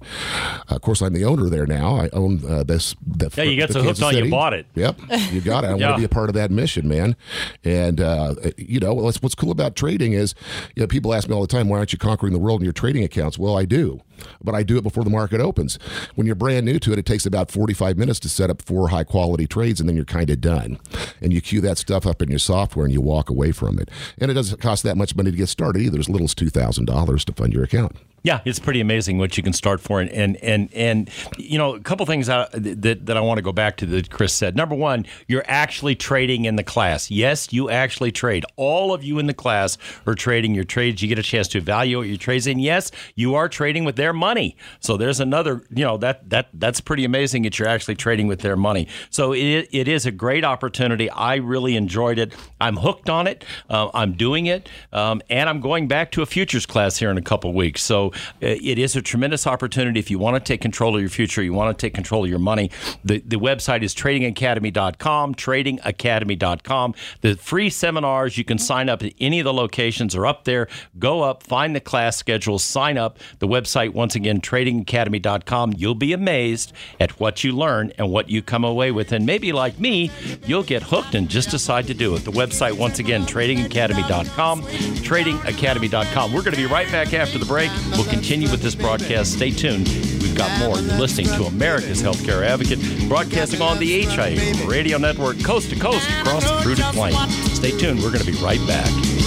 uh, 0.68 0.74
of 0.76 0.80
course, 0.82 1.02
I'm 1.02 1.12
the 1.12 1.24
owner 1.24 1.48
there 1.50 1.66
now. 1.66 1.96
I 1.96 2.08
own 2.12 2.42
uh, 2.48 2.62
this. 2.62 2.94
The, 3.06 3.30
Yeah, 3.36 3.44
you 3.44 3.66
the 3.66 3.72
so 3.72 3.82
hooked 3.82 4.02
on, 4.02 4.16
you 4.16 4.30
bought 4.30 4.54
it. 4.54 4.66
Yep, 4.74 4.98
you 5.32 5.40
got 5.40 5.64
it. 5.64 5.68
I 5.68 5.74
Yeah. 5.80 5.86
want 5.90 5.96
to 5.96 6.00
be 6.00 6.04
a 6.04 6.08
part 6.08 6.28
of 6.30 6.34
that 6.34 6.50
mission, 6.50 6.88
man. 6.88 7.16
And 7.64 8.00
uh, 8.00 8.34
you 8.56 8.80
know, 8.80 8.94
what's 8.94 9.22
what's 9.22 9.34
cool 9.34 9.50
about 9.50 9.76
trading 9.76 10.12
is, 10.12 10.34
you 10.74 10.82
know, 10.82 10.86
people 10.86 11.14
ask 11.14 11.28
me 11.28 11.34
all 11.34 11.40
the 11.42 11.46
time, 11.46 11.68
why 11.68 11.78
aren't 11.78 11.92
you 11.92 11.98
conquering 11.98 12.32
the 12.32 12.38
world 12.38 12.60
in 12.60 12.64
your 12.64 12.72
trading 12.72 13.04
accounts? 13.04 13.38
Well, 13.38 13.56
I 13.58 13.64
do, 13.64 14.00
but 14.42 14.54
I 14.54 14.62
do 14.62 14.76
it 14.76 14.82
before 14.82 15.04
the 15.04 15.10
market 15.10 15.40
opens. 15.40 15.78
When 16.14 16.26
you're 16.26 16.36
brand 16.36 16.66
new 16.66 16.78
to 16.80 16.92
it, 16.92 16.98
it 16.98 17.06
takes 17.06 17.26
about 17.26 17.50
45 17.50 17.96
minutes 17.96 18.20
to 18.20 18.28
set 18.28 18.50
up 18.50 18.62
four 18.62 18.88
high 18.88 19.04
quality 19.04 19.46
trades, 19.46 19.80
and 19.80 19.88
then 19.88 19.96
you're 19.96 20.04
kind 20.04 20.30
of 20.30 20.40
done. 20.40 20.78
And 21.20 21.32
you 21.32 21.40
queue 21.40 21.60
that 21.62 21.78
stuff 21.78 22.06
up 22.06 22.22
in 22.22 22.28
your 22.28 22.38
software, 22.38 22.84
and 22.84 22.92
you 22.92 23.00
walk 23.00 23.30
away 23.30 23.52
from 23.52 23.78
it. 23.78 23.90
And 24.18 24.30
it 24.30 24.34
doesn't 24.34 24.60
cost 24.60 24.82
that 24.84 24.96
much 24.96 25.14
money 25.16 25.30
to 25.30 25.36
get 25.36 25.48
started 25.48 25.82
either. 25.82 25.98
As 25.98 26.08
little 26.08 26.24
as 26.24 26.34
two 26.34 26.50
thousand 26.50 26.86
dollars 26.86 27.24
to 27.26 27.32
fund 27.32 27.52
your 27.52 27.64
account. 27.64 27.96
Yeah, 28.22 28.40
it's 28.44 28.58
pretty 28.58 28.80
amazing 28.80 29.16
what 29.16 29.36
you 29.38 29.42
can 29.42 29.54
start 29.54 29.80
for, 29.80 30.00
and 30.00 30.10
and 30.10 30.36
and, 30.36 30.72
and 30.74 31.10
you 31.38 31.56
know 31.56 31.74
a 31.74 31.80
couple 31.80 32.04
things 32.04 32.26
that 32.26 32.50
that 32.52 33.16
I 33.16 33.20
want 33.20 33.38
to 33.38 33.42
go 33.42 33.52
back 33.52 33.78
to 33.78 33.86
that 33.86 34.10
Chris 34.10 34.34
said. 34.34 34.56
Number 34.56 34.74
one, 34.74 35.06
you're 35.26 35.44
actually 35.46 35.94
trading 35.94 36.44
in 36.44 36.56
the 36.56 36.62
class. 36.62 37.10
Yes, 37.10 37.50
you 37.50 37.70
actually 37.70 38.12
trade. 38.12 38.44
All 38.56 38.92
of 38.92 39.02
you 39.02 39.18
in 39.18 39.26
the 39.26 39.34
class 39.34 39.78
are 40.06 40.14
trading 40.14 40.54
your 40.54 40.64
trades. 40.64 41.00
You 41.00 41.08
get 41.08 41.18
a 41.18 41.22
chance 41.22 41.48
to 41.48 41.58
evaluate 41.58 42.08
your 42.08 42.18
trades, 42.18 42.46
and 42.46 42.60
yes, 42.60 42.90
you 43.14 43.34
are 43.36 43.48
trading 43.48 43.84
with 43.84 43.96
their 43.96 44.12
money. 44.12 44.54
So 44.80 44.98
there's 44.98 45.20
another, 45.20 45.62
you 45.70 45.84
know, 45.84 45.96
that 45.98 46.28
that 46.28 46.48
that's 46.52 46.80
pretty 46.80 47.06
amazing 47.06 47.44
that 47.44 47.58
you're 47.58 47.68
actually 47.68 47.94
trading 47.94 48.26
with 48.26 48.40
their 48.40 48.56
money. 48.56 48.86
So 49.08 49.32
it 49.32 49.68
it 49.72 49.88
is 49.88 50.04
a 50.04 50.10
great 50.10 50.44
opportunity. 50.44 51.08
I 51.08 51.36
really 51.36 51.74
enjoyed 51.74 52.18
it. 52.18 52.34
I'm 52.60 52.76
hooked 52.76 53.08
on 53.08 53.26
it. 53.26 53.46
Uh, 53.70 53.88
I'm 53.94 54.12
doing 54.12 54.44
it, 54.44 54.68
um, 54.92 55.22
and 55.30 55.48
I'm 55.48 55.60
going 55.60 55.88
back 55.88 56.10
to 56.12 56.22
a 56.22 56.26
futures 56.26 56.66
class 56.66 56.98
here 56.98 57.10
in 57.10 57.16
a 57.16 57.22
couple 57.22 57.54
weeks. 57.54 57.82
So 57.82 58.09
uh, 58.14 58.56
it 58.62 58.78
is 58.78 58.96
a 58.96 59.02
tremendous 59.02 59.46
opportunity 59.46 59.98
if 59.98 60.10
you 60.10 60.18
want 60.18 60.36
to 60.36 60.40
take 60.40 60.60
control 60.60 60.94
of 60.96 61.00
your 61.00 61.10
future. 61.10 61.42
You 61.42 61.52
want 61.52 61.76
to 61.76 61.86
take 61.86 61.94
control 61.94 62.24
of 62.24 62.30
your 62.30 62.38
money. 62.38 62.70
The 63.04 63.22
the 63.26 63.36
website 63.36 63.82
is 63.82 63.94
tradingacademy.com. 63.94 65.34
Tradingacademy.com. 65.34 66.94
The 67.20 67.36
free 67.36 67.70
seminars 67.70 68.38
you 68.38 68.44
can 68.44 68.58
sign 68.58 68.88
up 68.88 69.02
at 69.02 69.12
any 69.20 69.40
of 69.40 69.44
the 69.44 69.52
locations 69.52 70.14
are 70.14 70.26
up 70.26 70.44
there. 70.44 70.68
Go 70.98 71.22
up, 71.22 71.42
find 71.42 71.74
the 71.74 71.80
class 71.80 72.16
schedule, 72.16 72.58
sign 72.58 72.98
up. 72.98 73.18
The 73.38 73.48
website 73.48 73.90
once 73.90 74.14
again 74.14 74.40
tradingacademy.com. 74.40 75.74
You'll 75.76 75.94
be 75.94 76.12
amazed 76.12 76.72
at 76.98 77.18
what 77.20 77.44
you 77.44 77.52
learn 77.52 77.92
and 77.98 78.10
what 78.10 78.28
you 78.30 78.42
come 78.42 78.64
away 78.64 78.90
with, 78.90 79.12
and 79.12 79.26
maybe 79.26 79.52
like 79.52 79.78
me, 79.78 80.10
you'll 80.46 80.62
get 80.62 80.82
hooked 80.82 81.14
and 81.14 81.28
just 81.28 81.50
decide 81.50 81.86
to 81.86 81.94
do 81.94 82.14
it. 82.14 82.24
The 82.24 82.32
website 82.32 82.76
once 82.76 82.98
again 82.98 83.22
tradingacademy.com. 83.22 84.62
Tradingacademy.com. 84.62 86.32
We're 86.32 86.42
going 86.42 86.54
to 86.54 86.60
be 86.60 86.66
right 86.66 86.90
back 86.90 87.14
after 87.14 87.38
the 87.38 87.46
break. 87.46 87.70
We'll 88.00 88.08
continue 88.08 88.50
with 88.50 88.62
this 88.62 88.74
broadcast. 88.74 89.34
Stay 89.34 89.50
tuned. 89.50 89.86
We've 90.22 90.34
got 90.34 90.58
more. 90.58 90.78
You're 90.78 90.98
listening 90.98 91.26
to 91.36 91.44
America's 91.44 92.02
Healthcare 92.02 92.46
Advocate, 92.46 92.80
broadcasting 93.10 93.60
on 93.60 93.78
the 93.78 94.04
HIA 94.04 94.66
Radio 94.66 94.96
Network, 94.96 95.38
coast 95.44 95.68
to 95.68 95.78
coast 95.78 96.08
across 96.08 96.48
the 96.48 96.62
fruited 96.62 96.86
plain. 96.94 97.12
Stay 97.52 97.72
tuned. 97.72 98.00
We're 98.02 98.10
going 98.10 98.24
to 98.24 98.32
be 98.32 98.38
right 98.42 98.66
back. 98.66 99.19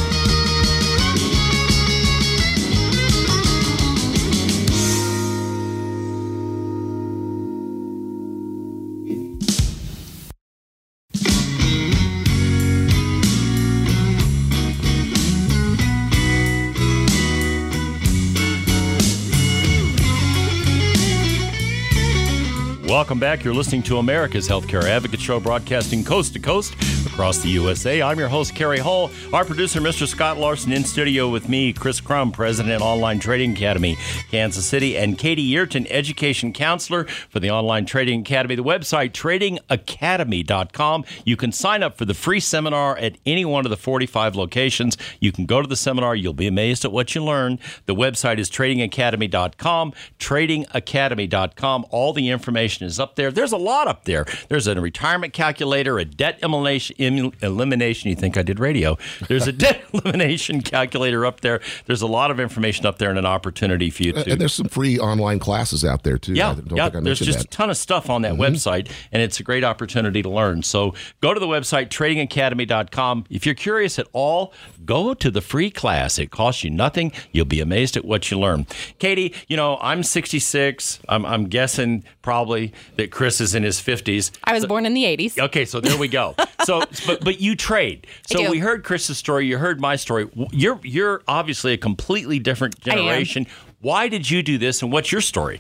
Welcome 23.04 23.20
back. 23.20 23.44
You're 23.44 23.54
listening 23.54 23.84
to 23.84 23.98
America's 23.98 24.48
Healthcare 24.48 24.86
Advocate 24.86 25.20
Show, 25.20 25.38
broadcasting 25.42 26.06
coast 26.06 26.32
to 26.36 26.40
coast 26.40 26.74
across 27.06 27.40
the 27.40 27.50
USA. 27.50 28.02
I'm 28.02 28.18
your 28.18 28.30
host, 28.30 28.56
Cary 28.56 28.80
Hall. 28.80 29.12
Our 29.34 29.44
producer, 29.44 29.82
Mr. 29.82 30.08
Scott 30.08 30.38
Larson, 30.38 30.72
in 30.72 30.86
studio 30.86 31.28
with 31.28 31.50
me, 31.50 31.74
Chris 31.74 32.00
Crum, 32.00 32.32
President, 32.32 32.76
of 32.76 32.82
Online 32.82 33.20
Trading 33.20 33.52
Academy, 33.52 33.98
Kansas 34.32 34.66
City, 34.66 34.98
and 34.98 35.18
Katie 35.18 35.46
Yearton, 35.46 35.86
Education 35.90 36.54
Counselor 36.54 37.04
for 37.04 37.42
the 37.42 37.52
Online 37.52 37.86
Trading 37.86 38.22
Academy. 38.22 38.56
The 38.56 38.64
website, 38.64 39.12
tradingacademy.com. 39.12 41.04
You 41.26 41.36
can 41.36 41.52
sign 41.52 41.84
up 41.84 41.98
for 41.98 42.06
the 42.06 42.14
free 42.14 42.40
seminar 42.40 42.98
at 42.98 43.18
any 43.26 43.44
one 43.44 43.66
of 43.66 43.70
the 43.70 43.76
45 43.76 44.38
locations. 44.38 44.98
You 45.20 45.34
can 45.34 45.46
go 45.46 45.62
to 45.62 45.68
the 45.68 45.76
seminar. 45.76 46.16
You'll 46.16 46.32
be 46.32 46.48
amazed 46.48 46.86
at 46.86 46.94
what 46.94 47.14
you 47.16 47.22
learn. 47.22 47.60
The 47.86 47.96
website 47.96 48.40
is 48.40 48.50
tradingacademy.com. 48.50 49.92
Tradingacademy.com. 50.20 51.86
All 51.90 52.14
the 52.14 52.30
information 52.30 52.88
is 52.88 52.93
up 53.00 53.16
there. 53.16 53.32
There's 53.32 53.52
a 53.52 53.58
lot 53.58 53.88
up 53.88 54.06
there. 54.06 54.26
There's 54.50 54.68
a 54.68 54.80
retirement 54.80 55.34
calculator, 55.34 56.00
a 56.00 56.06
debt 56.06 56.40
elimination. 56.42 57.34
elimination. 57.42 58.10
You 58.10 58.16
think 58.16 58.38
I 58.38 58.44
did 58.44 58.60
radio? 58.60 58.98
There's 59.28 59.48
a 59.48 59.52
debt 59.64 59.82
elimination 59.94 60.62
calculator 60.62 61.26
up 61.26 61.42
there. 61.42 61.62
There's 61.86 62.02
a 62.02 62.08
lot 62.08 62.32
of 62.32 62.40
information 62.40 62.86
up 62.86 62.98
there 62.98 63.10
and 63.10 63.20
an 63.20 63.26
opportunity 63.26 63.90
for 63.90 64.04
you 64.04 64.14
uh, 64.14 64.24
to. 64.24 64.32
And 64.32 64.42
there's 64.42 64.54
some 64.54 64.68
free 64.68 65.00
online 65.00 65.40
classes 65.40 65.86
out 65.86 66.04
there 66.04 66.18
too. 66.18 66.34
Yeah, 66.34 66.56
yeah. 66.72 66.90
There's 66.90 67.20
just 67.20 67.40
that. 67.40 67.48
a 67.48 67.50
ton 67.50 67.70
of 67.70 67.78
stuff 67.78 68.10
on 68.10 68.24
that 68.24 68.34
mm-hmm. 68.34 68.42
website, 68.42 68.92
and 69.12 69.22
it's 69.22 69.40
a 69.40 69.44
great 69.44 69.64
opportunity 69.64 70.22
to 70.22 70.30
learn. 70.30 70.64
So 70.64 70.94
go 71.22 71.34
to 71.34 71.40
the 71.40 71.48
website, 71.48 71.90
tradingacademy.com. 71.90 73.26
If 73.30 73.46
you're 73.46 73.56
curious 73.56 74.00
at 74.00 74.08
all, 74.14 74.54
go 74.86 75.14
to 75.14 75.32
the 75.32 75.42
free 75.42 75.70
class. 75.72 76.20
It 76.20 76.32
costs 76.32 76.64
you 76.64 76.70
nothing. 76.70 77.12
You'll 77.32 77.46
be 77.46 77.62
amazed 77.62 77.98
at 77.98 78.06
what 78.06 78.30
you 78.32 78.40
learn. 78.40 78.66
Katie, 79.00 79.34
you 79.48 79.58
know, 79.58 79.78
I'm 79.82 80.04
66. 80.04 81.00
I'm, 81.10 81.26
I'm 81.26 81.46
guessing 81.46 82.04
probably 82.22 82.74
that 82.98 83.12
Chris 83.12 83.42
is 83.42 83.56
in 83.56 83.64
his 83.64 83.80
50s. 83.80 84.32
I 84.44 84.54
was 84.54 84.66
born 84.66 84.86
in 84.86 84.94
the 84.94 85.04
80s. 85.04 85.40
Okay, 85.40 85.66
so 85.66 85.80
there 85.80 85.98
we 85.98 86.08
go. 86.08 86.36
So, 86.64 86.82
but 87.06 87.22
but 87.22 87.42
you 87.42 87.58
trade. 87.58 88.08
So 88.26 88.50
we 88.50 88.60
heard 88.60 88.86
Chris's 88.86 89.18
story. 89.18 89.48
You 89.48 89.58
heard 89.58 89.82
my 89.82 89.98
story. 89.98 90.30
You're 90.54 90.80
you're 90.82 91.22
obviously 91.28 91.74
a 91.74 91.78
completely 91.78 92.40
different 92.40 92.80
generation. 92.80 93.48
Why 93.82 94.08
did 94.08 94.30
you 94.30 94.42
do 94.42 94.58
this, 94.58 94.82
and 94.82 94.90
what's 94.90 95.12
your 95.12 95.20
story? 95.20 95.60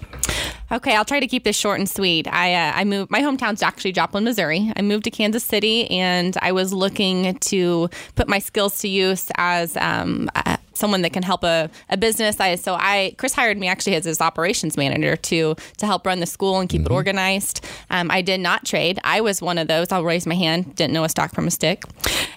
Okay, 0.71 0.95
I'll 0.95 1.03
try 1.03 1.19
to 1.19 1.27
keep 1.27 1.43
this 1.43 1.57
short 1.57 1.77
and 1.79 1.89
sweet. 1.89 2.25
I 2.27 2.53
uh, 2.53 2.71
I 2.73 2.85
moved. 2.85 3.11
My 3.11 3.19
hometown's 3.19 3.61
actually 3.61 3.91
Joplin, 3.91 4.23
Missouri. 4.23 4.71
I 4.77 4.81
moved 4.81 5.03
to 5.03 5.11
Kansas 5.11 5.43
City, 5.43 5.91
and 5.91 6.37
I 6.41 6.53
was 6.53 6.71
looking 6.71 7.35
to 7.35 7.89
put 8.15 8.29
my 8.29 8.39
skills 8.39 8.79
to 8.79 8.87
use 8.87 9.29
as 9.35 9.75
um, 9.75 10.29
uh, 10.35 10.55
someone 10.83 11.01
that 11.03 11.13
can 11.13 11.23
help 11.23 11.43
a, 11.45 11.69
a 11.89 11.97
business. 11.97 12.39
I 12.41 12.55
so 12.55 12.75
I 12.75 13.15
Chris 13.17 13.33
hired 13.33 13.57
me 13.57 13.67
actually 13.73 13.95
as 13.95 14.05
his 14.05 14.19
operations 14.29 14.75
manager 14.83 15.15
to 15.29 15.55
to 15.77 15.85
help 15.85 16.05
run 16.05 16.19
the 16.19 16.25
school 16.37 16.59
and 16.59 16.67
keep 16.69 16.81
Mm-hmm. 16.83 16.91
it 16.91 17.01
organized. 17.01 17.57
Um, 17.89 18.11
I 18.11 18.21
did 18.21 18.41
not 18.41 18.65
trade. 18.65 18.99
I 19.15 19.21
was 19.21 19.41
one 19.41 19.57
of 19.57 19.67
those. 19.69 19.87
I'll 19.93 20.03
raise 20.03 20.25
my 20.27 20.35
hand. 20.35 20.75
Didn't 20.75 20.93
know 20.93 21.05
a 21.05 21.09
stock 21.09 21.33
from 21.33 21.47
a 21.47 21.51
stick, 21.51 21.83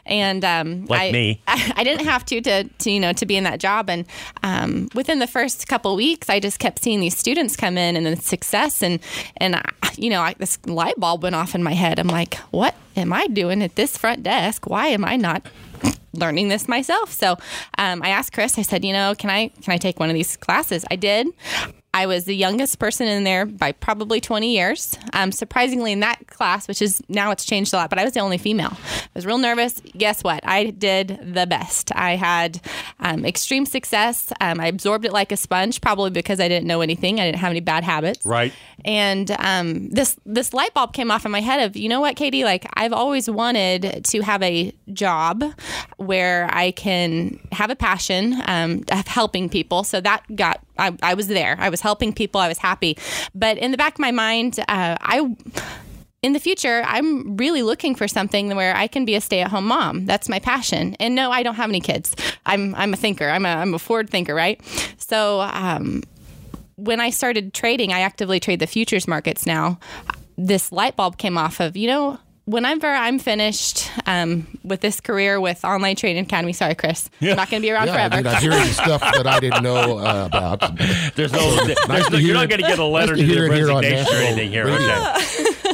and 0.05 0.45
um, 0.45 0.87
Like 0.87 1.09
I, 1.09 1.13
me. 1.13 1.41
I, 1.49 1.73
I 1.81 1.83
didn't 1.85 2.07
have 2.07 2.25
to, 2.27 2.41
to 2.41 2.65
to 2.83 2.91
you 2.91 3.01
know 3.01 3.13
to 3.15 3.27
be 3.27 3.37
in 3.37 3.43
that 3.45 3.59
job. 3.59 3.91
And 3.91 4.05
um, 4.45 4.89
within 4.95 5.19
the 5.19 5.27
first 5.27 5.67
couple 5.67 5.97
weeks, 5.97 6.31
I 6.31 6.39
just 6.39 6.59
kept 6.61 6.79
seeing 6.85 7.01
these 7.01 7.17
students 7.17 7.57
come 7.57 7.77
in 7.77 7.97
and 7.97 8.07
the 8.07 8.15
success 8.17 8.83
and 8.83 9.01
and 9.39 9.57
I, 9.57 9.63
you 9.97 10.11
know 10.11 10.23
I, 10.23 10.35
this 10.39 10.59
light 10.67 10.99
bulb 10.99 11.25
went 11.25 11.35
off 11.35 11.55
in 11.57 11.63
my 11.63 11.75
head. 11.75 11.99
I'm 11.99 12.07
like, 12.21 12.35
what 12.53 12.75
am 12.97 13.13
I 13.13 13.27
doing 13.27 13.63
at 13.63 13.75
this 13.75 13.97
front 13.99 14.23
desk? 14.23 14.67
Why 14.69 14.87
am 14.89 15.05
I 15.05 15.17
not? 15.17 15.43
Learning 16.17 16.49
this 16.49 16.69
myself. 16.69 17.13
So 17.13 17.37
um, 17.79 18.03
i 18.03 18.09
asked 18.09 18.33
chris 18.33 18.59
i 18.59 18.63
said 18.63 18.85
you 18.85 18.93
know 18.93 19.15
can 19.17 19.31
i 19.31 19.49
can 19.49 19.73
i 19.73 19.79
take 19.79 19.99
one 20.01 20.11
of 20.11 20.15
these 20.15 20.37
classes? 20.37 20.85
I 20.91 20.97
did 20.97 21.29
I 21.97 22.05
was 22.05 22.27
the 22.27 22.37
youngest 22.37 22.79
person 22.79 23.09
in 23.09 23.25
there 23.25 23.47
by 23.47 23.73
probably 23.73 24.21
20 24.21 24.53
years. 24.55 24.99
Um, 25.15 25.33
surprisingly, 25.33 25.93
in 25.93 26.01
that 26.01 26.27
class, 26.27 26.69
which 26.69 26.83
is 26.83 27.03
now 27.09 27.31
it's 27.31 27.47
changed 27.47 27.73
a 27.73 27.79
lot, 27.79 27.89
but 27.89 27.99
I 27.99 28.05
was 28.05 28.13
the 28.13 28.21
only 28.21 28.37
female. 28.37 28.73
I 28.75 29.09
was 29.15 29.25
real 29.25 29.39
nervous. 29.39 29.81
Guess 29.97 30.23
what? 30.23 30.47
I 30.47 30.65
did 30.65 31.19
the 31.23 31.47
best. 31.47 31.91
I 31.97 32.17
had 32.17 32.61
um, 33.01 33.25
extreme 33.25 33.65
success. 33.65 34.31
Um, 34.43 34.61
I 34.61 34.67
absorbed 34.67 35.07
it 35.07 35.13
like 35.15 35.33
a 35.33 35.39
sponge, 35.39 35.81
probably 35.81 36.11
because 36.11 36.39
I 36.39 36.49
didn't 36.49 36.67
know 36.67 36.83
anything. 36.83 37.19
I 37.19 37.25
didn't 37.25 37.39
have 37.39 37.51
any 37.51 37.61
bad 37.61 37.83
habits. 37.83 38.27
Right. 38.27 38.53
And 38.85 39.31
um, 39.39 39.89
this 39.89 40.19
this 40.27 40.53
light 40.53 40.75
bulb 40.75 40.93
came 40.93 41.11
off 41.11 41.25
in 41.25 41.33
my 41.33 41.41
head 41.41 41.65
of 41.65 41.79
you 41.79 41.89
know 41.89 42.03
what, 42.03 42.15
Katie? 42.15 42.45
Like 42.45 42.67
I've 42.75 42.93
always 42.93 43.31
wanted 43.31 44.05
to 44.05 44.21
have 44.21 44.43
a 44.43 44.71
job 44.93 45.43
where 45.97 46.51
I 46.53 46.73
can 46.73 47.41
have 47.53 47.71
a 47.71 47.77
passion 47.77 48.43
um, 48.45 48.85
of 48.93 49.07
helping 49.07 49.49
people. 49.49 49.83
So 49.83 50.03
that 50.03 50.23
got 50.37 50.63
I, 50.79 50.97
I 51.03 51.15
was 51.15 51.29
there. 51.29 51.57
I 51.59 51.69
was 51.69 51.81
helping 51.81 52.13
people. 52.13 52.41
I 52.41 52.49
was 52.49 52.59
happy. 52.59 52.99
But 53.35 53.59
in 53.59 53.71
the 53.71 53.77
back 53.77 53.95
of 53.95 53.99
my 53.99 54.11
mind, 54.11 54.59
uh, 54.61 54.97
I 55.01 55.37
in 56.23 56.33
the 56.33 56.41
future, 56.41 56.83
I'm 56.87 57.37
really 57.37 57.63
looking 57.63 57.95
for 57.95 58.09
something 58.09 58.57
where 58.57 58.77
I 58.77 58.89
can 58.89 59.05
be 59.05 59.15
a 59.15 59.21
stay-at-home 59.21 59.67
mom. 59.67 60.07
That's 60.07 60.29
my 60.29 60.41
passion. 60.41 60.97
And 60.99 61.15
no, 61.15 61.31
I 61.31 61.43
don't 61.43 61.55
have 61.55 61.69
any 61.69 61.81
kids. 61.81 62.17
I'm 62.45 62.75
I'm 62.75 62.93
a 62.93 62.97
thinker. 62.97 63.29
I'm 63.29 63.47
a 63.47 63.51
I'm 63.51 63.75
a 63.75 63.79
forward 63.79 64.11
thinker, 64.11 64.35
right? 64.35 64.61
So 64.99 65.43
um, 65.43 66.03
when 66.77 67.01
I 67.01 67.11
started 67.11 67.55
trading, 67.55 67.93
I 67.93 68.01
actively 68.01 68.41
trade 68.41 68.61
the 68.61 68.67
futures 68.67 69.07
markets 69.07 69.47
now. 69.47 69.79
This 70.37 70.73
light 70.73 70.97
bulb 70.97 71.17
came 71.17 71.39
off 71.39 71.61
of, 71.61 71.77
you 71.77 71.89
know, 71.89 72.19
whenever 72.47 72.87
I'm 72.87 73.19
finished 73.19 73.91
um, 74.07 74.47
with 74.65 74.81
this 74.81 75.01
career 75.01 75.41
with 75.41 75.65
Online 75.65 75.95
Training 75.97 76.25
Academy, 76.25 76.53
sorry, 76.53 76.75
Chris, 76.75 77.11
I'm 77.21 77.37
not 77.37 77.51
going 77.51 77.61
to 77.61 77.67
be 77.67 77.71
around 77.71 77.89
Yeah, 77.89 78.09
forever. 78.09 78.17
dude, 78.17 78.27
I'm 78.27 78.41
hearing 78.43 78.73
stuff 78.73 79.01
that 79.15 79.27
I 79.27 79.41
didn't 79.41 79.63
know 79.63 79.99
uh, 79.99 80.27
about. 80.27 80.61
There's 81.17 81.33
no, 81.33 81.65
there's 81.67 81.89
Nice 81.89 82.11
no 82.11 82.19
you're 82.19 82.35
not 82.35 82.49
going 82.49 82.63
to 82.63 82.67
get 82.67 82.79
a 82.79 82.85
letter 82.85 83.13
Nice 83.17 83.21
to 83.21 83.27
to, 83.27 83.33
hear 83.33 83.49
the 83.49 83.53
it 83.53 83.57
here 83.57 83.67
resignation 83.69 84.15
or 84.15 84.19
anything 84.19 84.51
here. 84.51 84.67
Okay. 84.69 85.45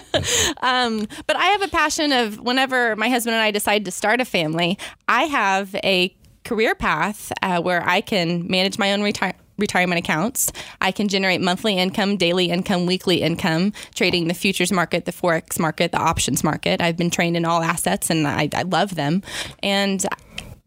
Um, 0.63 1.09
but 1.27 1.35
I 1.37 1.47
have 1.47 1.63
a 1.63 1.69
passion 1.69 2.13
of 2.13 2.39
whenever 2.39 2.95
my 2.95 3.09
husband 3.09 3.35
and 3.35 3.43
I 3.43 3.51
decide 3.51 3.85
to 3.87 3.91
start 3.91 4.21
a 4.21 4.25
family, 4.25 4.79
I 5.09 5.25
have 5.25 5.75
a 5.83 6.15
career 6.45 6.77
path 6.77 7.33
uh, 7.43 7.61
where 7.61 7.83
I 7.85 8.03
can 8.03 8.47
manage 8.49 8.79
my 8.79 8.93
own 8.93 9.03
retire- 9.03 9.35
retirement 9.59 9.99
accounts. 9.99 10.53
I 10.81 10.93
can 10.93 11.09
generate 11.09 11.41
monthly 11.41 11.79
income, 11.79 12.17
daily 12.17 12.51
income, 12.51 12.87
weekly 12.87 13.23
income, 13.23 13.73
trading 13.95 14.29
the 14.29 14.35
futures 14.35 14.73
market, 14.73 15.05
the 15.05 15.13
forex 15.13 15.59
market, 15.59 15.93
the 15.93 15.99
options 15.99 16.43
market. 16.43 16.81
I've 16.81 16.97
been 16.97 17.11
trained 17.11 17.37
in 17.37 17.45
all 17.45 17.63
assets 17.63 18.11
and 18.11 18.27
I, 18.27 18.49
I 18.55 18.63
love 18.63 18.95
them. 18.95 19.23
And 19.63 20.05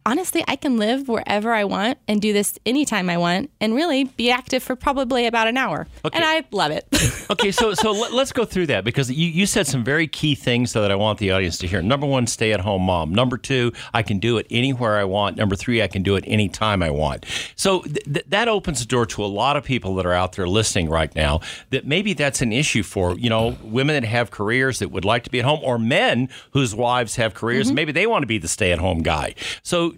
honestly, 0.06 0.43
I 0.47 0.56
can 0.56 0.78
live 0.78 1.08
wherever 1.08 1.53
I 1.53 1.64
want 1.64 1.97
and 2.08 2.22
do 2.22 2.32
this 2.32 2.60
anytime 2.66 3.10
I 3.10 3.18
want 3.18 3.49
and 3.60 3.74
really 3.74 4.06
be 4.06 4.30
active 4.30 4.62
for 4.62 4.76
probably 4.76 5.26
about 5.26 5.47
an 5.47 5.58
hour. 5.58 5.88
Okay. 6.06 6.16
And 6.16 6.24
I 6.24 6.43
love 6.51 6.72
it. 6.72 6.88
okay, 7.32 7.51
so 7.51 7.74
so 7.74 7.91
let, 7.91 8.14
us 8.14 8.32
go 8.32 8.45
through 8.45 8.68
that 8.68 8.84
because 8.84 9.12
you, 9.12 9.28
you 9.28 9.45
said 9.45 9.68
some 9.68 9.84
very 9.84 10.08
key 10.08 10.36
things 10.36 10.74
that 10.74 10.91
I 10.91 10.95
want 10.95 11.20
the 11.20 11.32
audience 11.32 11.58
to 11.60 11.68
hear. 11.68 11.82
Number 11.82 12.06
one, 12.06 12.28
stay 12.28 12.53
at 12.53 12.62
home 12.62 12.84
mom. 12.84 13.14
Number 13.14 13.38
two, 13.38 13.74
I 13.93 14.03
can 14.03 14.20
do 14.20 14.38
it 14.38 14.47
anywhere 14.49 14.97
I 14.97 15.03
want. 15.03 15.38
Number 15.38 15.56
three, 15.56 15.82
I 15.82 15.88
can 15.88 16.03
do 16.03 16.16
it 16.16 16.24
anytime 16.28 16.84
I 16.84 16.91
want. 16.91 17.26
So 17.56 17.82
th- 17.82 18.03
th- 18.06 18.26
that 18.30 18.47
opens 18.47 18.80
the 18.80 18.86
door 18.86 19.06
to 19.08 19.24
a 19.24 19.28
lot 19.28 19.58
of 19.58 19.64
people 19.64 19.95
that 19.95 20.06
are 20.06 20.14
out 20.14 20.34
there 20.34 20.47
listening 20.47 20.89
right 20.89 21.14
now 21.16 21.41
that 21.72 21.86
maybe 21.86 22.14
that's 22.14 22.41
an 22.41 22.51
issue 22.51 22.84
for, 22.84 23.18
you 23.18 23.30
know, 23.30 23.58
women 23.64 24.01
that 24.01 24.08
have 24.08 24.32
careers 24.32 24.80
that 24.80 24.89
would 24.89 25.06
like 25.06 25.24
to 25.24 25.30
be 25.30 25.39
at 25.39 25.45
home 25.45 25.60
or 25.64 25.80
men 25.80 26.30
whose 26.51 26.76
wives 26.76 27.16
have 27.16 27.34
careers. 27.34 27.68
Mm-hmm. 27.68 27.76
Maybe 27.76 27.91
they 27.91 28.08
want 28.08 28.24
to 28.24 28.28
be 28.28 28.38
the 28.38 28.47
stay 28.47 28.72
at 28.72 28.80
home 28.80 29.01
guy. 29.01 29.36
So 29.64 29.95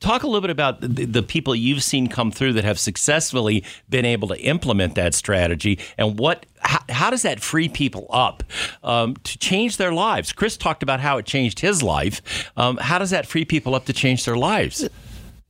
talk 0.00 0.22
a 0.22 0.26
little 0.26 0.40
bit 0.40 0.50
about 0.50 0.80
the, 0.80 1.04
the 1.04 1.22
people 1.22 1.54
you've 1.54 1.82
seen 1.82 2.08
come 2.08 2.30
through 2.30 2.52
that 2.54 2.64
have 2.64 2.78
successfully 2.78 3.64
been 3.88 4.04
able 4.04 4.28
to 4.28 4.40
implement 4.40 4.94
that 4.94 5.14
strategy 5.14 5.78
and 5.98 6.18
what 6.18 6.46
how, 6.62 6.80
how 6.88 7.10
does 7.10 7.22
that 7.22 7.40
free 7.40 7.68
people 7.68 8.06
up 8.10 8.42
um, 8.82 9.14
to 9.24 9.38
change 9.38 9.78
their 9.78 9.92
lives? 9.92 10.32
Chris 10.32 10.56
talked 10.56 10.82
about 10.82 11.00
how 11.00 11.16
it 11.16 11.24
changed 11.24 11.60
his 11.60 11.82
life. 11.82 12.50
Um, 12.56 12.76
how 12.76 12.98
does 12.98 13.10
that 13.10 13.26
free 13.26 13.44
people 13.44 13.74
up 13.74 13.86
to 13.86 13.92
change 13.92 14.24
their 14.24 14.36
lives? 14.36 14.86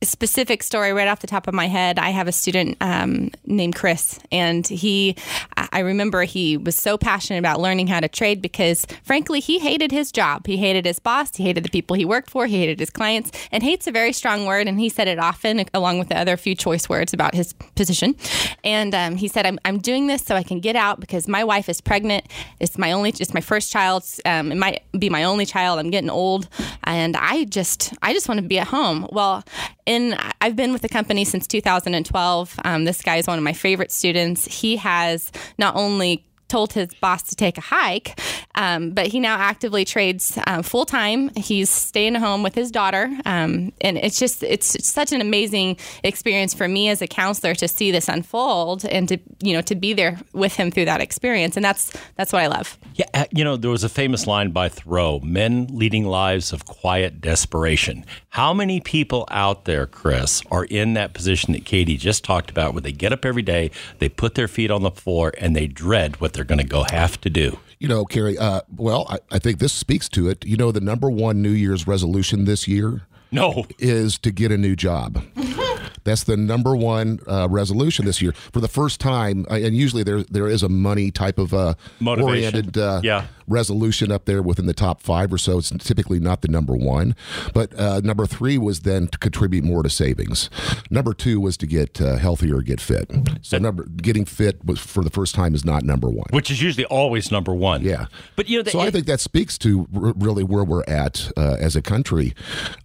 Specific 0.05 0.63
story 0.63 0.93
right 0.93 1.07
off 1.07 1.19
the 1.19 1.27
top 1.27 1.47
of 1.47 1.53
my 1.53 1.67
head. 1.67 1.99
I 1.99 2.09
have 2.09 2.27
a 2.27 2.31
student 2.31 2.77
um, 2.81 3.31
named 3.45 3.75
Chris, 3.75 4.19
and 4.31 4.65
he, 4.67 5.15
I 5.55 5.79
remember 5.79 6.23
he 6.23 6.57
was 6.57 6.75
so 6.75 6.97
passionate 6.97 7.39
about 7.39 7.59
learning 7.59 7.87
how 7.87 7.99
to 7.99 8.07
trade 8.07 8.41
because, 8.41 8.85
frankly, 9.03 9.39
he 9.39 9.59
hated 9.59 9.91
his 9.91 10.11
job. 10.11 10.47
He 10.47 10.57
hated 10.57 10.85
his 10.85 10.99
boss. 10.99 11.35
He 11.35 11.43
hated 11.43 11.63
the 11.63 11.69
people 11.69 11.95
he 11.95 12.05
worked 12.05 12.29
for. 12.29 12.47
He 12.47 12.59
hated 12.59 12.79
his 12.79 12.89
clients. 12.89 13.31
And 13.51 13.61
hate's 13.61 13.87
a 13.87 13.91
very 13.91 14.11
strong 14.11 14.45
word, 14.45 14.67
and 14.67 14.79
he 14.79 14.89
said 14.89 15.07
it 15.07 15.19
often, 15.19 15.63
along 15.73 15.99
with 15.99 16.09
the 16.09 16.17
other 16.17 16.35
few 16.37 16.55
choice 16.55 16.89
words 16.89 17.13
about 17.13 17.35
his 17.35 17.53
position. 17.75 18.15
And 18.63 18.95
um, 18.95 19.15
he 19.15 19.27
said, 19.27 19.45
I'm, 19.45 19.59
I'm 19.65 19.77
doing 19.77 20.07
this 20.07 20.23
so 20.23 20.35
I 20.35 20.43
can 20.43 20.59
get 20.59 20.75
out 20.75 20.99
because 20.99 21.27
my 21.27 21.43
wife 21.43 21.69
is 21.69 21.79
pregnant. 21.79 22.25
It's 22.59 22.77
my 22.77 22.91
only, 22.91 23.11
it's 23.11 23.33
my 23.33 23.41
first 23.41 23.71
child. 23.71 24.03
Um, 24.25 24.51
it 24.51 24.57
might 24.57 24.83
be 24.97 25.09
my 25.09 25.23
only 25.23 25.45
child. 25.45 25.79
I'm 25.79 25.91
getting 25.91 26.09
old, 26.09 26.47
and 26.91 27.15
I 27.15 27.45
just, 27.45 27.93
I 28.01 28.11
just 28.11 28.27
want 28.27 28.41
to 28.41 28.45
be 28.45 28.59
at 28.59 28.67
home. 28.67 29.07
Well, 29.13 29.45
in 29.85 30.17
I've 30.41 30.57
been 30.57 30.73
with 30.73 30.81
the 30.81 30.89
company 30.89 31.23
since 31.23 31.47
2012. 31.47 32.59
Um, 32.65 32.83
this 32.83 33.01
guy 33.01 33.15
is 33.15 33.27
one 33.27 33.37
of 33.37 33.43
my 33.45 33.53
favorite 33.53 33.93
students. 33.93 34.43
He 34.43 34.75
has 34.75 35.31
not 35.57 35.77
only 35.77 36.25
told 36.49 36.73
his 36.73 36.93
boss 36.95 37.23
to 37.23 37.35
take 37.37 37.57
a 37.57 37.61
hike, 37.61 38.19
um, 38.55 38.91
but 38.91 39.07
he 39.07 39.19
now 39.19 39.37
actively 39.37 39.85
trades 39.85 40.37
um, 40.47 40.63
full 40.63 40.85
time. 40.85 41.29
He's 41.35 41.69
staying 41.69 42.15
home 42.15 42.43
with 42.43 42.55
his 42.55 42.71
daughter, 42.71 43.09
um, 43.25 43.71
and 43.81 43.97
it's 43.97 44.19
just 44.19 44.43
it's 44.43 44.85
such 44.85 45.11
an 45.11 45.21
amazing 45.21 45.77
experience 46.03 46.53
for 46.53 46.67
me 46.67 46.89
as 46.89 47.01
a 47.01 47.07
counselor 47.07 47.55
to 47.55 47.67
see 47.67 47.91
this 47.91 48.07
unfold 48.07 48.85
and 48.85 49.07
to 49.09 49.17
you 49.41 49.53
know 49.53 49.61
to 49.61 49.75
be 49.75 49.93
there 49.93 50.19
with 50.33 50.55
him 50.55 50.71
through 50.71 50.85
that 50.85 51.01
experience, 51.01 51.55
and 51.55 51.63
that's 51.63 51.93
that's 52.15 52.33
what 52.33 52.41
I 52.41 52.47
love. 52.47 52.77
Yeah, 52.95 53.05
uh, 53.13 53.25
you 53.31 53.43
know, 53.43 53.57
there 53.57 53.71
was 53.71 53.83
a 53.83 53.89
famous 53.89 54.27
line 54.27 54.51
by 54.51 54.69
Thoreau 54.69 55.19
men 55.19 55.67
leading 55.69 56.05
lives 56.05 56.53
of 56.53 56.65
quiet 56.65 57.21
desperation. 57.21 58.05
How 58.29 58.53
many 58.53 58.79
people 58.79 59.27
out 59.31 59.65
there, 59.65 59.85
Chris, 59.85 60.41
are 60.51 60.65
in 60.65 60.93
that 60.93 61.13
position 61.13 61.53
that 61.53 61.65
Katie 61.65 61.97
just 61.97 62.23
talked 62.23 62.49
about 62.49 62.73
where 62.73 62.81
they 62.81 62.91
get 62.91 63.13
up 63.13 63.25
every 63.25 63.41
day, 63.41 63.71
they 63.99 64.09
put 64.09 64.35
their 64.35 64.47
feet 64.47 64.71
on 64.71 64.83
the 64.83 64.91
floor, 64.91 65.33
and 65.37 65.55
they 65.55 65.67
dread 65.67 66.19
what 66.19 66.33
they're 66.33 66.43
going 66.43 66.59
to 66.59 66.67
go 66.67 66.83
have 66.83 67.19
to 67.21 67.29
do? 67.29 67.59
You 67.81 67.87
know, 67.87 68.05
Cary, 68.05 68.37
uh, 68.37 68.61
well, 68.77 69.07
I, 69.09 69.17
I 69.31 69.39
think 69.39 69.57
this 69.57 69.73
speaks 69.73 70.07
to 70.09 70.29
it. 70.29 70.45
You 70.45 70.55
know, 70.55 70.71
the 70.71 70.79
number 70.79 71.09
one 71.09 71.41
New 71.41 71.49
Year's 71.49 71.87
resolution 71.87 72.45
this 72.45 72.67
year 72.67 73.07
No. 73.31 73.65
is 73.79 74.19
to 74.19 74.29
get 74.29 74.51
a 74.51 74.57
new 74.57 74.75
job. 74.75 75.23
That's 76.03 76.23
the 76.23 76.37
number 76.37 76.75
one 76.75 77.19
uh, 77.27 77.47
resolution 77.49 78.05
this 78.05 78.21
year 78.21 78.33
for 78.51 78.59
the 78.59 78.67
first 78.67 78.99
time. 78.99 79.45
uh, 79.49 79.55
And 79.55 79.75
usually 79.75 80.03
there 80.03 80.23
there 80.23 80.47
is 80.47 80.63
a 80.63 80.69
money 80.69 81.11
type 81.11 81.37
of 81.37 81.53
uh, 81.53 81.73
oriented 82.05 82.77
uh, 82.77 83.01
Yeah. 83.03 83.25
resolution 83.47 84.11
up 84.11 84.25
there 84.25 84.41
within 84.41 84.65
the 84.65 84.73
top 84.73 85.01
five 85.01 85.31
or 85.33 85.37
so. 85.37 85.57
It's 85.59 85.69
typically 85.71 86.19
not 86.19 86.41
the 86.41 86.47
number 86.47 86.73
one, 86.75 87.15
but 87.53 87.77
uh, 87.77 88.01
number 88.03 88.25
three 88.25 88.57
was 88.57 88.81
then 88.81 89.07
to 89.07 89.17
contribute 89.17 89.63
more 89.63 89.83
to 89.83 89.89
savings. 89.89 90.49
Number 90.89 91.13
two 91.13 91.39
was 91.39 91.57
to 91.57 91.67
get 91.67 92.01
uh, 92.01 92.15
healthier, 92.17 92.61
get 92.61 92.79
fit. 92.81 93.11
So 93.41 93.57
number 93.57 93.83
getting 93.85 94.25
fit 94.25 94.63
was 94.65 94.79
for 94.79 95.03
the 95.03 95.09
first 95.09 95.35
time 95.35 95.53
is 95.53 95.65
not 95.65 95.83
number 95.83 96.09
one. 96.09 96.27
Which 96.31 96.49
is 96.49 96.61
usually 96.61 96.85
always 96.85 97.31
number 97.31 97.53
one. 97.53 97.81
Yeah. 97.83 98.05
But, 98.35 98.49
you 98.49 98.57
know, 98.57 98.63
the, 98.63 98.71
So 98.71 98.79
I 98.79 98.89
think 98.89 99.05
that 99.07 99.19
speaks 99.19 99.57
to 99.59 99.87
r- 99.93 100.13
really 100.17 100.43
where 100.43 100.63
we're 100.63 100.83
at 100.87 101.31
uh, 101.37 101.57
as 101.59 101.75
a 101.75 101.81
country. 101.81 102.33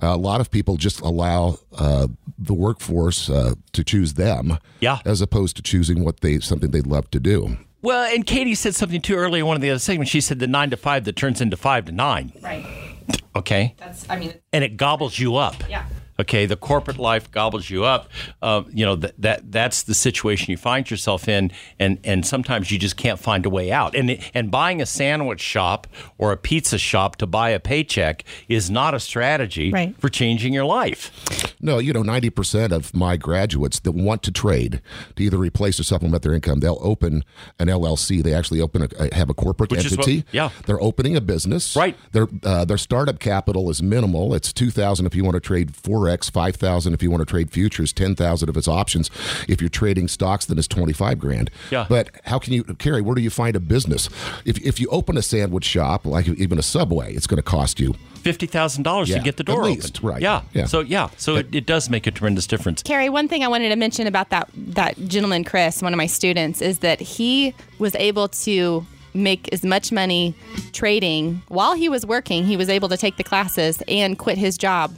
Uh, 0.03 0.09
a 0.09 0.17
lot 0.17 0.41
of 0.41 0.51
people 0.51 0.77
just 0.77 1.01
allow 1.01 1.59
uh, 1.79 2.09
the 2.39 2.55
workforce 2.55 3.06
uh, 3.31 3.55
to 3.73 3.85
choose 3.85 4.15
them, 4.15 4.59
Yeah. 4.81 4.99
as 5.05 5.21
opposed 5.21 5.57
to 5.57 5.63
choosing 5.63 6.05
what 6.05 6.21
they 6.21 6.39
something 6.41 6.71
they'd 6.71 6.87
love 6.87 7.11
to 7.11 7.21
do. 7.21 7.57
Well, 7.83 8.05
and 8.13 8.27
Katie 8.27 8.55
said 8.55 8.75
something 8.75 9.01
too 9.01 9.15
earlier 9.15 9.43
in 9.43 9.47
one 9.47 9.57
of 9.57 9.63
the 9.63 9.71
other 9.71 9.79
segments. 9.79 10.11
She 10.11 10.21
said 10.21 10.39
the 10.41 10.47
nine 10.47 10.71
to 10.71 10.77
five 10.77 11.05
that 11.05 11.15
turns 11.17 11.41
into 11.41 11.57
five 11.57 11.85
to 11.85 11.93
nine. 11.93 12.33
Right. 12.43 12.65
Okay. 13.37 13.75
That's. 13.79 14.09
I 14.11 14.19
mean. 14.19 14.35
and 14.53 14.65
it 14.65 14.77
gobbles 14.77 15.19
you 15.19 15.37
up. 15.37 15.55
Yeah. 15.69 15.85
Okay, 16.19 16.47
the 16.47 16.57
corporate 16.57 16.99
life 16.99 17.31
gobbles 17.31 17.69
you 17.69 17.85
up. 17.85 18.09
Uh, 18.41 18.62
you 18.73 18.85
know 18.87 18.97
that 18.97 19.14
that 19.21 19.53
that's 19.53 19.83
the 19.83 19.95
situation 19.95 20.51
you 20.51 20.57
find 20.57 20.91
yourself 20.91 21.29
in, 21.29 21.51
and 21.79 21.99
and 22.05 22.25
sometimes 22.27 22.71
you 22.71 22.79
just 22.79 22.97
can't 22.97 23.19
find 23.19 23.45
a 23.47 23.51
way 23.51 23.71
out. 23.71 23.95
And 23.95 24.19
and 24.35 24.51
buying 24.51 24.81
a 24.81 24.87
sandwich 24.87 25.41
shop 25.41 25.87
or 26.19 26.33
a 26.33 26.37
pizza 26.37 26.79
shop 26.79 27.17
to 27.17 27.27
buy 27.27 27.51
a 27.51 27.61
paycheck 27.61 28.25
is 28.49 28.71
not 28.71 28.95
a 28.95 29.01
strategy 29.01 29.71
Right. 29.71 29.95
for 30.01 30.09
changing 30.09 30.53
your 30.55 30.64
life. 30.64 31.11
No, 31.61 31.79
you 31.79 31.93
know, 31.93 32.03
ninety 32.03 32.31
percent 32.31 32.73
of 32.73 32.95
my 32.95 33.17
graduates 33.17 33.81
that 33.81 33.93
want 33.93 34.23
to 34.25 34.31
trade 34.31 34.81
to 35.17 35.23
either 35.23 35.37
replace 35.39 35.79
or 35.81 35.85
supplement 35.85 36.23
their 36.23 36.33
income, 36.35 36.61
they'll 36.61 36.79
open 36.81 37.25
an 37.59 37.69
LLC. 37.69 38.23
They 38.23 38.33
actually 38.35 38.61
open 38.61 38.89
a 38.99 39.14
have 39.14 39.29
a 39.31 39.35
corporate 39.35 39.71
Which 39.71 39.85
is 39.85 39.97
what- 39.97 40.07
entity. 40.09 40.27
yeah. 40.33 40.51
they're 40.67 40.81
opening 40.81 41.17
a 41.17 41.21
business. 41.21 41.77
Right. 41.77 41.97
Their 42.12 42.29
uh, 42.43 42.64
their 42.64 42.79
startup 42.79 43.19
capital 43.19 43.69
is 43.71 43.83
minimal. 43.83 44.35
It's 44.35 44.53
two 44.53 44.71
thousand 44.71 45.07
if 45.07 45.14
you 45.14 45.25
want 45.25 45.35
to 45.35 45.41
trade 45.41 45.75
forex, 46.07 46.31
five 46.31 46.57
thousand 46.57 46.95
if 46.95 47.03
you 47.03 47.11
want 47.11 47.21
to 47.21 47.27
trade 47.27 47.51
futures, 47.51 47.93
ten 47.93 48.15
thousand 48.15 48.49
if 48.49 48.57
it's 48.57 48.69
options. 48.69 49.11
If 49.49 49.61
you're 49.61 49.71
trading 49.71 50.09
stocks, 50.09 50.47
then 50.47 50.59
it's 50.59 50.69
twenty 50.69 50.93
five 50.93 51.19
grand. 51.19 51.51
Yeah. 51.71 51.87
But 51.89 52.11
how 52.25 52.39
can 52.39 52.53
you, 52.53 52.65
Cary? 52.65 53.01
Where 53.03 53.15
do 53.15 53.21
you 53.23 53.31
find 53.31 53.57
a 53.57 53.61
business? 53.61 54.09
If 54.45 54.59
if 54.65 54.81
you 54.81 54.89
open 54.89 55.17
a 55.17 55.23
sandwich 55.23 55.65
shop, 55.65 56.07
like 56.07 56.29
even 56.29 56.59
a 56.59 56.63
Subway, 56.63 57.15
it's 57.15 57.27
going 57.27 57.39
to 57.39 57.43
cost 57.43 57.81
you 57.81 57.95
Fifty 58.17 58.47
thousand 58.47 58.83
dollars 58.83 59.09
to 59.11 59.21
get 59.21 59.37
the 59.37 59.43
at 59.43 59.47
door 59.47 59.65
least, 59.65 59.99
open. 59.99 60.09
right. 60.09 60.23
Yeah. 60.23 60.43
Yeah. 60.53 60.65
So 60.65 60.81
yeah. 60.81 61.11
So 61.17 61.37
it, 61.37 61.55
it 61.55 61.65
does 61.67 61.89
make 61.89 62.07
a 62.09 62.11
tremendous 62.11 62.47
difference. 62.47 62.83
Cary, 62.83 63.09
one 63.09 63.29
thing 63.29 63.45
I 63.45 63.49
wanted 63.49 63.69
to 63.69 63.77
mention 63.77 64.07
about 64.09 64.31
that 64.31 64.49
that 64.57 64.97
gentleman 65.07 65.45
Chris, 65.45 65.81
one 65.81 65.93
of 65.93 65.97
my 65.97 66.07
students, 66.07 66.61
is 66.61 66.81
that 66.81 67.01
he 67.01 67.55
was 67.79 67.95
able 67.95 68.29
to 68.29 68.85
make 69.15 69.49
as 69.53 69.65
much 69.65 69.93
money 69.93 70.35
trading 70.73 71.41
while 71.49 71.75
he 71.75 71.89
was 71.89 72.05
working. 72.05 72.45
He 72.45 72.57
was 72.57 72.69
able 72.69 72.89
to 72.89 72.97
take 72.97 73.17
the 73.17 73.25
classes 73.25 73.81
and 73.89 74.19
quit 74.19 74.39
his 74.39 74.59
job. 74.59 74.95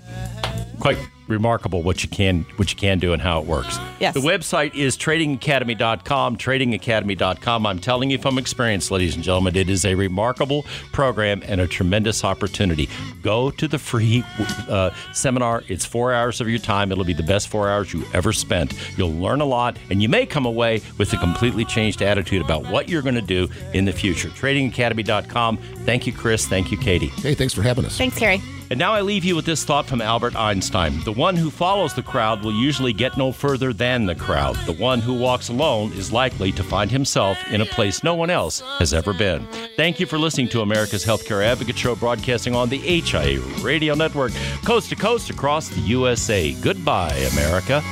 Quite 0.81 0.99
remarkable 1.29 1.83
what 1.83 2.03
you 2.03 2.09
can 2.09 2.45
what 2.57 2.71
you 2.71 2.77
can 2.77 2.99
do 2.99 3.13
and 3.13 3.23
how 3.23 3.41
it 3.41 3.47
works. 3.47 3.79
Yes. 4.01 4.15
The 4.15 4.21
website 4.21 4.75
is 4.75 4.97
tradingacademy.com, 4.97 6.39
tradingacademy.com. 6.39 7.67
I'm 7.67 7.79
telling 7.79 8.11
you 8.11 8.19
from 8.19 8.39
experience, 8.39 8.91
ladies 8.91 9.15
and 9.15 9.23
gentlemen, 9.23 9.55
it 9.55 9.69
is 9.69 9.85
a 9.85 9.95
remarkable 9.95 10.65
program 10.93 11.43
and 11.47 11.61
a 11.61 11.67
tremendous 11.67 12.25
opportunity. 12.25 12.89
Go 13.23 13.51
to 13.53 13.69
the 13.69 13.79
free 13.79 14.25
uh, 14.69 14.91
seminar. 15.13 15.63
It's 15.69 15.85
four 15.85 16.13
hours 16.13 16.41
of 16.41 16.49
your 16.49 16.59
time. 16.59 16.91
It'll 16.91 17.05
be 17.05 17.13
the 17.13 17.23
best 17.23 17.49
four 17.49 17.69
hours 17.69 17.93
you 17.93 18.05
ever 18.15 18.33
spent. 18.33 18.75
You'll 18.97 19.13
learn 19.15 19.41
a 19.41 19.45
lot, 19.47 19.77
and 19.91 20.03
you 20.03 20.09
may 20.09 20.27
come 20.27 20.47
away 20.47 20.81
with 20.97 21.13
a 21.13 21.17
completely 21.19 21.65
changed 21.65 22.03
attitude 22.03 22.43
about 22.43 22.67
what 22.67 22.89
you're 22.89 23.03
going 23.03 23.15
to 23.15 23.21
do 23.21 23.49
in 23.75 23.85
the 23.85 23.93
future. 23.93 24.29
Tradingacademy.com. 24.29 25.59
Thank 25.85 26.07
you, 26.07 26.13
Chris. 26.13 26.47
Thank 26.47 26.71
you, 26.71 26.79
Katie. 26.79 27.09
Hey, 27.09 27.35
thanks 27.35 27.55
for 27.55 27.63
having 27.63 27.85
us. 27.85 27.99
Thanks, 27.99 28.19
Cary. 28.19 28.41
And 28.71 28.79
now 28.79 28.93
I 28.93 29.01
leave 29.01 29.25
you 29.25 29.35
with 29.35 29.47
this 29.47 29.65
thought 29.65 29.87
from 29.87 30.03
Albert 30.03 30.37
Einstein 30.37 31.03
The 31.05 31.13
one 31.13 31.37
who 31.37 31.51
follows 31.51 31.95
the 31.95 32.03
crowd 32.03 32.43
will 32.43 32.53
usually 32.53 32.93
get 32.93 33.17
no 33.17 33.33
further 33.33 33.73
than 33.73 34.07
the 34.07 34.15
crowd. 34.15 34.57
The 34.67 34.73
one 34.73 35.01
who 35.01 35.15
walks 35.15 35.49
alone 35.49 35.93
is 35.93 36.13
likely 36.13 36.53
to 36.53 36.63
find 36.63 36.91
himself 36.91 37.39
in 37.51 37.61
a 37.61 37.67
place 37.67 38.05
no 38.05 38.15
one 38.15 38.31
else 38.31 38.61
has 38.79 38.93
ever 38.93 39.15
been. 39.15 39.47
Thank 39.77 40.01
you 40.01 40.07
for 40.07 40.19
listening 40.19 40.49
to 40.51 40.61
America's 40.61 41.05
Healthcare 41.05 41.45
Advocate 41.45 41.79
Show, 41.79 41.95
broadcasting 41.97 42.55
on 42.55 42.69
the 42.69 42.79
HIA 42.79 43.41
Radio 43.63 43.95
Network, 43.95 44.33
coast 44.65 44.91
to 44.91 44.97
coast 44.97 45.31
across 45.31 45.69
the 45.69 45.81
USA. 45.81 46.53
Goodbye, 46.61 47.15
America. 47.33 47.83